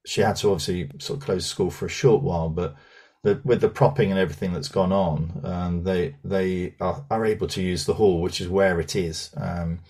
she 0.03 0.21
had 0.21 0.37
to 0.37 0.49
obviously 0.49 0.89
sort 0.97 1.19
of 1.19 1.25
close 1.25 1.45
school 1.45 1.69
for 1.69 1.85
a 1.85 1.97
short 2.01 2.23
while, 2.23 2.49
but 2.49 2.75
the, 3.21 3.39
with 3.43 3.61
the 3.61 3.69
propping 3.69 4.09
and 4.09 4.19
everything 4.19 4.53
that's 4.53 4.69
gone 4.69 4.91
on, 4.91 5.39
um, 5.43 5.83
they 5.83 6.15
they 6.23 6.73
are, 6.81 7.05
are, 7.11 7.25
able 7.27 7.47
to 7.49 7.61
use 7.61 7.85
the 7.85 7.93
hall, 7.93 8.21
which 8.21 8.41
is 8.41 8.49
where 8.49 8.79
it 8.79 8.95
is. 8.95 9.29
Um, 9.37 9.81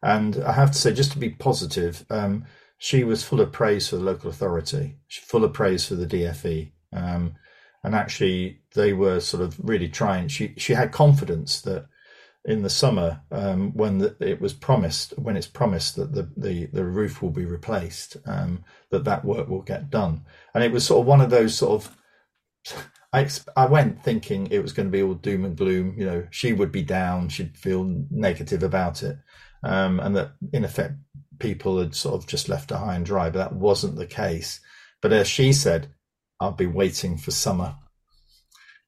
and 0.00 0.36
I 0.44 0.52
have 0.52 0.70
to 0.70 0.78
say, 0.78 0.92
just 0.92 1.10
to 1.12 1.18
be 1.18 1.30
positive, 1.30 2.06
um, 2.08 2.44
she 2.78 3.02
was 3.02 3.24
full 3.24 3.40
of 3.40 3.50
praise 3.50 3.88
for 3.88 3.96
the 3.96 4.04
local 4.04 4.30
authority, 4.30 4.98
full 5.10 5.42
of 5.42 5.52
praise 5.52 5.84
for 5.84 5.96
the 5.96 6.06
DFE, 6.06 6.70
um, 6.92 7.34
and 7.82 7.96
actually 7.96 8.60
they 8.76 8.92
were 8.92 9.18
sort 9.18 9.42
of 9.42 9.58
really 9.58 9.88
trying. 9.88 10.28
She 10.28 10.54
she 10.56 10.74
had 10.74 10.92
confidence 10.92 11.62
that 11.62 11.86
in 12.44 12.62
the 12.62 12.70
summer 12.70 13.22
um, 13.30 13.72
when 13.72 13.98
the, 13.98 14.16
it 14.20 14.40
was 14.40 14.52
promised, 14.52 15.18
when 15.18 15.36
it's 15.36 15.46
promised 15.46 15.96
that 15.96 16.12
the 16.12 16.30
the, 16.36 16.66
the 16.66 16.84
roof 16.84 17.22
will 17.22 17.30
be 17.30 17.46
replaced, 17.46 18.16
um, 18.26 18.64
that 18.90 19.04
that 19.04 19.24
work 19.24 19.48
will 19.48 19.62
get 19.62 19.90
done, 19.90 20.24
and 20.54 20.62
it 20.62 20.72
was 20.72 20.86
sort 20.86 21.00
of 21.00 21.06
one 21.06 21.20
of 21.20 21.30
those 21.30 21.56
sort 21.56 21.84
of 21.84 21.96
I 23.12 23.28
I 23.56 23.66
went 23.66 24.02
thinking 24.02 24.48
it 24.50 24.60
was 24.60 24.72
going 24.72 24.88
to 24.88 24.92
be 24.92 25.02
all 25.02 25.14
doom 25.14 25.44
and 25.44 25.56
gloom. 25.56 25.94
You 25.96 26.06
know, 26.06 26.26
she 26.30 26.52
would 26.52 26.72
be 26.72 26.82
down, 26.82 27.28
she'd 27.28 27.56
feel 27.56 27.84
negative 28.10 28.62
about 28.62 29.02
it, 29.02 29.16
um, 29.62 30.00
and 30.00 30.16
that 30.16 30.32
in 30.52 30.64
effect 30.64 30.94
people 31.38 31.78
had 31.78 31.94
sort 31.94 32.14
of 32.14 32.26
just 32.26 32.48
left 32.48 32.70
her 32.70 32.76
high 32.76 32.96
and 32.96 33.06
dry. 33.06 33.30
But 33.30 33.38
that 33.38 33.56
wasn't 33.56 33.96
the 33.96 34.06
case. 34.06 34.60
But 35.00 35.12
as 35.12 35.28
she 35.28 35.52
said, 35.52 35.94
I'll 36.40 36.52
be 36.52 36.66
waiting 36.66 37.16
for 37.16 37.30
summer 37.30 37.76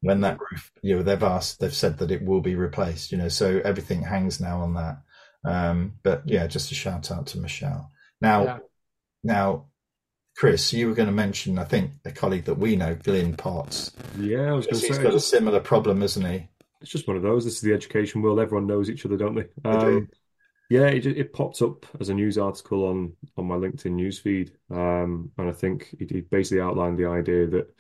when 0.00 0.20
that 0.22 0.38
roof. 0.40 0.70
You 0.82 0.96
know, 0.96 1.02
they've 1.02 1.22
asked, 1.22 1.61
they've 1.61 1.74
said 1.74 1.98
that 1.98 2.11
it 2.11 2.24
will 2.24 2.40
be 2.40 2.54
replaced. 2.54 3.12
You 3.12 3.18
know, 3.18 3.28
so 3.28 3.61
everything 3.64 4.02
hangs 4.02 4.40
now 4.40 4.61
on 4.61 4.74
that. 4.74 4.98
Um, 5.44 5.94
but 6.02 6.22
yeah, 6.26 6.46
just 6.46 6.72
a 6.72 6.74
shout 6.74 7.11
out 7.11 7.26
to 7.28 7.38
Michelle. 7.38 7.90
Now, 8.20 8.44
yeah. 8.44 8.59
now 9.22 9.66
Chris, 10.37 10.72
you 10.72 10.88
were 10.88 10.94
going 10.94 11.09
to 11.09 11.14
mention, 11.14 11.59
I 11.59 11.64
think, 11.64 11.92
a 12.04 12.11
colleague 12.11 12.44
that 12.44 12.59
we 12.59 12.76
know, 12.76 12.94
Glyn 12.94 13.37
Potts. 13.37 13.92
Yeah, 14.18 14.50
I 14.50 14.52
was 14.52 14.66
going 14.66 14.80
to 14.80 14.87
He's 14.87 14.96
say, 14.96 15.02
got 15.02 15.14
a 15.14 15.20
similar 15.20 15.61
problem, 15.61 16.02
isn't 16.02 16.24
he? 16.24 16.48
it's 16.80 16.90
just 16.90 17.09
one 17.09 17.16
of 17.16 17.22
those. 17.22 17.44
This 17.44 17.54
is 17.54 17.61
the 17.62 17.72
education 17.72 18.22
world. 18.22 18.38
Everyone 18.38 18.66
knows 18.66 18.90
each 18.90 19.04
other, 19.04 19.16
don't 19.16 19.35
they? 19.35 19.46
They 19.62 19.78
do. 19.78 19.96
Um, 19.98 20.09
yeah, 20.68 20.87
it, 20.87 21.06
it 21.06 21.32
popped 21.32 21.62
up 21.62 21.87
as 22.00 22.09
a 22.09 22.14
news 22.14 22.38
article 22.38 22.87
on 22.87 23.12
on 23.37 23.46
my 23.46 23.54
LinkedIn 23.54 23.92
newsfeed, 23.92 24.50
um, 24.70 25.30
and 25.38 25.48
I 25.48 25.52
think 25.52 25.94
it, 25.98 26.11
it 26.11 26.30
basically 26.30 26.61
outlined 26.61 26.98
the 26.98 27.06
idea 27.06 27.46
that 27.46 27.74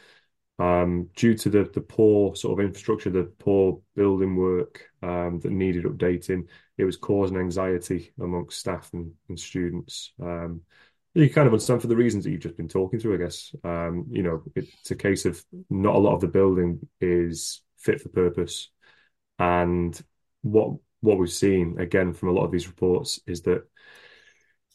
um, 0.58 1.08
due 1.14 1.34
to 1.34 1.50
the 1.50 1.64
the 1.64 1.80
poor 1.80 2.34
sort 2.34 2.58
of 2.58 2.64
infrastructure, 2.64 3.10
the 3.10 3.24
poor 3.38 3.80
building 3.94 4.36
work 4.36 4.88
um, 5.02 5.38
that 5.40 5.52
needed 5.52 5.84
updating, 5.84 6.48
it 6.78 6.84
was 6.84 6.96
causing 6.96 7.36
anxiety 7.36 8.12
amongst 8.20 8.58
staff 8.58 8.90
and, 8.92 9.12
and 9.28 9.38
students. 9.38 10.12
Um, 10.22 10.62
you 11.14 11.30
kind 11.30 11.46
of 11.46 11.54
understand 11.54 11.80
for 11.80 11.86
the 11.86 11.96
reasons 11.96 12.24
that 12.24 12.30
you've 12.30 12.40
just 12.40 12.58
been 12.58 12.68
talking 12.68 12.98
through, 12.98 13.14
I 13.14 13.18
guess. 13.18 13.54
Um, 13.64 14.06
you 14.10 14.22
know, 14.22 14.42
it's 14.54 14.90
a 14.90 14.96
case 14.96 15.24
of 15.24 15.42
not 15.70 15.94
a 15.94 15.98
lot 15.98 16.14
of 16.14 16.20
the 16.20 16.28
building 16.28 16.86
is 17.00 17.62
fit 17.78 18.00
for 18.00 18.10
purpose, 18.10 18.70
and 19.38 19.98
what 20.42 20.76
what 21.00 21.18
we've 21.18 21.30
seen 21.30 21.78
again 21.78 22.12
from 22.12 22.30
a 22.30 22.32
lot 22.32 22.44
of 22.44 22.52
these 22.52 22.66
reports 22.66 23.20
is 23.26 23.42
that 23.42 23.62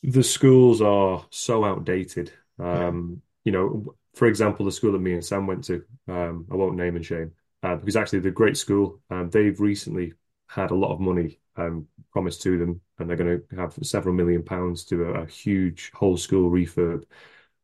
the 0.03 0.23
schools 0.23 0.81
are 0.81 1.25
so 1.29 1.63
outdated. 1.63 2.31
Um, 2.59 3.21
you 3.43 3.51
know, 3.51 3.95
for 4.13 4.27
example, 4.27 4.65
the 4.65 4.71
school 4.71 4.91
that 4.91 4.99
me 4.99 5.13
and 5.13 5.23
Sam 5.23 5.47
went 5.47 5.63
to, 5.65 5.83
um, 6.07 6.45
I 6.51 6.55
won't 6.55 6.75
name 6.75 6.95
and 6.95 7.05
shame, 7.05 7.31
uh, 7.63 7.75
because 7.75 7.95
actually 7.95 8.19
they're 8.19 8.31
great 8.31 8.57
school. 8.57 9.01
Um, 9.09 9.29
they've 9.29 9.59
recently 9.59 10.13
had 10.47 10.71
a 10.71 10.75
lot 10.75 10.93
of 10.93 10.99
money 10.99 11.39
um, 11.55 11.87
promised 12.11 12.41
to 12.43 12.57
them, 12.57 12.81
and 12.99 13.09
they're 13.09 13.17
going 13.17 13.41
to 13.49 13.55
have 13.55 13.77
several 13.83 14.13
million 14.15 14.43
pounds 14.43 14.83
to 14.85 15.05
a, 15.05 15.21
a 15.21 15.25
huge 15.25 15.91
whole 15.93 16.17
school 16.17 16.51
refurb. 16.51 17.03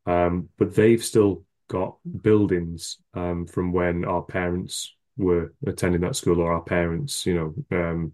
Um, 0.05 0.49
but 0.57 0.73
they've 0.73 1.03
still 1.03 1.43
got 1.67 1.97
buildings 2.21 2.97
um, 3.13 3.45
from 3.45 3.73
when 3.73 4.05
our 4.05 4.21
parents 4.21 4.95
were 5.17 5.53
attending 5.65 6.01
that 6.01 6.15
school, 6.15 6.39
or 6.39 6.53
our 6.53 6.62
parents, 6.62 7.25
you 7.25 7.33
know, 7.33 7.77
um, 7.77 8.13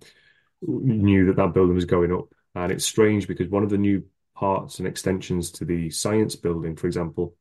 knew 0.62 1.28
that 1.28 1.36
that 1.36 1.54
building 1.54 1.76
was 1.76 1.86
going 1.86 2.12
up. 2.12 2.34
And 2.56 2.72
it's 2.72 2.86
strange 2.86 3.28
because 3.28 3.50
one 3.50 3.64
of 3.64 3.70
the 3.70 3.78
new 3.78 4.06
parts 4.36 4.80
and 4.80 4.88
extensions 4.88 5.52
to 5.52 5.66
the 5.66 5.90
science 5.90 6.36
building, 6.36 6.76
for 6.76 6.88
example, 6.88 7.36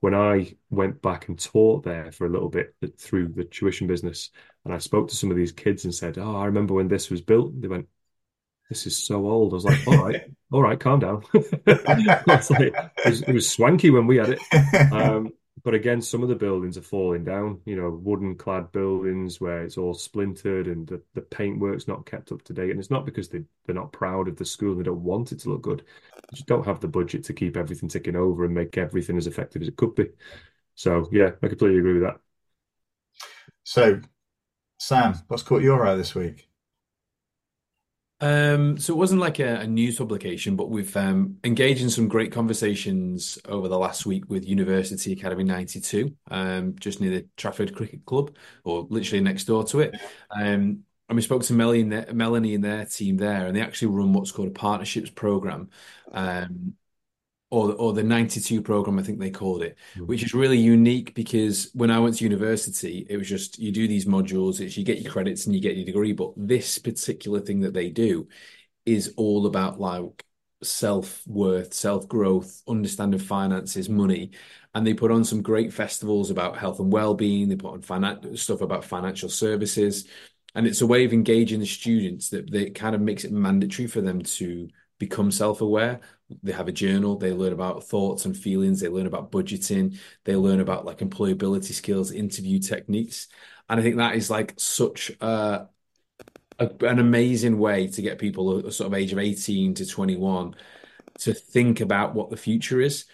when 0.00 0.14
I 0.14 0.54
went 0.70 1.02
back 1.02 1.28
and 1.28 1.38
taught 1.38 1.84
there 1.84 2.12
for 2.12 2.26
a 2.26 2.30
little 2.30 2.48
bit 2.48 2.74
through 2.98 3.28
the 3.28 3.44
tuition 3.44 3.86
business, 3.86 4.30
and 4.64 4.72
I 4.72 4.78
spoke 4.78 5.08
to 5.08 5.16
some 5.16 5.30
of 5.30 5.36
these 5.36 5.52
kids 5.52 5.84
and 5.84 5.94
said, 5.94 6.18
"Oh, 6.18 6.36
I 6.36 6.46
remember 6.46 6.74
when 6.74 6.88
this 6.88 7.10
was 7.10 7.20
built." 7.20 7.60
They 7.60 7.68
went, 7.68 7.88
"This 8.68 8.86
is 8.86 8.96
so 8.96 9.26
old." 9.26 9.52
I 9.52 9.56
was 9.56 9.64
like, 9.64 9.86
"All 9.86 10.04
right, 10.04 10.22
all 10.52 10.62
right, 10.62 10.78
calm 10.78 11.00
down." 11.00 11.24
Like, 11.66 12.74
it, 12.74 12.74
was, 13.04 13.22
it 13.22 13.32
was 13.32 13.50
swanky 13.50 13.90
when 13.90 14.06
we 14.06 14.16
had 14.16 14.30
it. 14.30 14.92
Um, 14.92 15.32
but 15.62 15.74
again, 15.74 16.02
some 16.02 16.22
of 16.22 16.28
the 16.28 16.34
buildings 16.34 16.76
are 16.76 16.82
falling 16.82 17.24
down, 17.24 17.60
you 17.64 17.76
know, 17.76 17.90
wooden 17.90 18.36
clad 18.36 18.70
buildings 18.72 19.40
where 19.40 19.62
it's 19.62 19.78
all 19.78 19.94
splintered 19.94 20.66
and 20.66 20.86
the, 20.86 21.00
the 21.14 21.20
paintwork's 21.20 21.88
not 21.88 22.06
kept 22.06 22.32
up 22.32 22.42
to 22.44 22.52
date. 22.52 22.70
And 22.70 22.78
it's 22.78 22.90
not 22.90 23.06
because 23.06 23.28
they, 23.28 23.42
they're 23.64 23.74
not 23.74 23.92
proud 23.92 24.28
of 24.28 24.36
the 24.36 24.44
school, 24.44 24.74
they 24.76 24.82
don't 24.82 25.02
want 25.02 25.32
it 25.32 25.40
to 25.40 25.50
look 25.50 25.62
good. 25.62 25.84
They 26.14 26.36
just 26.36 26.46
don't 26.46 26.66
have 26.66 26.80
the 26.80 26.88
budget 26.88 27.24
to 27.24 27.32
keep 27.32 27.56
everything 27.56 27.88
ticking 27.88 28.16
over 28.16 28.44
and 28.44 28.54
make 28.54 28.76
everything 28.78 29.16
as 29.16 29.26
effective 29.26 29.62
as 29.62 29.68
it 29.68 29.76
could 29.76 29.94
be. 29.94 30.08
So, 30.74 31.08
yeah, 31.12 31.30
I 31.42 31.48
completely 31.48 31.78
agree 31.78 31.94
with 31.94 32.02
that. 32.02 32.20
So, 33.64 34.00
Sam, 34.78 35.14
what's 35.28 35.42
caught 35.42 35.62
your 35.62 35.86
eye 35.86 35.96
this 35.96 36.14
week? 36.14 36.47
Um, 38.20 38.78
so 38.78 38.92
it 38.92 38.96
wasn't 38.96 39.20
like 39.20 39.38
a, 39.38 39.60
a 39.60 39.66
news 39.66 39.98
publication, 39.98 40.56
but 40.56 40.70
we've 40.70 40.96
um, 40.96 41.36
engaged 41.44 41.82
in 41.82 41.90
some 41.90 42.08
great 42.08 42.32
conversations 42.32 43.38
over 43.44 43.68
the 43.68 43.78
last 43.78 44.06
week 44.06 44.28
with 44.28 44.48
University 44.48 45.12
Academy 45.12 45.44
92, 45.44 46.16
um, 46.30 46.74
just 46.80 47.00
near 47.00 47.10
the 47.10 47.26
Trafford 47.36 47.74
Cricket 47.74 48.04
Club, 48.06 48.34
or 48.64 48.86
literally 48.90 49.22
next 49.22 49.44
door 49.44 49.64
to 49.64 49.80
it. 49.80 49.94
Um, 50.30 50.84
and 51.08 51.16
we 51.16 51.22
spoke 51.22 51.42
to 51.44 51.52
Melanie 51.54 51.80
and, 51.80 51.92
their, 51.92 52.12
Melanie 52.12 52.54
and 52.54 52.64
their 52.64 52.84
team 52.84 53.16
there, 53.16 53.46
and 53.46 53.56
they 53.56 53.62
actually 53.62 53.88
run 53.88 54.12
what's 54.12 54.32
called 54.32 54.48
a 54.48 54.52
partnerships 54.52 55.10
program, 55.10 55.70
um, 56.12 56.74
or 57.50 57.72
or 57.74 57.92
the 57.92 58.02
92 58.02 58.62
program, 58.62 58.98
I 58.98 59.02
think 59.02 59.18
they 59.18 59.30
called 59.30 59.62
it, 59.62 59.76
hmm. 59.94 60.06
which 60.06 60.22
is 60.22 60.34
really 60.34 60.58
unique 60.58 61.14
because 61.14 61.70
when 61.74 61.90
I 61.90 61.98
went 61.98 62.16
to 62.16 62.24
university, 62.24 63.06
it 63.08 63.16
was 63.16 63.28
just 63.28 63.58
you 63.58 63.72
do 63.72 63.88
these 63.88 64.06
modules, 64.06 64.60
it's 64.60 64.76
you 64.76 64.84
get 64.84 65.00
your 65.00 65.12
credits 65.12 65.46
and 65.46 65.54
you 65.54 65.60
get 65.60 65.76
your 65.76 65.86
degree. 65.86 66.12
But 66.12 66.32
this 66.36 66.78
particular 66.78 67.40
thing 67.40 67.60
that 67.60 67.74
they 67.74 67.90
do 67.90 68.28
is 68.84 69.14
all 69.16 69.46
about 69.46 69.80
like 69.80 70.24
self-worth, 70.62 71.72
self-growth, 71.72 72.62
understanding 72.68 73.20
finances, 73.20 73.88
money. 73.88 74.30
And 74.74 74.86
they 74.86 74.94
put 74.94 75.10
on 75.10 75.24
some 75.24 75.42
great 75.42 75.72
festivals 75.72 76.30
about 76.30 76.58
health 76.58 76.80
and 76.80 76.92
well-being. 76.92 77.48
They 77.48 77.56
put 77.56 77.72
on 77.72 77.82
finan- 77.82 78.38
stuff 78.38 78.60
about 78.60 78.84
financial 78.84 79.28
services. 79.28 80.06
And 80.54 80.66
it's 80.66 80.80
a 80.80 80.86
way 80.86 81.04
of 81.04 81.12
engaging 81.12 81.60
the 81.60 81.66
students 81.66 82.30
that, 82.30 82.50
that 82.50 82.74
kind 82.74 82.94
of 82.94 83.00
makes 83.00 83.24
it 83.24 83.32
mandatory 83.32 83.86
for 83.86 84.00
them 84.00 84.22
to 84.22 84.68
become 84.98 85.30
self-aware. 85.30 86.00
They 86.42 86.52
have 86.52 86.68
a 86.68 86.72
journal 86.72 87.16
they 87.16 87.32
learn 87.32 87.52
about 87.52 87.84
thoughts 87.84 88.24
and 88.24 88.36
feelings 88.36 88.80
they 88.80 88.88
learn 88.88 89.06
about 89.06 89.32
budgeting 89.32 89.98
they 90.24 90.36
learn 90.36 90.60
about 90.60 90.84
like 90.84 90.98
employability 90.98 91.72
skills 91.72 92.12
interview 92.12 92.58
techniques. 92.58 93.28
And 93.68 93.80
i 93.80 93.82
think 93.82 93.96
that 93.96 94.14
is 94.16 94.30
like 94.30 94.54
such 94.58 95.10
a, 95.20 95.68
a 96.58 96.70
an 96.80 96.98
amazing 96.98 97.58
way 97.58 97.86
to 97.88 98.02
get 98.02 98.18
people 98.18 98.66
a, 98.66 98.72
sort 98.72 98.88
of 98.88 98.94
age 98.94 99.12
of 99.12 99.18
18 99.18 99.74
to 99.74 99.86
21 99.86 100.54
to 101.20 101.34
think 101.34 101.80
about 101.80 102.14
what 102.14 102.30
the 102.30 102.36
future 102.36 102.80
is. 102.80 103.06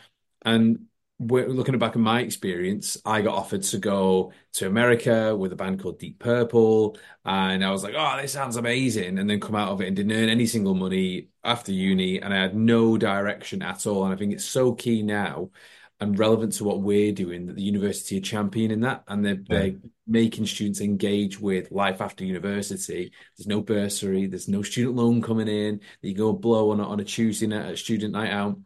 And 0.44 0.86
looking 1.20 1.78
back 1.78 1.92
at 1.92 1.98
my 1.98 2.20
experience, 2.20 2.96
I 3.04 3.22
got 3.22 3.36
offered 3.36 3.62
to 3.64 3.78
go 3.78 4.32
to 4.54 4.66
America 4.66 5.36
with 5.36 5.52
a 5.52 5.56
band 5.56 5.80
called 5.80 5.98
Deep 5.98 6.18
Purple, 6.18 6.96
and 7.24 7.64
I 7.64 7.70
was 7.70 7.84
like, 7.84 7.94
"Oh, 7.96 8.18
this 8.20 8.32
sounds 8.32 8.56
amazing!" 8.56 9.18
And 9.18 9.28
then 9.30 9.40
come 9.40 9.54
out 9.54 9.70
of 9.70 9.80
it 9.80 9.86
and 9.88 9.96
didn't 9.96 10.12
earn 10.12 10.28
any 10.28 10.46
single 10.46 10.74
money 10.74 11.28
after 11.44 11.72
uni, 11.72 12.20
and 12.20 12.34
I 12.34 12.38
had 12.38 12.56
no 12.56 12.98
direction 12.98 13.62
at 13.62 13.86
all. 13.86 14.04
And 14.04 14.12
I 14.12 14.16
think 14.16 14.32
it's 14.32 14.44
so 14.44 14.72
key 14.74 15.02
now 15.02 15.50
and 16.00 16.18
relevant 16.18 16.52
to 16.54 16.64
what 16.64 16.82
we're 16.82 17.12
doing 17.12 17.46
that 17.46 17.56
the 17.56 17.62
university 17.62 18.18
are 18.18 18.20
championing 18.20 18.80
that, 18.80 19.04
and 19.08 19.24
they're, 19.24 19.34
yeah. 19.34 19.58
they're 19.58 19.74
making 20.06 20.46
students 20.46 20.80
engage 20.80 21.38
with 21.40 21.70
life 21.70 22.00
after 22.00 22.24
university. 22.24 23.12
There's 23.36 23.46
no 23.46 23.62
bursary, 23.62 24.26
there's 24.26 24.48
no 24.48 24.62
student 24.62 24.96
loan 24.96 25.22
coming 25.22 25.48
in. 25.48 25.80
You 26.02 26.14
go 26.14 26.32
blow 26.32 26.70
on 26.72 26.80
a, 26.80 26.88
on 26.88 27.00
a 27.00 27.04
Tuesday 27.04 27.46
night, 27.46 27.66
at 27.66 27.72
a 27.74 27.76
student 27.76 28.12
night 28.12 28.30
out 28.30 28.58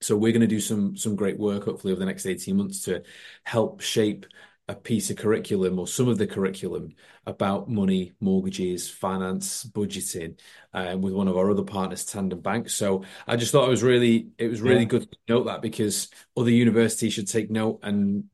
so 0.00 0.16
we're 0.16 0.32
going 0.32 0.40
to 0.40 0.46
do 0.46 0.60
some 0.60 0.96
some 0.96 1.16
great 1.16 1.38
work 1.38 1.64
hopefully 1.64 1.92
over 1.92 2.00
the 2.00 2.06
next 2.06 2.26
18 2.26 2.56
months 2.56 2.84
to 2.84 3.02
help 3.44 3.80
shape 3.80 4.26
a 4.68 4.74
piece 4.74 5.10
of 5.10 5.16
curriculum 5.16 5.78
or 5.78 5.86
some 5.86 6.08
of 6.08 6.18
the 6.18 6.26
curriculum 6.26 6.94
about 7.24 7.68
money, 7.68 8.12
mortgages, 8.20 8.90
finance, 8.90 9.64
budgeting 9.64 10.38
uh, 10.74 10.96
with 10.98 11.12
one 11.12 11.28
of 11.28 11.36
our 11.36 11.50
other 11.50 11.62
partners, 11.62 12.04
Tandem 12.04 12.40
Bank. 12.40 12.68
So 12.68 13.04
I 13.28 13.36
just 13.36 13.52
thought 13.52 13.66
it 13.66 13.70
was 13.70 13.84
really 13.84 14.28
it 14.38 14.48
was 14.48 14.60
really 14.60 14.80
yeah. 14.80 14.86
good 14.86 15.10
to 15.10 15.18
note 15.28 15.44
that 15.44 15.62
because 15.62 16.08
other 16.36 16.50
universities 16.50 17.12
should 17.12 17.28
take 17.28 17.50
note 17.50 17.78
and 17.84 18.24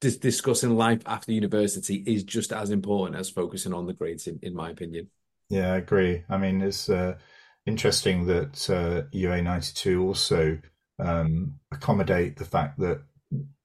dis- 0.00 0.16
discussing 0.16 0.76
life 0.76 1.02
after 1.06 1.32
university 1.32 2.02
is 2.04 2.24
just 2.24 2.52
as 2.52 2.70
important 2.70 3.18
as 3.18 3.30
focusing 3.30 3.72
on 3.72 3.86
the 3.86 3.94
grades, 3.94 4.26
in, 4.26 4.40
in 4.42 4.54
my 4.54 4.70
opinion. 4.70 5.08
Yeah, 5.48 5.72
I 5.72 5.76
agree. 5.76 6.24
I 6.28 6.36
mean, 6.36 6.62
it's 6.62 6.88
uh, 6.88 7.16
interesting 7.64 8.26
that 8.26 8.68
uh, 8.68 9.08
UA 9.12 9.42
ninety 9.42 9.72
two 9.72 10.02
also 10.04 10.58
um, 10.98 11.54
accommodate 11.72 12.36
the 12.36 12.44
fact 12.44 12.78
that 12.78 13.02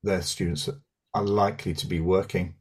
their 0.03 0.21
students 0.21 0.69
are 1.13 1.23
likely 1.23 1.73
to 1.75 1.87
be 1.87 1.99
working. 1.99 2.55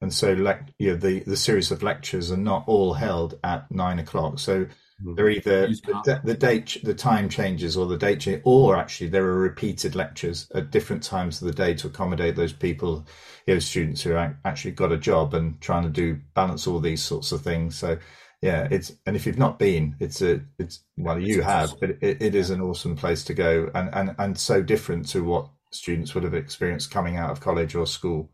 And 0.00 0.12
so, 0.14 0.32
like, 0.32 0.60
you 0.78 0.92
know, 0.92 0.96
the, 0.96 1.20
the 1.20 1.36
series 1.36 1.70
of 1.72 1.82
lectures 1.82 2.30
are 2.30 2.36
not 2.36 2.64
all 2.68 2.94
held 2.94 3.38
at 3.42 3.70
nine 3.70 3.98
o'clock. 3.98 4.38
So 4.38 4.64
mm-hmm. 4.64 5.14
they're 5.16 5.30
either 5.30 5.66
the, 5.66 6.20
the, 6.22 6.34
date, 6.34 6.78
the 6.84 6.94
time 6.94 7.28
changes, 7.28 7.76
or 7.76 7.86
the 7.86 7.96
date 7.96 8.20
change, 8.20 8.42
or 8.44 8.76
actually 8.76 9.08
there 9.08 9.24
are 9.24 9.40
repeated 9.40 9.96
lectures 9.96 10.48
at 10.54 10.70
different 10.70 11.02
times 11.02 11.42
of 11.42 11.48
the 11.48 11.54
day 11.54 11.74
to 11.74 11.88
accommodate 11.88 12.36
those 12.36 12.52
people, 12.52 13.08
you 13.46 13.54
know, 13.54 13.60
students 13.60 14.02
who 14.02 14.14
actually 14.44 14.70
got 14.70 14.92
a 14.92 14.96
job 14.96 15.34
and 15.34 15.60
trying 15.60 15.82
to 15.82 15.90
do 15.90 16.20
balance 16.32 16.68
all 16.68 16.78
these 16.78 17.02
sorts 17.02 17.32
of 17.32 17.42
things. 17.42 17.76
So 17.76 17.98
yeah, 18.40 18.68
it's 18.70 18.92
and 19.04 19.16
if 19.16 19.26
you've 19.26 19.38
not 19.38 19.58
been, 19.58 19.96
it's 19.98 20.22
a 20.22 20.40
it's 20.58 20.80
well 20.96 21.18
you 21.18 21.42
have, 21.42 21.74
but 21.80 21.90
it, 21.90 22.22
it 22.22 22.34
is 22.34 22.50
an 22.50 22.60
awesome 22.60 22.96
place 22.96 23.24
to 23.24 23.34
go 23.34 23.70
and 23.74 23.92
and 23.92 24.14
and 24.18 24.38
so 24.38 24.62
different 24.62 25.08
to 25.08 25.24
what 25.24 25.48
students 25.72 26.14
would 26.14 26.24
have 26.24 26.34
experienced 26.34 26.90
coming 26.90 27.16
out 27.16 27.30
of 27.30 27.40
college 27.40 27.74
or 27.74 27.86
school. 27.86 28.30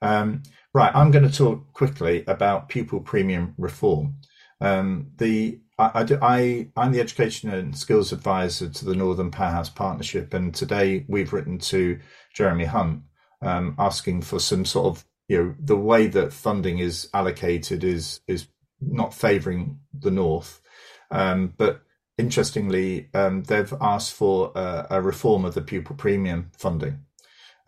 Um, 0.00 0.42
right, 0.72 0.94
I'm 0.94 1.10
going 1.10 1.28
to 1.28 1.36
talk 1.36 1.72
quickly 1.72 2.24
about 2.26 2.68
pupil 2.68 3.00
premium 3.00 3.54
reform. 3.58 4.16
Um, 4.60 5.10
the 5.16 5.60
I, 5.78 6.06
I, 6.22 6.68
I 6.76 6.84
am 6.84 6.92
the 6.92 7.00
education 7.00 7.50
and 7.50 7.76
skills 7.76 8.12
advisor 8.12 8.70
to 8.70 8.84
the 8.84 8.94
Northern 8.94 9.30
Powerhouse 9.30 9.68
Partnership, 9.68 10.32
and 10.32 10.54
today 10.54 11.04
we've 11.06 11.34
written 11.34 11.58
to 11.58 11.98
Jeremy 12.32 12.64
Hunt 12.64 13.02
um, 13.42 13.74
asking 13.78 14.22
for 14.22 14.40
some 14.40 14.64
sort 14.64 14.86
of 14.86 15.04
you 15.28 15.42
know 15.42 15.54
the 15.58 15.76
way 15.76 16.06
that 16.06 16.32
funding 16.32 16.78
is 16.78 17.08
allocated 17.12 17.84
is 17.84 18.20
is 18.26 18.46
not 18.86 19.14
favouring 19.14 19.80
the 19.92 20.10
North. 20.10 20.60
Um, 21.10 21.54
but 21.56 21.82
interestingly, 22.18 23.08
um, 23.14 23.42
they've 23.44 23.72
asked 23.80 24.12
for 24.12 24.52
a, 24.54 24.86
a, 24.90 25.02
reform 25.02 25.44
of 25.44 25.54
the 25.54 25.62
pupil 25.62 25.96
premium 25.96 26.50
funding. 26.56 27.00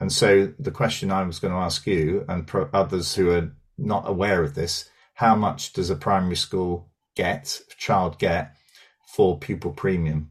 And 0.00 0.12
so 0.12 0.52
the 0.58 0.70
question 0.70 1.10
I 1.10 1.22
was 1.22 1.38
going 1.38 1.52
to 1.52 1.60
ask 1.60 1.86
you 1.86 2.24
and 2.28 2.46
pro- 2.46 2.68
others 2.72 3.14
who 3.14 3.30
are 3.30 3.52
not 3.78 4.08
aware 4.08 4.42
of 4.42 4.54
this, 4.54 4.88
how 5.14 5.34
much 5.34 5.72
does 5.72 5.90
a 5.90 5.96
primary 5.96 6.36
school 6.36 6.90
get, 7.14 7.60
child 7.78 8.18
get 8.18 8.56
for 9.06 9.38
pupil 9.38 9.72
premium? 9.72 10.30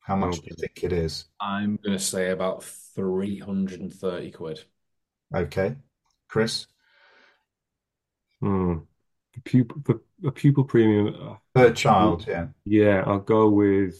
How 0.00 0.16
much 0.16 0.40
do 0.40 0.46
you 0.46 0.56
think 0.56 0.82
it 0.82 0.92
is? 0.92 1.26
I'm 1.40 1.78
going 1.82 1.96
to 1.96 2.02
say 2.02 2.30
about 2.30 2.64
330 2.64 4.30
quid. 4.32 4.64
Okay. 5.34 5.76
Chris? 6.28 6.66
Hmm. 8.40 8.78
The 9.34 9.40
pupil, 9.40 9.78
the, 9.84 10.00
the 10.20 10.30
pupil 10.32 10.64
premium, 10.64 11.14
uh, 11.20 11.34
Per 11.54 11.72
child, 11.72 12.26
yeah. 12.28 12.48
yeah, 12.64 13.02
I'll 13.06 13.18
go 13.18 13.48
with, 13.48 13.94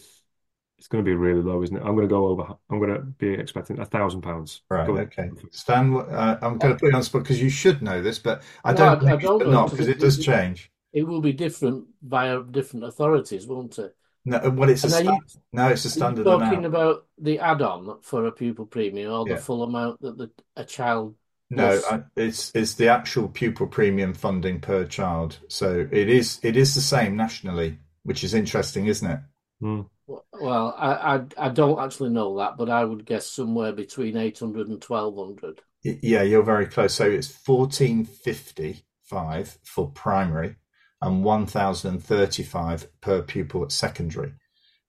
it's 0.78 0.89
going 0.89 1.03
to 1.03 1.09
be 1.09 1.14
really 1.14 1.41
low, 1.41 1.62
isn't 1.62 1.74
it? 1.74 1.80
I'm 1.80 1.95
going 1.95 2.07
to 2.09 2.14
go 2.14 2.26
over, 2.26 2.55
I'm 2.70 2.78
going 2.78 2.93
to 2.95 3.01
be 3.01 3.33
expecting 3.33 3.78
a 3.78 3.87
thousand 3.87 4.20
pounds. 4.20 4.61
Right, 4.68 4.87
Go- 4.87 4.99
okay. 4.99 5.30
Stan, 5.51 5.95
uh, 5.97 6.39
I'm 6.43 6.59
going 6.59 6.74
to 6.74 6.78
put 6.78 6.89
you 6.91 6.95
on 6.95 7.01
the 7.01 7.05
spot 7.05 7.22
because 7.22 7.41
you 7.41 7.49
should 7.49 7.80
know 7.83 8.03
this, 8.03 8.18
but 8.18 8.43
I 8.64 8.72
No, 8.72 8.76
don't 8.76 8.89
I- 8.89 8.93
I 8.93 8.99
think 9.11 9.22
you 9.22 9.28
don't 9.28 9.41
should 9.41 9.47
know, 9.49 9.53
not 9.53 9.64
because 9.70 9.87
because 9.87 9.89
it- 9.89 9.97
it 9.97 10.01
does 10.01 10.18
it- 10.18 10.22
change. 10.22 10.70
It 10.93 11.05
will 11.05 11.22
be 11.22 11.33
different 11.33 11.87
via 12.03 12.43
different 12.43 12.85
authorities, 12.85 13.47
won't 13.47 13.78
it? 13.78 13.97
No, 14.26 14.39
well, 14.51 14.68
it's 14.68 14.85
a 14.85 14.89
And 14.89 14.95
are 15.09 15.14
you- 15.14 15.20
stand, 15.26 15.45
no, 15.55 15.68
it's 15.68 15.85
a 15.85 15.89
Are 15.89 15.91
you 15.91 15.93
standard 15.93 16.24
talking 16.24 16.49
amount. 16.49 16.66
about 16.66 17.07
the 17.16 17.39
add-on 17.39 18.03
for 18.03 18.26
a 18.26 18.33
pupil 18.33 18.66
premium 18.66 19.11
or 19.11 19.24
the 19.24 19.30
Yeah. 19.33 19.37
full 19.39 19.62
amount 19.62 20.03
that 20.03 20.18
the, 20.18 20.30
a 20.57 20.64
child 20.64 21.14
No, 21.53 21.70
Yes. 21.70 21.84
I, 21.84 22.03
it's 22.16 22.50
it's 22.55 22.74
the 22.74 22.88
actual 22.88 23.28
pupil 23.28 23.66
premium 23.66 24.14
funding 24.14 24.59
per 24.61 24.86
child. 24.86 25.38
So 25.48 25.86
it 25.92 26.09
is 26.09 26.40
it 26.42 26.57
is 26.57 26.74
the 26.74 26.80
same 26.80 27.14
nationally, 27.14 27.78
which 28.05 28.24
is 28.24 28.32
interesting, 28.32 28.86
isn't 28.86 29.11
it? 29.11 29.20
Hmm. 29.61 29.80
Well, 30.07 30.74
I, 30.78 31.16
I 31.16 31.24
I 31.36 31.48
don't 31.50 31.78
actually 31.78 32.09
know 32.09 32.38
that, 32.38 32.57
but 32.57 32.70
I 32.70 32.84
would 32.84 33.05
guess 33.05 33.26
somewhere 33.26 33.72
between 33.72 34.16
800 34.16 34.68
and 34.68 34.82
1200. 34.82 35.61
Yeah, 35.82 36.22
you're 36.22 36.42
very 36.42 36.66
close. 36.66 36.94
So 36.94 37.05
it's 37.05 37.28
fourteen 37.28 38.07
fifty 38.07 38.86
five 39.03 39.59
for 39.62 39.90
primary 39.90 40.57
and 41.03 41.22
one 41.22 41.46
thousand 41.46 41.90
and 41.94 42.03
thirty 42.03 42.44
five 42.44 42.88
per 43.03 43.20
pupil 43.20 43.62
at 43.62 43.72
secondary. 43.72 44.32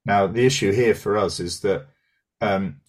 Now 0.05 0.27
the 0.27 0.45
issue 0.45 0.71
here 0.71 0.95
for 0.95 1.17
us 1.17 1.41
is 1.41 1.59
that 1.61 1.87
um, 2.39 2.79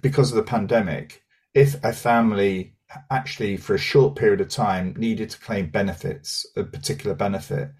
because 0.00 0.30
of 0.30 0.36
the 0.36 0.42
pandemic, 0.42 1.22
if 1.52 1.82
a 1.84 1.92
family 1.92 2.75
actually 3.10 3.56
for 3.56 3.74
a 3.74 3.78
short 3.78 4.16
period 4.16 4.40
of 4.40 4.48
time 4.48 4.94
needed 4.96 5.30
to 5.30 5.38
claim 5.38 5.70
benefits, 5.70 6.46
a 6.56 6.64
particular 6.64 7.14
benefit, 7.14 7.70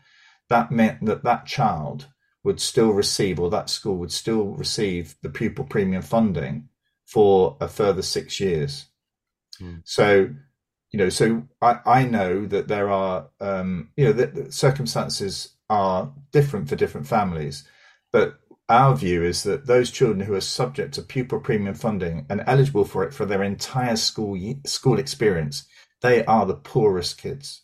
that 0.48 0.70
meant 0.70 1.04
that 1.06 1.24
that 1.24 1.46
child 1.46 2.06
would 2.44 2.60
still 2.60 2.90
receive, 2.90 3.40
or 3.40 3.50
that 3.50 3.70
school 3.70 3.96
would 3.96 4.12
still 4.12 4.46
receive 4.50 5.16
the 5.22 5.30
pupil 5.30 5.64
premium 5.64 6.02
funding 6.02 6.68
for 7.04 7.56
a 7.60 7.68
further 7.68 8.02
six 8.02 8.38
years. 8.38 8.86
Hmm. 9.58 9.76
So, 9.84 10.30
you 10.92 10.98
know, 10.98 11.08
so 11.08 11.48
I, 11.60 11.80
I 11.84 12.04
know 12.04 12.46
that 12.46 12.68
there 12.68 12.88
are, 12.88 13.28
um, 13.40 13.90
you 13.96 14.04
know, 14.04 14.12
that 14.12 14.52
circumstances 14.52 15.56
are 15.68 16.12
different 16.30 16.68
for 16.68 16.76
different 16.76 17.06
families, 17.08 17.64
but 18.12 18.38
our 18.68 18.96
view 18.96 19.22
is 19.22 19.42
that 19.44 19.66
those 19.66 19.90
children 19.90 20.20
who 20.20 20.34
are 20.34 20.40
subject 20.40 20.94
to 20.94 21.02
pupil 21.02 21.40
premium 21.40 21.74
funding 21.74 22.26
and 22.28 22.42
eligible 22.46 22.84
for 22.84 23.04
it 23.04 23.14
for 23.14 23.24
their 23.24 23.42
entire 23.42 23.96
school 23.96 24.36
school 24.64 24.98
experience, 24.98 25.66
they 26.02 26.24
are 26.24 26.46
the 26.46 26.54
poorest 26.54 27.20
kids, 27.20 27.62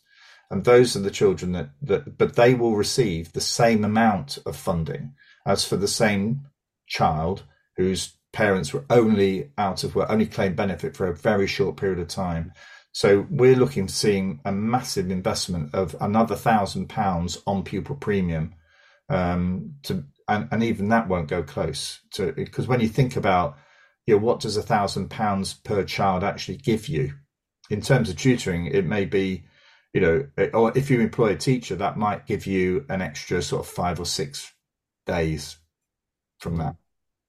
and 0.49 0.63
those 0.63 0.95
are 0.95 1.01
the 1.01 1.11
children 1.11 1.51
that 1.51 1.69
that, 1.81 2.17
but 2.17 2.35
they 2.35 2.53
will 2.53 2.75
receive 2.75 3.33
the 3.33 3.41
same 3.41 3.83
amount 3.83 4.37
of 4.45 4.55
funding 4.55 5.13
as 5.45 5.65
for 5.65 5.75
the 5.75 5.87
same 5.87 6.47
child 6.87 7.43
whose 7.75 8.17
parents 8.31 8.73
were 8.73 8.85
only 8.89 9.51
out 9.57 9.83
of 9.83 9.95
work, 9.95 10.09
only 10.09 10.25
claimed 10.25 10.55
benefit 10.55 10.95
for 10.95 11.07
a 11.07 11.15
very 11.15 11.47
short 11.47 11.75
period 11.75 11.99
of 11.99 12.07
time. 12.07 12.53
So 12.93 13.25
we're 13.29 13.55
looking 13.55 13.87
to 13.87 13.93
seeing 13.93 14.39
a 14.45 14.51
massive 14.51 15.09
investment 15.11 15.73
of 15.73 15.95
another 15.99 16.35
thousand 16.35 16.89
pounds 16.89 17.41
on 17.45 17.63
pupil 17.63 17.95
premium 17.95 18.53
um, 19.09 19.73
to 19.83 20.05
and, 20.27 20.47
and 20.51 20.63
even 20.63 20.89
that 20.89 21.07
won't 21.07 21.27
go 21.27 21.43
close 21.43 21.99
to 22.11 22.31
because 22.33 22.67
when 22.67 22.79
you 22.79 22.87
think 22.87 23.15
about 23.15 23.57
you 24.05 24.15
know 24.15 24.23
what 24.23 24.39
does 24.39 24.57
a 24.57 24.61
thousand 24.61 25.09
pounds 25.09 25.53
per 25.53 25.83
child 25.83 26.23
actually 26.23 26.57
give 26.57 26.87
you? 26.87 27.13
In 27.69 27.81
terms 27.81 28.09
of 28.09 28.17
tutoring 28.17 28.67
it 28.67 28.85
may 28.85 29.05
be 29.05 29.43
you 29.93 30.01
know 30.01 30.27
or 30.53 30.77
if 30.77 30.89
you 30.89 30.99
employ 30.99 31.31
a 31.31 31.35
teacher 31.35 31.75
that 31.75 31.97
might 31.97 32.25
give 32.25 32.45
you 32.45 32.85
an 32.89 33.01
extra 33.01 33.41
sort 33.41 33.61
of 33.65 33.71
five 33.71 33.99
or 33.99 34.05
six 34.05 34.51
days 35.05 35.57
from 36.39 36.57
that. 36.57 36.75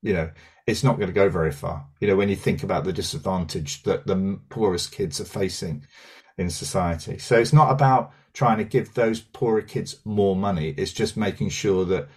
You 0.03 0.15
know 0.15 0.31
it's 0.67 0.83
not 0.83 0.97
going 0.97 1.09
to 1.09 1.15
go 1.15 1.29
very 1.29 1.53
far. 1.53 1.87
You 2.01 2.09
know 2.09 2.17
when 2.17 2.29
you 2.29 2.37
think 2.37 2.63
about 2.63 2.85
the 2.85 2.93
disadvantage 2.93 3.83
that 3.85 4.07
the 4.07 4.41
poorest 4.49 4.93
kids 4.93 5.21
are 5.21 5.25
facing 5.25 5.87
in 6.37 6.51
society. 6.51 7.19
So 7.19 7.39
it's 7.39 7.53
not 7.53 7.71
about 7.71 8.13
trying 8.33 8.59
to 8.59 8.65
give 8.65 8.95
those 8.95 9.21
poorer 9.21 9.63
kids 9.63 9.97
more 10.05 10.35
money. 10.35 10.75
It's 10.77 10.93
just 10.93 11.17
making 11.17 11.51
sure 11.51 11.85
that 11.87 12.09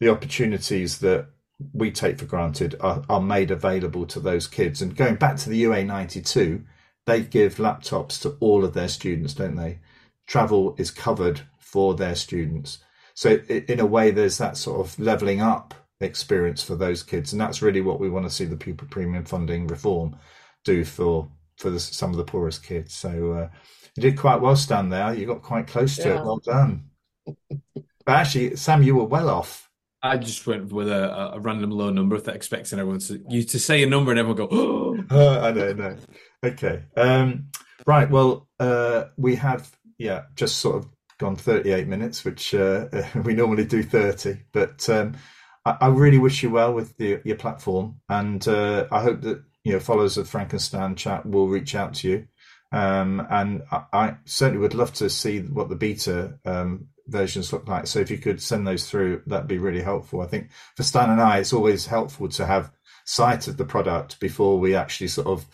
the 0.00 0.08
opportunities 0.10 0.98
that 0.98 1.26
we 1.72 1.90
take 1.90 2.18
for 2.18 2.26
granted 2.26 2.74
are, 2.80 3.04
are 3.08 3.20
made 3.20 3.50
available 3.50 4.06
to 4.06 4.20
those 4.20 4.46
kids. 4.46 4.82
And 4.82 4.96
going 4.96 5.16
back 5.16 5.36
to 5.38 5.48
the 5.48 5.58
UA 5.58 5.84
92, 5.84 6.64
they 7.06 7.22
give 7.22 7.56
laptops 7.56 8.20
to 8.22 8.36
all 8.40 8.64
of 8.64 8.74
their 8.74 8.88
students, 8.88 9.34
don't 9.34 9.56
they? 9.56 9.78
Travel 10.26 10.74
is 10.78 10.90
covered 10.90 11.42
for 11.58 11.94
their 11.94 12.14
students. 12.14 12.78
So, 13.14 13.36
in 13.48 13.78
a 13.78 13.86
way, 13.86 14.10
there's 14.10 14.38
that 14.38 14.56
sort 14.56 14.80
of 14.80 14.98
leveling 14.98 15.40
up 15.40 15.74
experience 16.00 16.62
for 16.62 16.74
those 16.74 17.02
kids. 17.02 17.32
And 17.32 17.40
that's 17.40 17.62
really 17.62 17.80
what 17.80 18.00
we 18.00 18.10
want 18.10 18.26
to 18.26 18.30
see 18.30 18.44
the 18.44 18.56
pupil 18.56 18.88
premium 18.90 19.24
funding 19.24 19.66
reform 19.66 20.16
do 20.64 20.84
for 20.84 21.28
for 21.56 21.70
the, 21.70 21.78
some 21.78 22.10
of 22.10 22.16
the 22.16 22.24
poorest 22.24 22.64
kids. 22.64 22.94
So, 22.94 23.32
uh, 23.32 23.48
you 23.96 24.02
did 24.02 24.18
quite 24.18 24.40
well, 24.40 24.56
Stan, 24.56 24.88
there. 24.88 25.14
You 25.14 25.26
got 25.26 25.42
quite 25.42 25.68
close 25.68 25.96
to 25.98 26.16
it. 26.16 26.24
Well 26.24 26.38
done. 26.38 26.90
But 27.24 28.16
actually, 28.16 28.56
Sam, 28.56 28.82
you 28.82 28.96
were 28.96 29.04
well 29.04 29.30
off. 29.30 29.70
I 30.04 30.18
just 30.18 30.46
went 30.46 30.70
with 30.70 30.90
a, 30.90 31.32
a 31.32 31.40
random 31.40 31.70
low 31.70 31.88
number, 31.88 32.16
expecting 32.16 32.78
everyone 32.78 33.00
to 33.00 33.24
you 33.30 33.42
to 33.42 33.58
say 33.58 33.82
a 33.82 33.86
number 33.86 34.10
and 34.10 34.20
everyone 34.20 34.36
go, 34.36 34.48
oh. 34.52 34.94
I 35.42 35.50
know. 35.50 35.96
Okay. 36.44 36.82
Um, 36.94 37.46
right. 37.86 38.10
Well, 38.10 38.46
uh, 38.60 39.04
we 39.16 39.34
have, 39.36 39.74
yeah, 39.96 40.24
just 40.36 40.58
sort 40.58 40.76
of 40.76 40.88
gone 41.18 41.36
38 41.36 41.88
minutes, 41.88 42.22
which 42.22 42.54
uh, 42.54 42.86
we 43.24 43.32
normally 43.32 43.64
do 43.64 43.82
30. 43.82 44.40
But 44.52 44.86
um, 44.90 45.16
I, 45.64 45.78
I 45.80 45.88
really 45.88 46.18
wish 46.18 46.42
you 46.42 46.50
well 46.50 46.74
with 46.74 46.94
the, 46.98 47.22
your 47.24 47.36
platform. 47.36 47.96
And 48.10 48.46
uh, 48.46 48.86
I 48.92 49.00
hope 49.00 49.22
that, 49.22 49.42
you 49.64 49.72
know, 49.72 49.80
followers 49.80 50.18
of 50.18 50.28
Frank 50.28 50.52
and 50.52 50.60
Stan 50.60 50.96
chat 50.96 51.24
will 51.24 51.48
reach 51.48 51.74
out 51.74 51.94
to 51.94 52.08
you. 52.10 52.26
Um, 52.72 53.26
and 53.30 53.62
I, 53.72 53.84
I 53.90 54.16
certainly 54.26 54.60
would 54.60 54.74
love 54.74 54.92
to 54.94 55.08
see 55.08 55.40
what 55.40 55.70
the 55.70 55.76
beta 55.76 56.38
um, 56.44 56.88
versions 57.06 57.52
look 57.52 57.68
like. 57.68 57.86
So 57.86 57.98
if 57.98 58.10
you 58.10 58.18
could 58.18 58.40
send 58.40 58.66
those 58.66 58.88
through, 58.88 59.22
that'd 59.26 59.48
be 59.48 59.58
really 59.58 59.82
helpful. 59.82 60.20
I 60.20 60.26
think 60.26 60.50
for 60.76 60.82
Stan 60.82 61.10
and 61.10 61.20
I, 61.20 61.38
it's 61.38 61.52
always 61.52 61.86
helpful 61.86 62.28
to 62.30 62.46
have 62.46 62.72
sight 63.04 63.48
of 63.48 63.56
the 63.56 63.64
product 63.64 64.18
before 64.20 64.58
we 64.58 64.74
actually 64.74 65.08
sort 65.08 65.26
of 65.26 65.46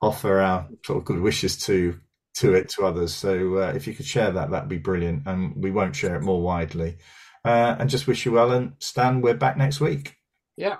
offer 0.00 0.40
our 0.40 0.68
sort 0.84 0.98
of 0.98 1.04
good 1.04 1.20
wishes 1.20 1.56
to 1.66 1.98
to 2.34 2.54
it 2.54 2.68
to 2.70 2.84
others. 2.84 3.12
So 3.14 3.56
uh, 3.56 3.72
if 3.74 3.86
you 3.86 3.94
could 3.94 4.06
share 4.06 4.30
that, 4.32 4.50
that'd 4.50 4.68
be 4.68 4.78
brilliant. 4.78 5.26
And 5.26 5.54
we 5.56 5.70
won't 5.70 5.96
share 5.96 6.16
it 6.16 6.22
more 6.22 6.40
widely. 6.40 6.96
Uh, 7.44 7.76
and 7.78 7.90
just 7.90 8.06
wish 8.06 8.24
you 8.24 8.32
well. 8.32 8.52
And 8.52 8.72
Stan, 8.78 9.20
we're 9.20 9.34
back 9.34 9.56
next 9.56 9.80
week. 9.80 10.16
Yeah. 10.56 10.76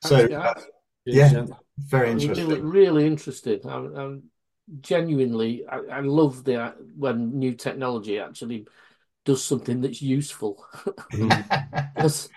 So 0.00 0.26
uh, 0.26 0.54
yeah, 1.04 1.46
very 1.78 2.10
interesting. 2.10 2.48
really, 2.48 2.60
really 2.60 3.06
interested. 3.06 3.64
I'm, 3.64 3.96
I'm 3.96 4.22
genuinely, 4.80 5.66
I, 5.66 5.78
I 5.90 6.00
love 6.00 6.44
the 6.44 6.74
when 6.96 7.38
new 7.38 7.54
technology 7.54 8.18
actually 8.18 8.66
does 9.26 9.44
something 9.44 9.82
that's 9.82 10.00
useful. 10.00 10.64
Hmm. 11.12 11.28
because, 11.94 12.30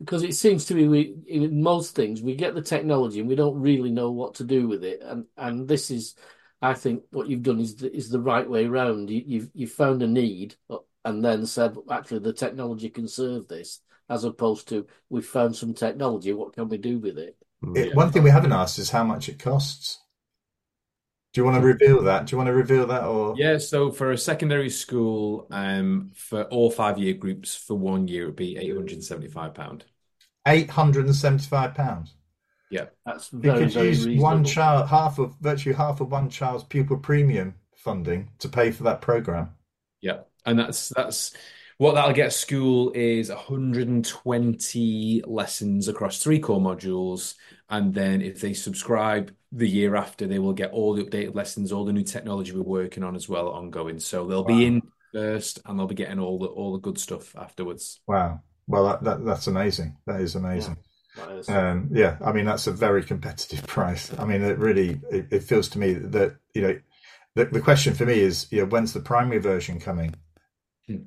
because 0.00 0.22
it 0.24 0.34
seems 0.34 0.64
to 0.66 0.74
me 0.74 0.88
we 0.88 1.14
in 1.28 1.62
most 1.62 1.94
things 1.94 2.20
we 2.20 2.34
get 2.34 2.54
the 2.54 2.62
technology 2.62 3.20
and 3.20 3.28
we 3.28 3.36
don't 3.36 3.60
really 3.60 3.90
know 3.90 4.10
what 4.10 4.34
to 4.36 4.44
do 4.44 4.66
with 4.66 4.82
it, 4.82 5.00
and 5.04 5.26
and 5.36 5.68
this 5.68 5.92
is, 5.92 6.16
I 6.60 6.74
think, 6.74 7.02
what 7.10 7.28
you've 7.28 7.44
done 7.44 7.60
is 7.60 7.76
the, 7.76 7.94
is 7.94 8.08
the 8.08 8.20
right 8.20 8.48
way 8.48 8.66
round. 8.66 9.10
You, 9.10 9.22
you've 9.24 9.50
you've 9.54 9.72
found 9.72 10.02
a 10.02 10.08
need 10.08 10.56
uh, 10.68 10.78
and 11.04 11.24
then 11.24 11.46
said 11.46 11.76
actually 11.90 12.20
the 12.20 12.32
technology 12.32 12.90
can 12.90 13.06
serve 13.06 13.46
this, 13.46 13.80
as 14.08 14.24
opposed 14.24 14.68
to 14.70 14.86
we've 15.08 15.24
found 15.24 15.54
some 15.54 15.74
technology. 15.74 16.32
What 16.32 16.54
can 16.54 16.68
we 16.68 16.78
do 16.78 16.98
with 16.98 17.18
it? 17.18 17.36
Hmm. 17.62 17.76
It- 17.76 17.94
one 17.94 18.10
thing 18.10 18.24
we 18.24 18.30
haven't 18.30 18.52
asked 18.52 18.78
is 18.78 18.90
how 18.90 19.04
much 19.04 19.28
it 19.28 19.38
costs. 19.38 20.00
Do 21.32 21.40
you 21.40 21.44
want 21.44 21.56
to 21.60 21.66
reveal 21.66 22.02
that? 22.02 22.26
Do 22.26 22.32
you 22.32 22.38
want 22.38 22.48
to 22.48 22.54
reveal 22.54 22.86
that, 22.88 23.04
or 23.04 23.36
Yeah, 23.36 23.58
so 23.58 23.90
for 23.92 24.10
a 24.12 24.18
secondary 24.18 24.70
school, 24.70 25.46
um, 25.50 26.10
for 26.14 26.44
all 26.44 26.70
five 26.70 26.98
year 26.98 27.14
groups 27.14 27.54
for 27.56 27.76
one 27.76 28.08
year, 28.08 28.24
it'd 28.24 28.36
be 28.36 28.58
£875. 28.58 29.84
eight 30.46 30.70
hundred 30.70 31.06
and 31.06 31.14
seventy-five 31.16 31.74
pounds? 31.74 32.14
Yeah. 32.70 32.86
That's 33.04 33.32
You 33.42 33.52
very 33.52 33.58
could 33.58 33.72
very 33.72 33.88
use 33.88 34.06
reasonable. 34.06 34.22
one 34.22 34.44
child, 34.44 34.88
half 34.88 35.18
of 35.18 35.34
virtually 35.40 35.74
half 35.74 36.00
of 36.00 36.10
one 36.10 36.30
child's 36.30 36.64
pupil 36.64 36.98
premium 36.98 37.54
funding 37.76 38.30
to 38.38 38.48
pay 38.48 38.70
for 38.70 38.84
that 38.84 39.00
program. 39.00 39.54
Yeah. 40.00 40.20
And 40.46 40.58
that's 40.58 40.88
that's 40.90 41.32
What 41.80 41.94
that'll 41.94 42.12
get 42.12 42.34
school 42.34 42.92
is 42.94 43.30
120 43.30 45.22
lessons 45.26 45.88
across 45.88 46.22
three 46.22 46.38
core 46.38 46.60
modules. 46.60 47.36
And 47.70 47.94
then 47.94 48.20
if 48.20 48.38
they 48.42 48.52
subscribe 48.52 49.34
the 49.50 49.66
year 49.66 49.96
after, 49.96 50.26
they 50.26 50.38
will 50.38 50.52
get 50.52 50.72
all 50.72 50.92
the 50.92 51.02
updated 51.02 51.34
lessons, 51.34 51.72
all 51.72 51.86
the 51.86 51.94
new 51.94 52.02
technology 52.02 52.52
we're 52.52 52.60
working 52.60 53.02
on 53.02 53.16
as 53.16 53.30
well, 53.30 53.48
ongoing. 53.48 53.98
So 53.98 54.26
they'll 54.26 54.44
wow. 54.44 54.58
be 54.58 54.66
in 54.66 54.82
first 55.14 55.60
and 55.64 55.78
they'll 55.78 55.86
be 55.86 55.94
getting 55.94 56.18
all 56.18 56.38
the 56.38 56.48
all 56.48 56.74
the 56.74 56.80
good 56.80 56.98
stuff 56.98 57.34
afterwards. 57.34 58.00
Wow. 58.06 58.42
Well, 58.66 58.84
that, 58.84 59.02
that 59.04 59.24
that's 59.24 59.46
amazing. 59.46 59.96
That 60.06 60.20
is 60.20 60.34
amazing. 60.34 60.76
Yeah. 61.16 61.70
Um, 61.70 61.88
yeah, 61.92 62.18
I 62.22 62.32
mean 62.32 62.44
that's 62.44 62.66
a 62.66 62.72
very 62.72 63.02
competitive 63.02 63.66
price. 63.66 64.12
I 64.18 64.26
mean, 64.26 64.42
it 64.42 64.58
really 64.58 65.00
it, 65.10 65.28
it 65.30 65.44
feels 65.44 65.70
to 65.70 65.78
me 65.78 65.94
that 65.94 66.36
you 66.52 66.60
know 66.60 66.78
the, 67.36 67.46
the 67.46 67.60
question 67.62 67.94
for 67.94 68.04
me 68.04 68.20
is, 68.20 68.48
you 68.50 68.60
know, 68.60 68.66
when's 68.66 68.92
the 68.92 69.00
primary 69.00 69.40
version 69.40 69.80
coming? 69.80 70.14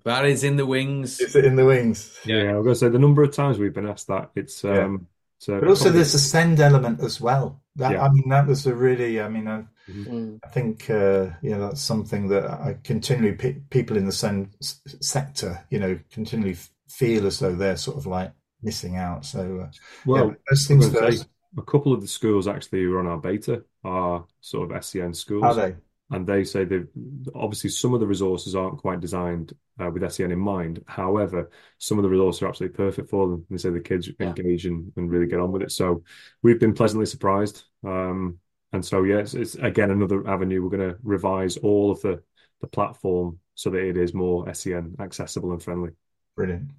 That 0.04 0.26
is 0.26 0.44
in 0.44 0.56
the 0.56 0.66
wings. 0.66 1.20
Is 1.20 1.36
it 1.36 1.46
in 1.46 1.56
the 1.56 1.66
wings? 1.66 2.18
Yeah, 2.26 2.52
I 2.52 2.54
was 2.56 2.64
going 2.64 2.68
to 2.68 2.76
say 2.76 2.90
the 2.90 3.00
number 3.00 3.24
of 3.24 3.34
times 3.34 3.60
we've 3.60 3.74
been 3.74 3.88
asked 3.88 4.08
that. 4.08 4.32
It's 4.36 4.64
um, 4.64 5.08
so 5.40 5.60
but 5.60 5.68
also 5.68 5.90
there's 5.90 6.14
a 6.14 6.20
SEND 6.20 6.62
element 6.62 7.02
as 7.02 7.20
well. 7.20 7.62
That 7.76 7.94
yeah. 7.94 8.04
I 8.04 8.10
mean, 8.10 8.30
that 8.30 8.48
was 8.48 8.66
a 8.66 8.74
really. 8.74 9.20
I 9.20 9.28
mean, 9.28 9.48
I, 9.48 9.66
mm-hmm. 9.90 10.38
I 10.44 10.48
think 10.50 10.90
uh, 10.90 11.32
you 11.42 11.50
know 11.50 11.68
that's 11.68 11.82
something 11.82 12.30
that 12.30 12.46
I 12.46 12.78
continually 12.84 13.34
people 13.70 13.98
in 13.98 14.06
the 14.06 14.12
SEND 14.12 14.56
sector, 14.62 15.66
you 15.70 15.80
know, 15.80 16.00
continually 16.12 16.56
feel 16.88 17.26
as 17.26 17.40
though 17.40 17.56
they're 17.56 17.76
sort 17.76 17.98
of 17.98 18.06
like 18.06 18.32
missing 18.62 18.96
out. 18.96 19.26
So, 19.26 19.68
uh, 19.68 19.72
well, 20.06 20.28
yeah, 20.28 20.34
those 20.50 20.68
things 20.68 20.92
first. 20.92 21.28
A 21.56 21.62
couple 21.62 21.94
of 21.94 22.02
the 22.02 22.08
schools 22.08 22.48
actually 22.48 22.82
who 22.82 22.96
are 22.96 23.00
on 23.00 23.06
our 23.06 23.20
beta 23.20 23.64
are 23.84 24.26
sort 24.42 24.72
of 24.72 24.84
SEN 24.84 25.14
schools. 25.14 25.44
Are 25.44 25.54
they? 25.54 25.76
And 26.14 26.28
they 26.28 26.44
say 26.44 26.64
that 26.64 26.88
obviously 27.34 27.70
some 27.70 27.94
of 27.94 28.00
the 28.00 28.08
resources 28.08 28.56
aren't 28.56 28.78
quite 28.78 29.02
designed 29.02 29.54
uh, 29.80 29.90
with 29.90 30.10
SEN 30.12 30.32
in 30.32 30.40
mind. 30.40 30.84
However, 30.88 31.50
some 31.80 31.98
of 31.98 32.04
the 32.04 32.10
resources 32.10 32.42
are 32.42 32.50
absolutely 32.50 32.78
perfect 32.78 33.10
for 33.10 33.28
them. 33.28 33.46
They 33.50 33.58
say 33.58 33.72
the 33.72 33.80
kids 33.80 34.10
yeah. 34.20 34.28
engage 34.28 34.66
and, 34.66 34.92
and, 34.96 35.10
really 35.10 35.28
get 35.28 35.40
on 35.40 35.52
with 35.52 35.64
it. 35.64 35.72
So 35.72 36.04
we've 36.44 36.60
been 36.60 36.74
pleasantly 36.74 37.08
surprised. 37.08 37.64
Um, 37.84 38.40
and 38.72 38.86
so, 38.86 39.04
yeah, 39.04 39.18
it's, 39.18 39.34
it's, 39.34 39.56
again 39.56 39.92
another 39.92 40.28
avenue. 40.28 40.64
We're 40.64 40.78
going 40.78 40.92
to 40.92 40.98
revise 41.04 41.58
all 41.58 41.92
of 41.92 42.02
the, 42.02 42.22
the 42.62 42.68
platform 42.68 43.40
so 43.56 43.70
that 43.72 43.84
it 43.84 43.98
is 43.98 44.14
more 44.14 44.54
SEN 44.54 44.96
accessible 45.00 45.52
and 45.52 45.62
friendly. 45.62 45.92
Brilliant. 46.36 46.72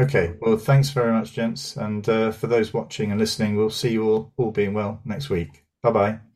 Okay, 0.00 0.34
well, 0.40 0.56
thanks 0.56 0.90
very 0.90 1.12
much, 1.12 1.32
gents. 1.32 1.76
And 1.76 2.08
uh, 2.08 2.32
for 2.32 2.48
those 2.48 2.74
watching 2.74 3.12
and 3.12 3.20
listening, 3.20 3.56
we'll 3.56 3.70
see 3.70 3.92
you 3.92 4.08
all, 4.08 4.32
all 4.36 4.50
being 4.50 4.74
well 4.74 5.00
next 5.04 5.30
week. 5.30 5.64
Bye 5.82 5.90
bye. 5.92 6.33